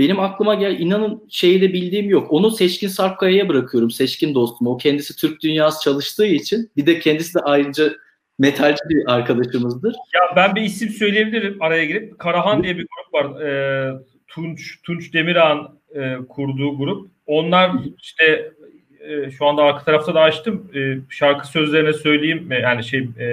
benim 0.00 0.20
aklıma 0.20 0.54
gel 0.54 0.80
inanın 0.80 1.24
şeyi 1.28 1.60
de 1.60 1.72
bildiğim 1.72 2.10
yok. 2.10 2.32
Onu 2.32 2.50
Seçkin 2.50 2.88
Sarpkaya'ya 2.88 3.48
bırakıyorum. 3.48 3.90
Seçkin 3.90 4.34
dostum. 4.34 4.66
O 4.66 4.76
kendisi 4.76 5.16
Türk 5.16 5.42
dünyası 5.42 5.84
çalıştığı 5.84 6.26
için 6.26 6.70
bir 6.76 6.86
de 6.86 6.98
kendisi 6.98 7.34
de 7.34 7.38
ayrıca 7.40 7.92
metalci 8.38 8.80
bir 8.88 9.14
arkadaşımızdır. 9.14 9.94
Ya 10.14 10.36
ben 10.36 10.54
bir 10.54 10.62
isim 10.62 10.88
söyleyebilirim 10.88 11.62
araya 11.62 11.84
girip. 11.84 12.18
Karahan 12.18 12.62
diye 12.62 12.78
bir 12.78 12.86
grup 12.86 13.14
var. 13.14 13.40
E, 13.40 13.92
Tunç 14.28 14.82
Tunç 14.82 15.14
Demirağ'ın 15.14 15.68
e, 15.94 16.16
kurduğu 16.28 16.78
grup. 16.78 17.10
Onlar 17.26 17.70
işte 18.02 18.52
e, 19.00 19.30
şu 19.30 19.46
anda 19.46 19.62
arka 19.62 19.84
tarafta 19.84 20.14
da 20.14 20.20
açtım. 20.20 20.70
E, 20.74 20.98
şarkı 21.10 21.48
sözlerine 21.48 21.92
söyleyeyim 21.92 22.44
mi? 22.44 22.60
Yani 22.62 22.84
şey 22.84 23.00
e, 23.00 23.28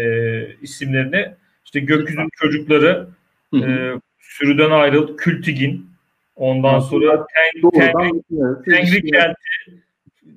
isimlerini. 0.62 1.28
İşte 1.66 1.80
Gökyüzünün 1.80 2.30
Çocukları, 2.38 3.08
e, 3.56 3.92
Sürüden 4.20 4.72
Ayrıl, 4.72 5.18
Kültigin, 5.18 5.97
Ondan 6.38 6.80
sonra 6.80 7.28
Teng, 7.28 7.74
Tengri, 7.74 8.22
Tengri 8.66 9.12
Kelti 9.12 9.38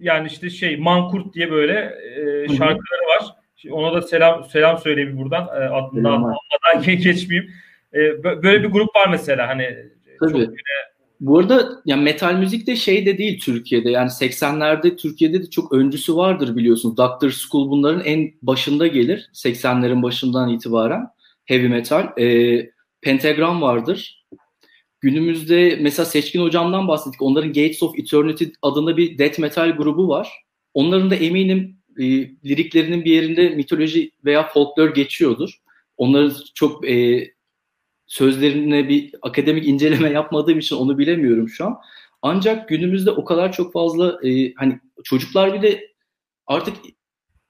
yani 0.00 0.26
işte 0.26 0.50
şey 0.50 0.76
Mankurt 0.76 1.34
diye 1.34 1.50
böyle 1.50 1.74
e, 2.14 2.48
şarkıları 2.48 3.06
var. 3.08 3.34
Ona 3.70 3.94
da 3.94 4.02
selam 4.02 4.44
selam 4.44 4.78
söyleyeyim 4.78 5.18
buradan. 5.18 5.46
E, 5.46 5.68
adından 5.68 6.12
almadan 6.12 6.82
geçmeyeyim. 6.86 7.50
E, 7.94 8.24
böyle 8.24 8.62
bir 8.62 8.68
grup 8.68 8.96
var 8.96 9.08
mesela 9.10 9.48
hani 9.48 9.76
Tabii. 10.20 10.30
çok 10.30 10.40
güne... 10.40 10.80
Bu 11.20 11.38
arada 11.38 11.68
yani 11.84 12.02
metal 12.02 12.34
müzik 12.34 12.66
de 12.66 12.76
şey 12.76 13.06
de 13.06 13.18
değil 13.18 13.40
Türkiye'de. 13.40 13.90
Yani 13.90 14.08
80'lerde 14.08 14.96
Türkiye'de 14.96 15.42
de 15.42 15.50
çok 15.50 15.72
öncüsü 15.72 16.16
vardır 16.16 16.56
biliyorsunuz. 16.56 16.96
Doctor 16.96 17.30
School 17.30 17.70
bunların 17.70 18.04
en 18.04 18.32
başında 18.42 18.86
gelir. 18.86 19.30
80'lerin 19.34 20.02
başından 20.02 20.48
itibaren 20.48 21.06
heavy 21.44 21.68
metal. 21.68 22.18
E, 22.18 22.70
Pentagram 23.02 23.62
vardır 23.62 24.19
günümüzde 25.00 25.78
mesela 25.80 26.06
Seçkin 26.06 26.42
Hocam'dan 26.42 26.88
bahsettik. 26.88 27.22
Onların 27.22 27.52
Gates 27.52 27.82
of 27.82 27.98
Eternity 27.98 28.44
adında 28.62 28.96
bir 28.96 29.18
death 29.18 29.38
metal 29.38 29.70
grubu 29.70 30.08
var. 30.08 30.28
Onların 30.74 31.10
da 31.10 31.14
eminim 31.14 31.76
e, 31.98 32.04
liriklerinin 32.48 33.04
bir 33.04 33.12
yerinde 33.12 33.48
mitoloji 33.48 34.10
veya 34.24 34.48
folklor 34.48 34.94
geçiyordur. 34.94 35.50
Onların 35.96 36.36
çok 36.54 36.88
e, 36.88 37.26
sözlerine 38.06 38.88
bir 38.88 39.14
akademik 39.22 39.66
inceleme 39.66 40.10
yapmadığım 40.12 40.58
için 40.58 40.76
onu 40.76 40.98
bilemiyorum 40.98 41.48
şu 41.48 41.64
an. 41.66 41.76
Ancak 42.22 42.68
günümüzde 42.68 43.10
o 43.10 43.24
kadar 43.24 43.52
çok 43.52 43.72
fazla 43.72 44.28
e, 44.28 44.52
hani 44.54 44.80
çocuklar 45.04 45.54
bir 45.54 45.62
de 45.62 45.90
artık 46.46 46.76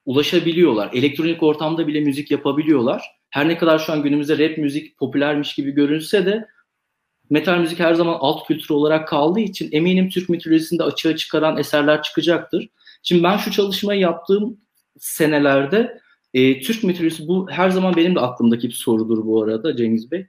ulaşabiliyorlar. 0.05 0.91
Elektronik 0.95 1.43
ortamda 1.43 1.87
bile 1.87 2.01
müzik 2.01 2.31
yapabiliyorlar. 2.31 3.05
Her 3.31 3.49
ne 3.49 3.59
kadar 3.59 3.79
şu 3.79 3.93
an 3.93 4.03
günümüzde 4.03 4.39
rap 4.39 4.59
müzik 4.59 4.99
popülermiş 4.99 5.55
gibi 5.55 5.71
görünse 5.71 6.27
de 6.27 6.47
metal 7.31 7.59
müzik 7.59 7.81
her 7.81 7.95
zaman 7.95 8.16
alt 8.20 8.47
kültür 8.47 8.74
olarak 8.74 9.09
kaldığı 9.09 9.41
için 9.41 9.68
eminim 9.72 10.09
Türk 10.09 10.28
mitolojisinde 10.28 10.83
açığa 10.83 11.16
çıkaran 11.16 11.59
eserler 11.59 12.03
çıkacaktır. 12.03 12.68
Şimdi 13.03 13.22
ben 13.22 13.37
şu 13.37 13.51
çalışmayı 13.51 14.01
yaptığım 14.01 14.57
senelerde 14.99 16.01
e, 16.35 16.61
Türk 16.61 16.85
mitolojisi 16.85 17.28
bu 17.28 17.51
her 17.51 17.70
zaman 17.70 17.97
benim 17.97 18.14
de 18.14 18.20
aklımdaki 18.20 18.68
bir 18.68 18.74
sorudur 18.74 19.26
bu 19.26 19.43
arada 19.43 19.76
Cengiz 19.76 20.11
Bey. 20.11 20.26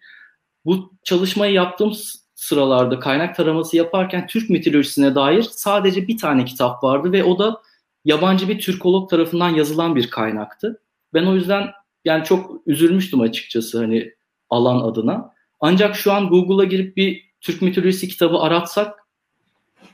Bu 0.65 0.93
çalışmayı 1.03 1.53
yaptığım 1.53 1.93
sıralarda 2.35 2.99
kaynak 2.99 3.35
taraması 3.35 3.77
yaparken 3.77 4.27
Türk 4.27 4.49
mitolojisine 4.49 5.15
dair 5.15 5.43
sadece 5.43 6.07
bir 6.07 6.17
tane 6.17 6.45
kitap 6.45 6.83
vardı 6.83 7.11
ve 7.11 7.23
o 7.23 7.39
da 7.39 7.61
yabancı 8.05 8.49
bir 8.49 8.59
Türkolog 8.59 9.09
tarafından 9.09 9.49
yazılan 9.49 9.95
bir 9.95 10.09
kaynaktı. 10.09 10.81
Ben 11.13 11.25
o 11.25 11.35
yüzden 11.35 11.67
yani 12.05 12.23
çok 12.23 12.67
üzülmüştüm 12.67 13.21
açıkçası 13.21 13.77
hani 13.77 14.11
alan 14.49 14.89
adına. 14.89 15.33
Ancak 15.61 15.95
şu 15.95 16.11
an 16.11 16.29
Google'a 16.29 16.65
girip 16.65 16.97
bir 16.97 17.31
Türk 17.41 17.61
mitolojisi 17.61 18.07
kitabı 18.07 18.37
aratsak 18.37 18.99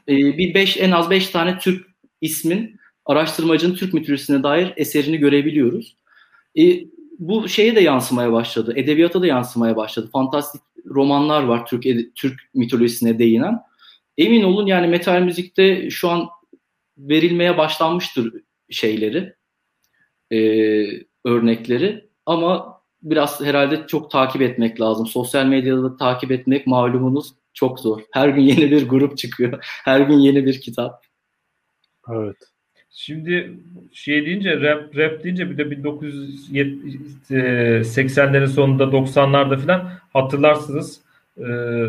e, 0.08 0.16
bir 0.18 0.54
beş 0.54 0.78
en 0.78 0.92
az 0.92 1.10
beş 1.10 1.30
tane 1.30 1.60
Türk 1.60 1.88
ismin 2.22 2.80
araştırmacının 3.06 3.76
Türk 3.76 3.94
mitolojisine 3.94 4.44
dair 4.44 4.74
eserini 4.78 5.18
görebiliyoruz. 5.18 5.98
E, 6.58 6.84
bu 7.20 7.50
şeye 7.50 7.76
de 7.76 7.80
yansımaya 7.80 8.34
başladı. 8.34 8.74
Edebiyata 8.76 9.22
da 9.22 9.28
yansımaya 9.28 9.76
başladı. 9.76 10.10
Fantastik 10.14 10.62
romanlar 10.86 11.44
var 11.44 11.66
Türk 11.66 12.16
Türk 12.16 12.42
mitolojisine 12.54 13.20
değinen. 13.20 13.60
Emin 14.18 14.44
olun 14.44 14.66
yani 14.66 14.88
metal 14.88 15.22
müzikte 15.22 15.90
şu 15.90 16.10
an 16.10 16.28
verilmeye 16.98 17.58
başlanmıştır 17.58 18.34
şeyleri, 18.70 19.34
e, 20.32 20.38
örnekleri. 21.26 22.10
Ama 22.26 22.77
biraz 23.02 23.42
herhalde 23.42 23.88
çok 23.88 24.12
takip 24.12 24.42
etmek 24.42 24.82
lazım. 24.82 25.08
Sosyal 25.08 25.46
medyada 25.46 25.84
da 25.84 25.98
takip 25.98 26.32
etmek 26.32 26.68
malumunuz 26.68 27.34
çok 27.54 27.80
zor. 27.80 28.02
Her 28.12 28.30
gün 28.30 28.42
yeni 28.42 28.72
bir 28.72 28.90
grup 28.90 29.18
çıkıyor. 29.18 29.60
Her 29.64 30.00
gün 30.00 30.18
yeni 30.18 30.46
bir 30.46 30.62
kitap. 30.62 31.06
Evet. 32.14 32.38
Şimdi 32.90 33.60
şey 33.94 34.26
deyince 34.26 34.62
rap, 34.62 34.98
rap 34.98 35.24
deyince 35.24 35.50
bir 35.50 35.58
de 35.58 35.62
1980'lerin 35.62 38.44
e, 38.44 38.48
sonunda 38.48 38.84
90'larda 38.84 39.58
falan 39.58 39.92
hatırlarsınız. 40.14 41.02
Ee, 41.38 41.44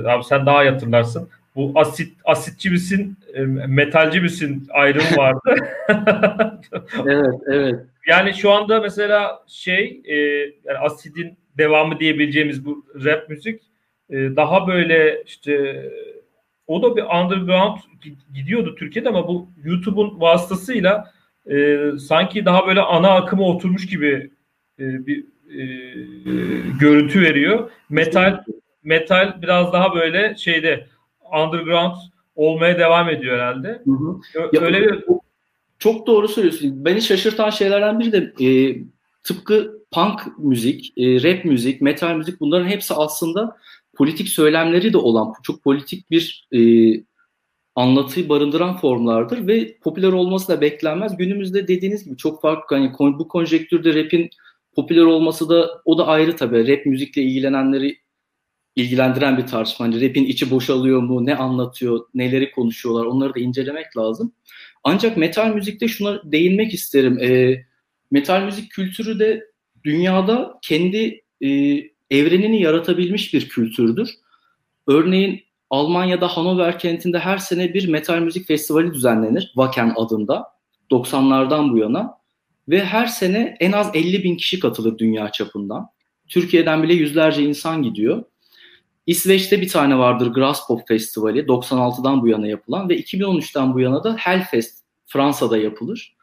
abi 0.09 0.25
sen 0.25 0.47
daha 0.47 0.65
iyi 0.65 0.71
hatırlarsın. 0.71 1.29
Bu 1.57 1.73
asit 1.75 2.13
asitçi 2.25 2.71
misin, 2.71 3.17
e, 3.35 3.41
metalci 3.47 4.21
misin 4.21 4.67
ayrımı 4.71 5.17
vardı. 5.17 5.57
evet, 7.07 7.35
evet. 7.47 7.81
Yani 8.07 8.35
şu 8.35 8.51
anda 8.51 8.81
mesela 8.81 9.45
şey 9.47 10.01
e, 10.05 10.17
yani 10.65 10.79
asidin 10.81 11.39
devamı 11.59 12.01
diyebileceğimiz 12.01 12.65
bu 12.65 12.87
rap 13.05 13.29
müzik 13.29 13.63
e, 14.11 14.17
daha 14.17 14.69
böyle 14.69 15.23
işte 15.27 15.85
o 16.67 16.83
da 16.83 16.97
bir 16.97 17.03
underground 17.03 17.79
gidiyordu 18.35 18.75
Türkiye'de 18.75 19.09
ama 19.09 19.29
bu 19.29 19.49
YouTube'un 19.65 20.21
vasıtasıyla 20.21 21.13
e, 21.51 21.79
sanki 21.99 22.45
daha 22.45 22.67
böyle 22.67 22.81
ana 22.81 23.11
akıma 23.11 23.43
oturmuş 23.43 23.87
gibi 23.87 24.31
e, 24.79 25.07
bir 25.07 25.25
e, 25.49 25.65
görüntü 26.81 27.21
veriyor. 27.21 27.71
Metal 27.91 28.45
metal 28.83 29.43
biraz 29.43 29.73
daha 29.73 29.95
böyle 29.95 30.37
şeyde 30.37 30.87
underground 31.33 31.95
olmaya 32.37 32.79
devam 32.79 33.09
ediyor 33.09 33.39
herhalde. 33.39 33.83
Hı 33.85 33.91
hı. 33.91 34.65
Öyle 34.65 34.83
bir 34.83 35.05
çok 35.79 36.07
doğru 36.07 36.29
söylüyorsun. 36.29 36.85
Beni 36.85 37.03
şaşırtan 37.03 37.51
şeylerden 37.51 38.01
biri 38.01 38.13
de 38.13 38.47
e, 38.47 38.77
tıpkı 39.23 39.79
punk 39.93 40.39
müzik, 40.39 40.93
e, 40.97 41.23
rap 41.23 41.45
müzik, 41.45 41.81
metal 41.81 42.15
müzik 42.15 42.41
bunların 42.41 42.69
hepsi 42.69 42.95
aslında 42.95 43.57
politik 43.97 44.29
söylemleri 44.29 44.93
de 44.93 44.99
olan 44.99 45.33
çok 45.43 45.63
politik 45.65 46.11
bir 46.11 46.49
e, 46.53 46.61
anlatıyı 47.75 48.29
barındıran 48.29 48.77
formlardır 48.77 49.47
ve 49.47 49.79
popüler 49.79 50.13
olması 50.13 50.49
da 50.49 50.61
beklenmez. 50.61 51.17
Günümüzde 51.17 51.69
dediğiniz 51.69 52.05
gibi 52.05 52.17
çok 52.17 52.43
farklı 52.43 52.77
hani 52.77 52.93
bu 52.99 53.29
konjektürde 53.29 54.05
rap'in 54.05 54.31
popüler 54.75 55.03
olması 55.03 55.49
da 55.49 55.83
o 55.85 55.99
da 55.99 56.07
ayrı 56.07 56.37
tabii. 56.37 56.69
Rap 56.69 56.87
müzikle 56.87 57.23
ilgilenenleri 57.23 57.99
ilgilendiren 58.79 59.39
bir 59.39 59.47
tartışma. 59.47 59.87
Hani 59.87 60.09
rap'in 60.09 60.25
içi 60.25 60.51
boşalıyor 60.51 61.03
mu, 61.03 61.27
ne 61.27 61.37
anlatıyor, 61.37 62.01
neleri 62.15 62.51
konuşuyorlar 62.51 63.05
onları 63.05 63.35
da 63.35 63.41
incelemek 63.41 63.97
lazım. 63.97 64.33
Ancak 64.85 65.17
metal 65.17 65.55
müzikte 65.55 65.89
şuna 65.89 66.33
değinmek 66.33 66.75
isterim. 66.75 67.19
E, 67.19 67.63
metal 68.11 68.43
müzik 68.43 68.71
kültürü 68.71 69.19
de 69.19 69.45
dünyada 69.85 70.59
kendi 70.63 71.23
e, 71.41 71.49
evrenini 72.11 72.63
yaratabilmiş 72.63 73.35
bir 73.35 73.49
kültürdür. 73.49 74.11
Örneğin 74.87 75.41
Almanya'da 75.71 76.29
Hanover 76.29 76.79
kentinde 76.79 77.19
her 77.19 77.39
sene 77.39 77.75
bir 77.75 77.89
metal 77.89 78.19
müzik 78.19 78.47
festivali 78.47 78.95
düzenlenir. 78.95 79.43
Wacken 79.43 79.93
adında. 79.97 80.45
90'lardan 80.91 81.73
bu 81.73 81.79
yana. 81.79 82.19
Ve 82.69 82.85
her 82.85 83.07
sene 83.07 83.57
en 83.61 83.73
az 83.73 83.91
50 83.95 84.25
bin 84.25 84.37
kişi 84.37 84.61
katılır 84.61 84.99
dünya 84.99 85.33
çapından. 85.33 85.87
Türkiye'den 86.29 86.83
bile 86.83 86.95
yüzlerce 86.95 87.43
insan 87.43 87.83
gidiyor. 87.83 88.25
İsveç'te 89.09 89.61
bir 89.61 89.69
tane 89.69 89.99
vardır 89.99 90.27
Grasspop 90.27 90.89
Festivali 90.89 91.41
96'dan 91.41 92.23
bu 92.23 92.29
yana 92.29 92.47
yapılan 92.47 92.89
ve 92.89 93.01
2013'ten 93.01 93.75
bu 93.75 93.81
yana 93.81 94.05
da 94.05 94.17
Hellfest 94.17 94.79
Fransa'da 95.07 95.59
yapılır. 95.59 96.17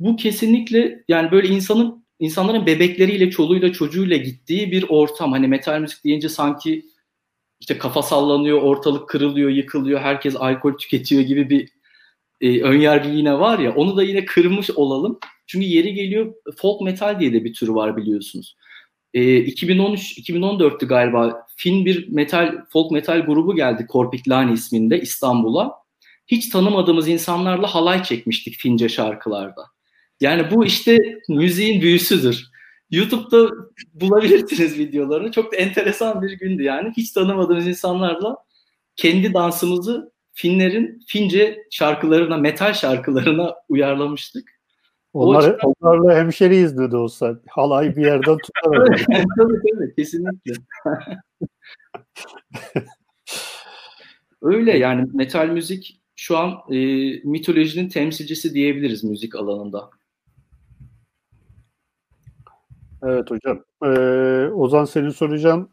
Bu 0.00 0.16
kesinlikle 0.16 1.04
yani 1.08 1.30
böyle 1.30 1.48
insanın 1.48 2.04
insanların 2.18 2.66
bebekleriyle, 2.66 3.30
çoluğuyla, 3.30 3.72
çocuğuyla 3.72 4.16
gittiği 4.16 4.72
bir 4.72 4.84
ortam. 4.88 5.32
Hani 5.32 5.48
metal 5.48 5.80
müzik 5.80 6.04
deyince 6.04 6.28
sanki 6.28 6.86
işte 7.60 7.78
kafa 7.78 8.02
sallanıyor, 8.02 8.62
ortalık 8.62 9.08
kırılıyor, 9.08 9.50
yıkılıyor, 9.50 10.00
herkes 10.00 10.36
alkol 10.36 10.72
tüketiyor 10.72 11.22
gibi 11.22 11.50
bir 11.50 11.68
e, 12.40 12.62
önyargı 12.62 13.08
yine 13.08 13.38
var 13.38 13.58
ya. 13.58 13.74
Onu 13.74 13.96
da 13.96 14.02
yine 14.02 14.24
kırmış 14.24 14.70
olalım. 14.70 15.18
Çünkü 15.46 15.66
yeri 15.66 15.94
geliyor 15.94 16.34
folk 16.56 16.80
metal 16.80 17.20
diye 17.20 17.32
de 17.32 17.44
bir 17.44 17.54
tür 17.54 17.68
var 17.68 17.96
biliyorsunuz. 17.96 18.56
E, 19.14 19.36
2013 19.36 20.18
2014'tü 20.18 20.86
galiba. 20.86 21.46
Fin 21.56 21.86
bir 21.86 22.08
metal 22.08 22.64
folk 22.68 22.90
metal 22.90 23.20
grubu 23.20 23.56
geldi 23.56 23.86
Korpiklani 23.86 24.52
isminde 24.52 25.00
İstanbul'a. 25.00 25.72
Hiç 26.26 26.48
tanımadığımız 26.48 27.08
insanlarla 27.08 27.74
halay 27.74 28.02
çekmiştik 28.02 28.54
Fince 28.54 28.88
şarkılarda. 28.88 29.62
Yani 30.20 30.50
bu 30.50 30.64
işte 30.64 30.98
müziğin 31.28 31.80
büyüsüdür. 31.80 32.52
YouTube'da 32.90 33.50
bulabilirsiniz 33.94 34.78
videolarını. 34.78 35.32
Çok 35.32 35.52
da 35.52 35.56
enteresan 35.56 36.22
bir 36.22 36.30
gündü 36.30 36.62
yani. 36.62 36.92
Hiç 36.96 37.12
tanımadığımız 37.12 37.66
insanlarla 37.66 38.36
kendi 38.96 39.34
dansımızı 39.34 40.12
Finlerin 40.32 41.00
Fince 41.06 41.66
şarkılarına, 41.70 42.36
metal 42.36 42.72
şarkılarına 42.72 43.54
uyarlamıştık. 43.68 44.51
Onlar, 45.12 45.38
açıdan... 45.38 45.74
Onlarla 45.80 46.16
hemşeriyiz 46.16 46.78
dedi 46.78 46.96
olsa. 46.96 47.40
Halay 47.48 47.96
bir 47.96 48.06
yerden 48.06 48.36
tutar. 48.38 48.86
tabii 49.36 49.58
tabii 49.70 49.94
kesinlikle. 49.96 50.52
Öyle 54.42 54.78
yani 54.78 55.08
metal 55.12 55.46
müzik 55.46 56.00
şu 56.16 56.38
an 56.38 56.50
e, 56.70 56.76
mitolojinin 57.24 57.88
temsilcisi 57.88 58.54
diyebiliriz 58.54 59.04
müzik 59.04 59.36
alanında. 59.36 59.90
Evet 63.02 63.30
hocam. 63.30 63.64
Ee, 63.84 63.88
Ozan 64.52 64.84
senin 64.84 65.08
soracağım. 65.08 65.68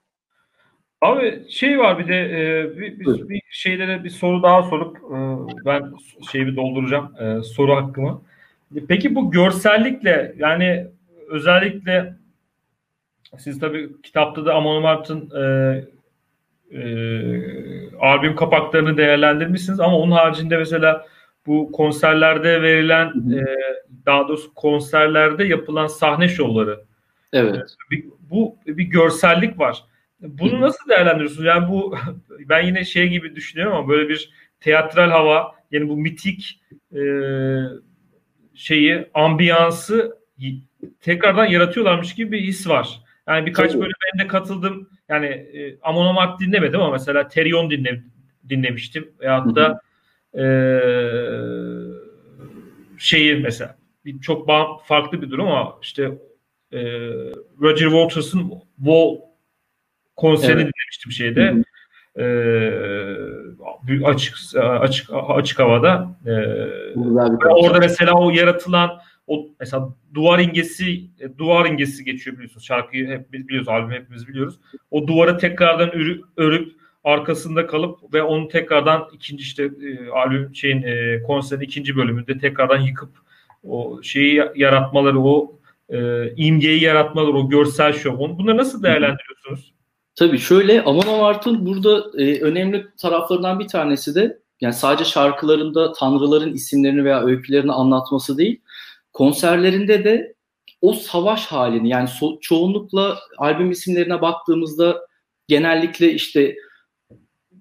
Abi 1.02 1.46
şey 1.50 1.80
var 1.80 2.00
bir 2.00 2.08
de 2.08 2.16
e, 2.16 2.78
bir, 2.78 3.00
bir, 3.00 3.30
bir 3.30 3.42
şeylere 3.50 4.04
bir 4.04 4.10
soru 4.10 4.44
daha 4.44 4.64
sorup 4.64 4.98
e, 4.98 5.18
ben 5.66 5.94
şeyi 6.32 6.48
bir 6.48 6.56
dolduracağım 6.56 7.16
e, 7.20 7.44
soru 7.44 7.76
hakkımı. 7.76 8.22
Peki 8.88 9.16
bu 9.16 9.32
görsellikle 9.32 10.36
yani 10.38 10.88
özellikle 11.30 12.14
siz 13.38 13.60
tabii 13.60 14.02
kitapta 14.02 14.46
da 14.46 14.54
Amon 14.54 14.76
Amart'ın 14.76 15.30
e, 15.36 15.84
e, 16.72 16.82
albüm 18.00 18.36
kapaklarını 18.36 18.98
değerlendirmişsiniz 18.98 19.80
ama 19.80 19.98
onun 19.98 20.12
haricinde 20.12 20.58
mesela 20.58 21.06
bu 21.46 21.72
konserlerde 21.72 22.62
verilen 22.62 23.08
e, 23.08 23.46
daha 24.06 24.28
doğrusu 24.28 24.54
konserlerde 24.54 25.44
yapılan 25.44 25.88
sahne 25.88 26.28
şovları 26.28 26.90
Evet. 27.34 27.76
Bir, 27.92 28.06
bu 28.30 28.58
bir 28.66 28.84
görsellik 28.84 29.60
var. 29.60 29.84
Bunu 30.22 30.62
nasıl 30.62 30.90
değerlendiriyorsunuz? 30.90 31.46
Yani 31.46 31.70
bu 31.70 31.96
ben 32.50 32.66
yine 32.66 32.86
şey 32.86 33.08
gibi 33.08 33.36
düşünüyorum 33.36 33.78
ama 33.78 33.88
böyle 33.88 34.10
bir 34.10 34.30
teatral 34.60 35.10
hava 35.10 35.56
yani 35.72 35.90
bu 35.90 35.98
mitik 35.98 36.62
e, 36.96 37.00
şeyi 38.60 39.08
ambiyansı 39.14 40.18
tekrardan 41.02 41.46
yaratıyorlarmış 41.46 42.16
gibi 42.16 42.32
bir 42.32 42.42
his 42.42 42.68
var. 42.68 43.02
Yani 43.28 43.46
birkaç 43.46 43.72
Tabii. 43.72 43.82
böyle 43.82 43.94
ben 44.06 44.24
de 44.24 44.28
katıldım. 44.28 44.90
Yani 45.10 45.26
e, 45.26 45.78
Amon 45.82 46.06
Amarth 46.06 46.40
dinlemedim 46.40 46.82
ama 46.82 46.92
mesela 46.92 47.28
Terion 47.28 47.70
dinle, 47.70 48.04
dinlemiştim. 48.50 49.12
Veyahut 49.20 49.56
da 49.56 49.82
e, 50.34 50.44
şeyi 52.98 53.36
mesela 53.36 53.78
çok 54.22 54.48
farklı 54.86 55.22
bir 55.22 55.30
durum 55.30 55.48
ama 55.48 55.78
işte 55.82 56.04
e, 56.72 56.80
Roger 57.62 57.90
Waters'ın 57.90 58.52
Wall 58.78 59.16
konserini 60.16 60.62
evet. 60.62 60.74
dinlemiştim 60.74 61.12
şeyde. 61.12 61.52
Hı 61.52 61.64
E, 62.18 62.24
açık 64.04 64.38
açık 64.58 65.10
açık 65.14 65.60
havada. 65.60 66.16
E, 66.26 66.34
orada 67.50 67.80
mesela 67.80 68.14
o 68.14 68.30
yaratılan 68.30 68.92
o 69.28 69.48
mesela 69.60 69.90
duvar 70.14 70.40
ingesi 70.40 71.02
duvar 71.38 71.66
ingesi 71.66 72.04
geçiyor 72.04 72.36
biliyorsunuz 72.36 72.66
şarkıyı 72.66 73.08
hep 73.08 73.34
biz 73.34 73.48
biliyoruz 73.48 73.70
albümü 73.70 73.94
hepimiz 73.96 74.28
biliyoruz. 74.28 74.60
O 74.92 75.08
duvarı 75.08 75.38
tekrardan 75.38 75.96
örüp, 75.96 76.24
örüp 76.38 76.72
arkasında 77.04 77.68
kalıp 77.68 78.14
ve 78.14 78.24
onu 78.24 78.48
tekrardan 78.48 79.08
ikinci 79.14 79.42
işte 79.44 79.64
e, 79.64 80.10
albüm 80.10 80.56
şeyin 80.56 80.84
e, 80.84 81.24
konserin 81.24 81.62
ikinci 81.62 81.96
bölümünde 81.96 82.38
tekrardan 82.38 82.80
yıkıp 82.80 83.10
o 83.64 84.04
şeyi 84.04 84.44
yaratmaları, 84.56 85.20
o 85.20 85.60
e, 85.90 86.30
imgeyi 86.36 86.84
yaratmaları, 86.84 87.38
o 87.38 87.50
görsel 87.50 87.94
şov. 87.94 88.20
Bunları 88.20 88.58
nasıl 88.58 88.84
değerlendiriyorsunuz? 88.84 89.74
Tabii 90.20 90.40
şöyle 90.40 90.84
Aman 90.84 91.08
Amart'ın 91.08 91.66
burada 91.66 92.22
e, 92.22 92.42
önemli 92.42 92.88
taraflarından 92.98 93.60
bir 93.60 93.68
tanesi 93.68 94.16
de 94.16 94.40
yani 94.62 94.74
sadece 94.74 95.06
şarkılarında 95.06 95.94
tanrıların 95.94 96.54
isimlerini 96.54 97.04
veya 97.04 97.24
öykülerini 97.24 97.72
anlatması 97.72 98.38
değil, 98.38 98.62
konserlerinde 99.14 100.04
de 100.04 100.36
o 100.82 100.94
savaş 100.94 101.46
halini 101.46 101.90
yani 101.90 102.10
so- 102.10 102.40
çoğunlukla 102.42 103.20
albüm 103.38 103.72
isimlerine 103.72 104.22
baktığımızda 104.22 105.08
genellikle 105.48 106.14
işte 106.14 106.56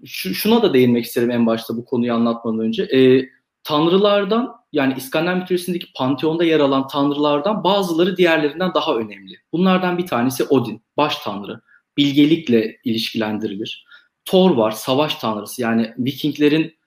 şu, 0.05 0.35
şuna 0.35 0.63
da 0.63 0.75
değinmek 0.75 1.05
isterim 1.05 1.31
en 1.31 1.47
başta 1.47 1.77
bu 1.77 1.85
konuyu 1.85 2.15
anlatmadan 2.15 2.61
önce. 2.61 2.83
E, 2.83 3.29
tanrılardan 3.65 4.55
yani 4.73 4.95
İskandinav 4.97 5.37
mitolojisindeki 5.37 5.87
panteonda 5.97 6.45
yer 6.45 6.61
alan 6.61 6.89
tanrılardan 6.89 7.65
bazıları 7.65 8.17
diğerlerinden 8.17 8.75
daha 8.75 8.97
önemli. 8.97 9.35
Bunlardan 9.53 9.99
bir 9.99 10.07
tanesi 10.07 10.45
Odin, 10.45 10.83
baş 10.97 11.19
tanrı. 11.19 11.68
Bilgelikle 11.99 12.79
ilişkilendirilir. 12.85 13.85
Thor 14.25 14.51
var, 14.51 14.71
savaş 14.71 15.15
tanrısı. 15.15 15.63
Yani 15.63 15.95
Vikinglerin 15.99 16.79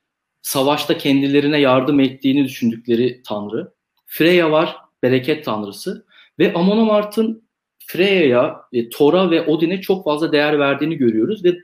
savaşta 0.41 0.97
kendilerine 0.97 1.59
yardım 1.59 1.99
ettiğini 1.99 2.45
düşündükleri 2.45 3.22
tanrı. 3.28 3.74
Freya 4.05 4.51
var, 4.51 4.76
bereket 5.03 5.45
tanrısı. 5.45 6.05
Ve 6.39 6.53
Amon 6.53 6.78
Amart'ın 6.78 7.43
Freya'ya, 7.88 8.55
e, 8.74 8.89
Thor'a 8.89 9.32
ve 9.32 9.45
Odin'e 9.45 9.82
çok 9.82 10.05
fazla 10.05 10.32
değer 10.32 10.59
verdiğini 10.59 10.97
görüyoruz 10.97 11.45
ve 11.45 11.57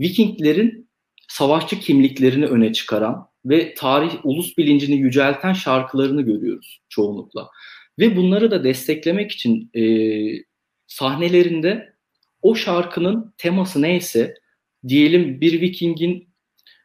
Vikinglerin 0.00 0.90
savaşçı 1.28 1.80
kimliklerini 1.80 2.46
öne 2.46 2.72
çıkaran 2.72 3.26
ve 3.44 3.74
tarih 3.74 4.10
ulus 4.24 4.58
bilincini 4.58 4.96
yücelten 4.96 5.52
şarkılarını 5.52 6.22
görüyoruz 6.22 6.80
çoğunlukla. 6.88 7.48
Ve 7.98 8.16
bunları 8.16 8.50
da 8.50 8.64
desteklemek 8.64 9.32
için 9.32 9.70
e, 9.74 9.82
sahnelerinde 10.86 11.91
o 12.42 12.54
şarkının 12.54 13.34
teması 13.38 13.82
neyse 13.82 14.34
diyelim 14.88 15.40
bir 15.40 15.60
Viking'in 15.60 16.28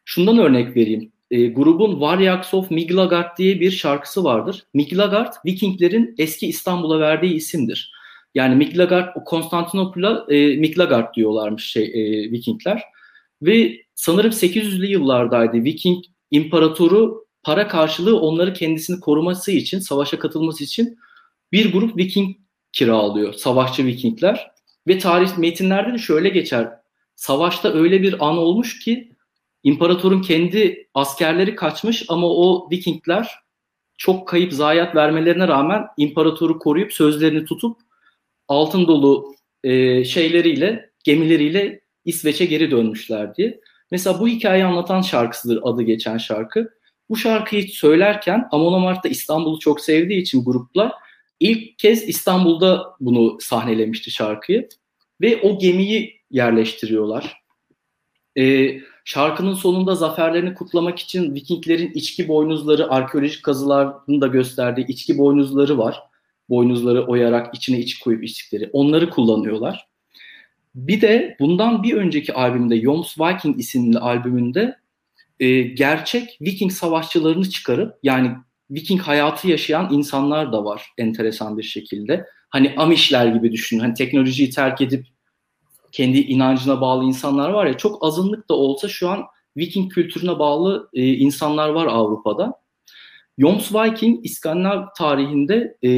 şundan 0.04 0.38
örnek 0.38 0.76
vereyim. 0.76 1.12
E, 1.30 1.46
grubun 1.46 1.90
Warriors 1.90 2.54
of 2.54 2.70
Miglagard 2.70 3.38
diye 3.38 3.60
bir 3.60 3.70
şarkısı 3.70 4.24
vardır. 4.24 4.64
Miglagard 4.74 5.32
Vikinglerin 5.46 6.14
eski 6.18 6.46
İstanbul'a 6.46 7.00
verdiği 7.00 7.34
isimdir. 7.34 7.92
Yani 8.34 8.54
Miglagard, 8.54 9.24
Konstantinopol'a 9.24 10.26
e, 10.28 10.56
Miglagard 10.56 11.14
diyorlarmış 11.14 11.64
şey 11.64 11.84
e, 11.84 12.30
Vikingler. 12.30 12.82
Ve 13.42 13.76
sanırım 13.94 14.30
800'lü 14.30 14.86
yıllardaydı. 14.86 15.64
Viking 15.64 16.04
imparatoru 16.30 17.26
para 17.42 17.68
karşılığı 17.68 18.20
onları 18.20 18.52
kendisini 18.52 19.00
koruması 19.00 19.52
için, 19.52 19.78
savaşa 19.78 20.18
katılması 20.18 20.64
için 20.64 20.98
bir 21.52 21.72
grup 21.72 21.96
Viking 21.96 22.36
kiralıyor. 22.72 23.32
Savaşçı 23.32 23.86
Vikingler. 23.86 24.50
Ve 24.88 24.98
tarih 24.98 25.38
metinlerde 25.38 25.92
de 25.92 25.98
şöyle 25.98 26.28
geçer. 26.28 26.68
Savaşta 27.14 27.72
öyle 27.72 28.02
bir 28.02 28.26
an 28.26 28.38
olmuş 28.38 28.78
ki 28.78 29.12
imparatorun 29.62 30.22
kendi 30.22 30.88
askerleri 30.94 31.54
kaçmış 31.54 32.04
ama 32.08 32.26
o 32.26 32.70
Vikingler 32.70 33.30
çok 33.96 34.28
kayıp 34.28 34.52
zayiat 34.52 34.94
vermelerine 34.94 35.48
rağmen 35.48 35.86
imparatoru 35.96 36.58
koruyup 36.58 36.92
sözlerini 36.92 37.44
tutup 37.44 37.76
altın 38.48 38.86
dolu 38.86 39.34
e, 39.64 40.04
şeyleriyle, 40.04 40.90
gemileriyle 41.04 41.80
İsveç'e 42.04 42.44
geri 42.44 42.70
dönmüşler 42.70 43.34
diye. 43.34 43.60
Mesela 43.90 44.20
bu 44.20 44.28
hikayeyi 44.28 44.64
anlatan 44.64 45.02
şarkısıdır 45.02 45.60
adı 45.62 45.82
geçen 45.82 46.18
şarkı. 46.18 46.70
Bu 47.10 47.16
şarkıyı 47.16 47.68
söylerken 47.68 48.48
Amon 48.50 48.72
Amart 48.72 49.04
da 49.04 49.08
İstanbul'u 49.08 49.58
çok 49.58 49.80
sevdiği 49.80 50.22
için 50.22 50.44
grupla 50.44 50.92
ilk 51.40 51.78
kez 51.78 52.08
İstanbul'da 52.08 52.96
bunu 53.00 53.38
sahnelemişti 53.40 54.10
şarkıyı. 54.10 54.68
Ve 55.20 55.40
o 55.42 55.58
gemiyi 55.58 56.20
yerleştiriyorlar. 56.30 57.42
Ee, 58.38 58.80
şarkının 59.04 59.54
sonunda 59.54 59.94
zaferlerini 59.94 60.54
kutlamak 60.54 60.98
için 60.98 61.34
Vikinglerin 61.34 61.92
içki 61.94 62.28
boynuzları, 62.28 62.90
arkeolojik 62.90 63.42
kazıların 63.42 64.20
da 64.20 64.26
gösterdiği 64.26 64.86
içki 64.86 65.18
boynuzları 65.18 65.78
var. 65.78 66.00
Boynuzları 66.48 67.06
oyarak 67.06 67.54
içine 67.54 67.78
içki 67.78 68.04
koyup 68.04 68.24
içtikleri. 68.24 68.70
Onları 68.72 69.10
kullanıyorlar. 69.10 69.88
Bir 70.74 71.00
de 71.00 71.36
bundan 71.40 71.82
bir 71.82 71.94
önceki 71.94 72.34
albümde 72.34 72.74
Yoms 72.74 73.18
Viking 73.18 73.60
isimli 73.60 73.98
albümünde 73.98 74.76
e, 75.40 75.62
gerçek 75.62 76.38
Viking 76.40 76.72
savaşçılarını 76.72 77.50
çıkarıp 77.50 77.98
yani 78.02 78.30
Viking 78.70 79.00
hayatı 79.00 79.48
yaşayan 79.48 79.88
insanlar 79.92 80.52
da 80.52 80.64
var 80.64 80.86
enteresan 80.98 81.58
bir 81.58 81.62
şekilde. 81.62 82.26
Hani 82.50 82.74
Amişler 82.76 83.26
gibi 83.26 83.52
düşünün. 83.52 83.80
Hani 83.80 83.94
teknolojiyi 83.94 84.50
terk 84.50 84.80
edip 84.80 85.06
kendi 85.92 86.18
inancına 86.18 86.80
bağlı 86.80 87.04
insanlar 87.04 87.50
var 87.50 87.66
ya 87.66 87.76
çok 87.76 88.04
azınlık 88.04 88.48
da 88.48 88.54
olsa 88.54 88.88
şu 88.88 89.08
an 89.08 89.24
Viking 89.56 89.92
kültürüne 89.92 90.38
bağlı 90.38 90.88
e, 90.92 91.06
insanlar 91.06 91.68
var 91.68 91.86
Avrupa'da. 91.86 92.60
Yoms 93.38 93.74
Viking 93.74 94.26
İskandinav 94.26 94.84
tarihinde 94.96 95.76
e, 95.84 95.90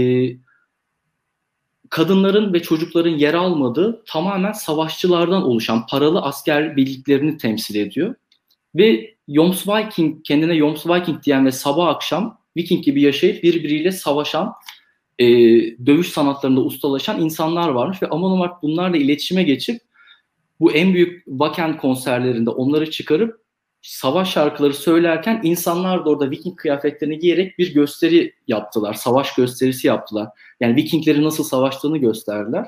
kadınların 1.90 2.52
ve 2.52 2.62
çocukların 2.62 3.10
yer 3.10 3.34
almadığı 3.34 4.04
tamamen 4.06 4.52
savaşçılardan 4.52 5.42
oluşan 5.42 5.86
paralı 5.86 6.22
asker 6.22 6.76
birliklerini 6.76 7.36
temsil 7.36 7.74
ediyor. 7.74 8.14
Ve 8.74 9.14
Yoms 9.28 9.68
Viking, 9.68 10.24
kendine 10.24 10.54
Yoms 10.54 10.86
Viking 10.86 11.22
diyen 11.22 11.46
ve 11.46 11.52
sabah 11.52 11.88
akşam 11.88 12.40
Viking 12.56 12.84
gibi 12.84 13.02
yaşayıp 13.02 13.42
birbiriyle 13.42 13.92
savaşan, 13.92 14.52
e, 15.20 15.26
dövüş 15.86 16.08
sanatlarında 16.08 16.60
ustalaşan 16.60 17.22
insanlar 17.22 17.68
varmış 17.68 18.02
ve 18.02 18.08
Amon 18.08 18.32
Amarth 18.32 18.62
bunlarla 18.62 18.96
iletişime 18.96 19.42
geçip 19.42 19.80
bu 20.60 20.72
en 20.72 20.94
büyük 20.94 21.24
Wacken 21.24 21.76
konserlerinde 21.76 22.50
onları 22.50 22.90
çıkarıp 22.90 23.40
savaş 23.82 24.32
şarkıları 24.32 24.74
söylerken 24.74 25.40
insanlar 25.44 26.04
da 26.04 26.10
orada 26.10 26.30
Viking 26.30 26.56
kıyafetlerini 26.56 27.18
giyerek 27.18 27.58
bir 27.58 27.74
gösteri 27.74 28.34
yaptılar. 28.48 28.94
Savaş 28.94 29.34
gösterisi 29.34 29.86
yaptılar. 29.86 30.28
Yani 30.60 30.76
Vikingleri 30.76 31.24
nasıl 31.24 31.44
savaştığını 31.44 31.98
gösterdiler. 31.98 32.66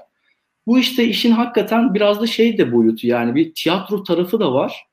Bu 0.66 0.78
işte 0.78 1.04
işin 1.04 1.30
hakikaten 1.30 1.94
biraz 1.94 2.20
da 2.20 2.26
şey 2.26 2.58
de 2.58 2.72
boyutu 2.72 3.06
yani 3.06 3.34
bir 3.34 3.54
tiyatro 3.54 4.02
tarafı 4.02 4.40
da 4.40 4.54
var. 4.54 4.86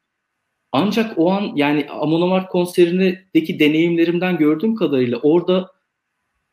Ancak 0.71 1.13
o 1.17 1.31
an 1.31 1.51
yani 1.55 1.87
Amon 1.89 2.43
konserindeki 2.43 3.59
deneyimlerimden 3.59 4.37
gördüğüm 4.37 4.75
kadarıyla 4.75 5.17
orada 5.17 5.71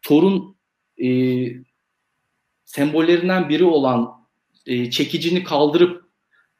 Thor'un 0.02 0.55
e, 1.04 1.08
sembollerinden 2.64 3.48
biri 3.48 3.64
olan 3.64 4.12
e, 4.66 4.90
çekicini 4.90 5.44
kaldırıp 5.44 6.06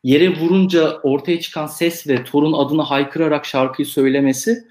yere 0.05 0.41
vurunca 0.41 1.01
ortaya 1.03 1.41
çıkan 1.41 1.66
ses 1.66 2.09
ve 2.09 2.24
Thor'un 2.24 2.53
adını 2.53 2.82
haykırarak 2.82 3.47
şarkıyı 3.47 3.87
söylemesi 3.87 4.64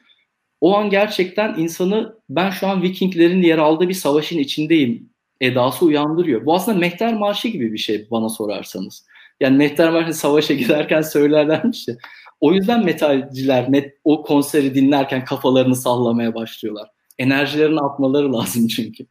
o 0.61 0.75
an 0.77 0.89
gerçekten 0.89 1.55
insanı 1.57 2.15
ben 2.29 2.49
şu 2.49 2.67
an 2.67 2.81
Vikinglerin 2.81 3.41
yer 3.41 3.57
aldığı 3.57 3.89
bir 3.89 3.93
savaşın 3.93 4.39
içindeyim 4.39 5.09
edası 5.41 5.85
uyandırıyor. 5.85 6.45
Bu 6.45 6.55
aslında 6.55 6.77
Mehter 6.77 7.13
Marşı 7.13 7.47
gibi 7.47 7.73
bir 7.73 7.77
şey 7.77 8.07
bana 8.11 8.29
sorarsanız. 8.29 9.05
Yani 9.39 9.57
Mehter 9.57 9.89
Marşı 9.89 10.13
savaşa 10.13 10.53
giderken 10.53 11.01
söylerlermiş 11.01 11.87
ya. 11.87 11.95
O 12.41 12.53
yüzden 12.53 12.85
metalciler 12.85 13.69
met, 13.69 13.93
o 14.03 14.23
konseri 14.23 14.75
dinlerken 14.75 15.25
kafalarını 15.25 15.75
sallamaya 15.75 16.35
başlıyorlar. 16.35 16.89
Enerjilerini 17.19 17.79
atmaları 17.79 18.33
lazım 18.33 18.67
çünkü. 18.67 19.05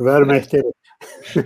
Ver 0.00 0.22
Mehter'i. 0.22 0.72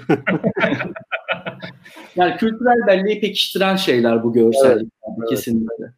yani 2.16 2.36
kültürel 2.36 2.86
belleği 2.86 3.20
pekiştiren 3.20 3.76
şeyler 3.76 4.22
bu 4.22 4.32
görsellik. 4.32 4.92
Evet, 5.18 5.28
kesinlikle. 5.28 5.92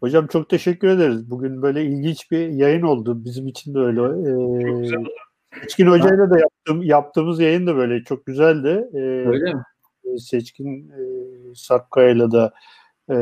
Hocam 0.00 0.26
çok 0.26 0.48
teşekkür 0.48 0.88
ederiz. 0.88 1.30
Bugün 1.30 1.62
böyle 1.62 1.84
ilginç 1.84 2.30
bir 2.30 2.48
yayın 2.48 2.82
oldu. 2.82 3.24
Bizim 3.24 3.46
için 3.46 3.74
de 3.74 3.78
öyle. 3.78 4.00
Ee, 4.00 5.06
Seçkin 5.62 5.86
Hoca'yla 5.86 6.30
da 6.30 6.38
yaptığım, 6.38 6.82
yaptığımız 6.82 7.40
yayın 7.40 7.66
da 7.66 7.76
böyle 7.76 8.04
çok 8.04 8.26
güzeldi. 8.26 8.88
Ee, 8.94 8.98
öyle 8.98 9.54
mi? 9.54 9.62
Seçkin 10.18 10.90
e, 10.90 11.00
Sakkaya'yla 11.54 12.30
da 12.30 12.52
e, 13.10 13.16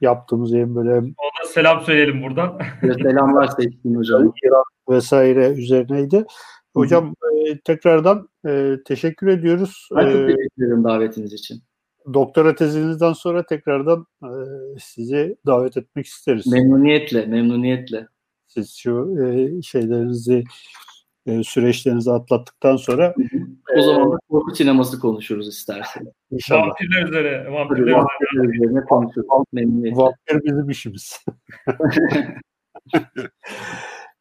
yaptığımız 0.00 0.52
yayın 0.52 0.76
böyle. 0.76 0.90
Ona 0.94 1.48
selam 1.48 1.80
söyleyelim 1.80 2.22
buradan. 2.22 2.58
Selamlar 2.80 3.46
Seçkin 3.58 3.94
Hocam. 3.94 4.32
İran 4.44 4.64
vesaire 4.88 5.48
üzerineydi. 5.48 6.24
Hocam 6.74 7.14
e, 7.46 7.60
tekrardan 7.60 8.28
e, 8.46 8.76
teşekkür 8.86 9.26
ediyoruz. 9.26 9.88
Ben 9.96 10.12
çok 10.12 10.20
e, 10.20 10.26
teşekkür 10.26 10.64
ederim 10.64 10.84
davetiniz 10.84 11.32
için. 11.32 11.62
Doktora 12.14 12.54
tezinizden 12.54 13.12
sonra 13.12 13.46
tekrardan 13.46 14.06
e, 14.22 14.30
sizi 14.78 15.36
davet 15.46 15.76
etmek 15.76 16.06
isteriz. 16.06 16.46
Memnuniyetle, 16.46 17.26
memnuniyetle. 17.26 18.08
Siz 18.46 18.74
şu 18.76 19.16
e, 19.22 19.62
şeylerinizi 19.62 20.44
e, 21.26 21.42
süreçlerinizi 21.42 22.10
atlattıktan 22.10 22.76
sonra. 22.76 23.14
O 23.78 23.82
zaman 23.82 24.12
da 24.12 24.18
korku 24.30 24.54
sineması 24.54 25.00
konuşuruz 25.00 25.48
istersen. 25.48 26.12
İnşallah. 26.30 26.66
Vampirler 26.66 27.08
üzere. 27.08 27.50
Vampirler, 27.50 27.92
vampirler 27.92 28.54
üzerine 28.54 28.84
konuşuruz. 28.84 29.26
Vampir 29.98 30.44
bizim 30.44 30.70
işimiz. 30.70 31.24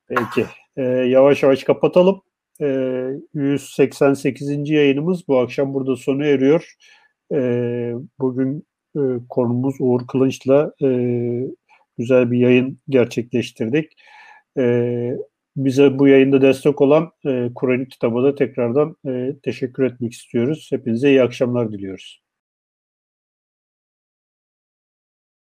Peki. 0.08 0.46
E, 0.76 0.84
yavaş 0.84 1.44
yavaş 1.44 1.64
kapatalım. 1.64 2.22
E, 2.62 3.10
188. 3.34 4.70
yayınımız 4.70 5.28
bu 5.28 5.40
akşam 5.40 5.74
burada 5.74 5.96
sona 5.96 6.26
eriyor. 6.26 6.74
E, 7.34 7.38
bugün 8.20 8.64
e, 8.96 9.02
konumuz 9.30 9.76
Uğur 9.80 10.08
Kılınç'la 10.08 10.74
e, 10.84 10.88
güzel 11.98 12.32
bir 12.32 12.38
yayın 12.38 12.80
gerçekleştirdik. 12.90 13.92
E, 14.58 15.18
bize 15.58 16.00
bu 16.00 16.08
yayında 16.08 16.42
destek 16.42 16.82
olan 16.82 17.12
e, 17.26 17.50
Kur'an 17.56 17.86
kitabı 17.86 18.24
da 18.24 18.36
tekrardan 18.36 18.96
e, 19.08 19.36
teşekkür 19.44 19.84
etmek 19.84 20.14
istiyoruz. 20.14 20.68
Hepinize 20.72 21.10
iyi 21.10 21.24
akşamlar 21.24 21.72
diliyoruz. 21.72 22.23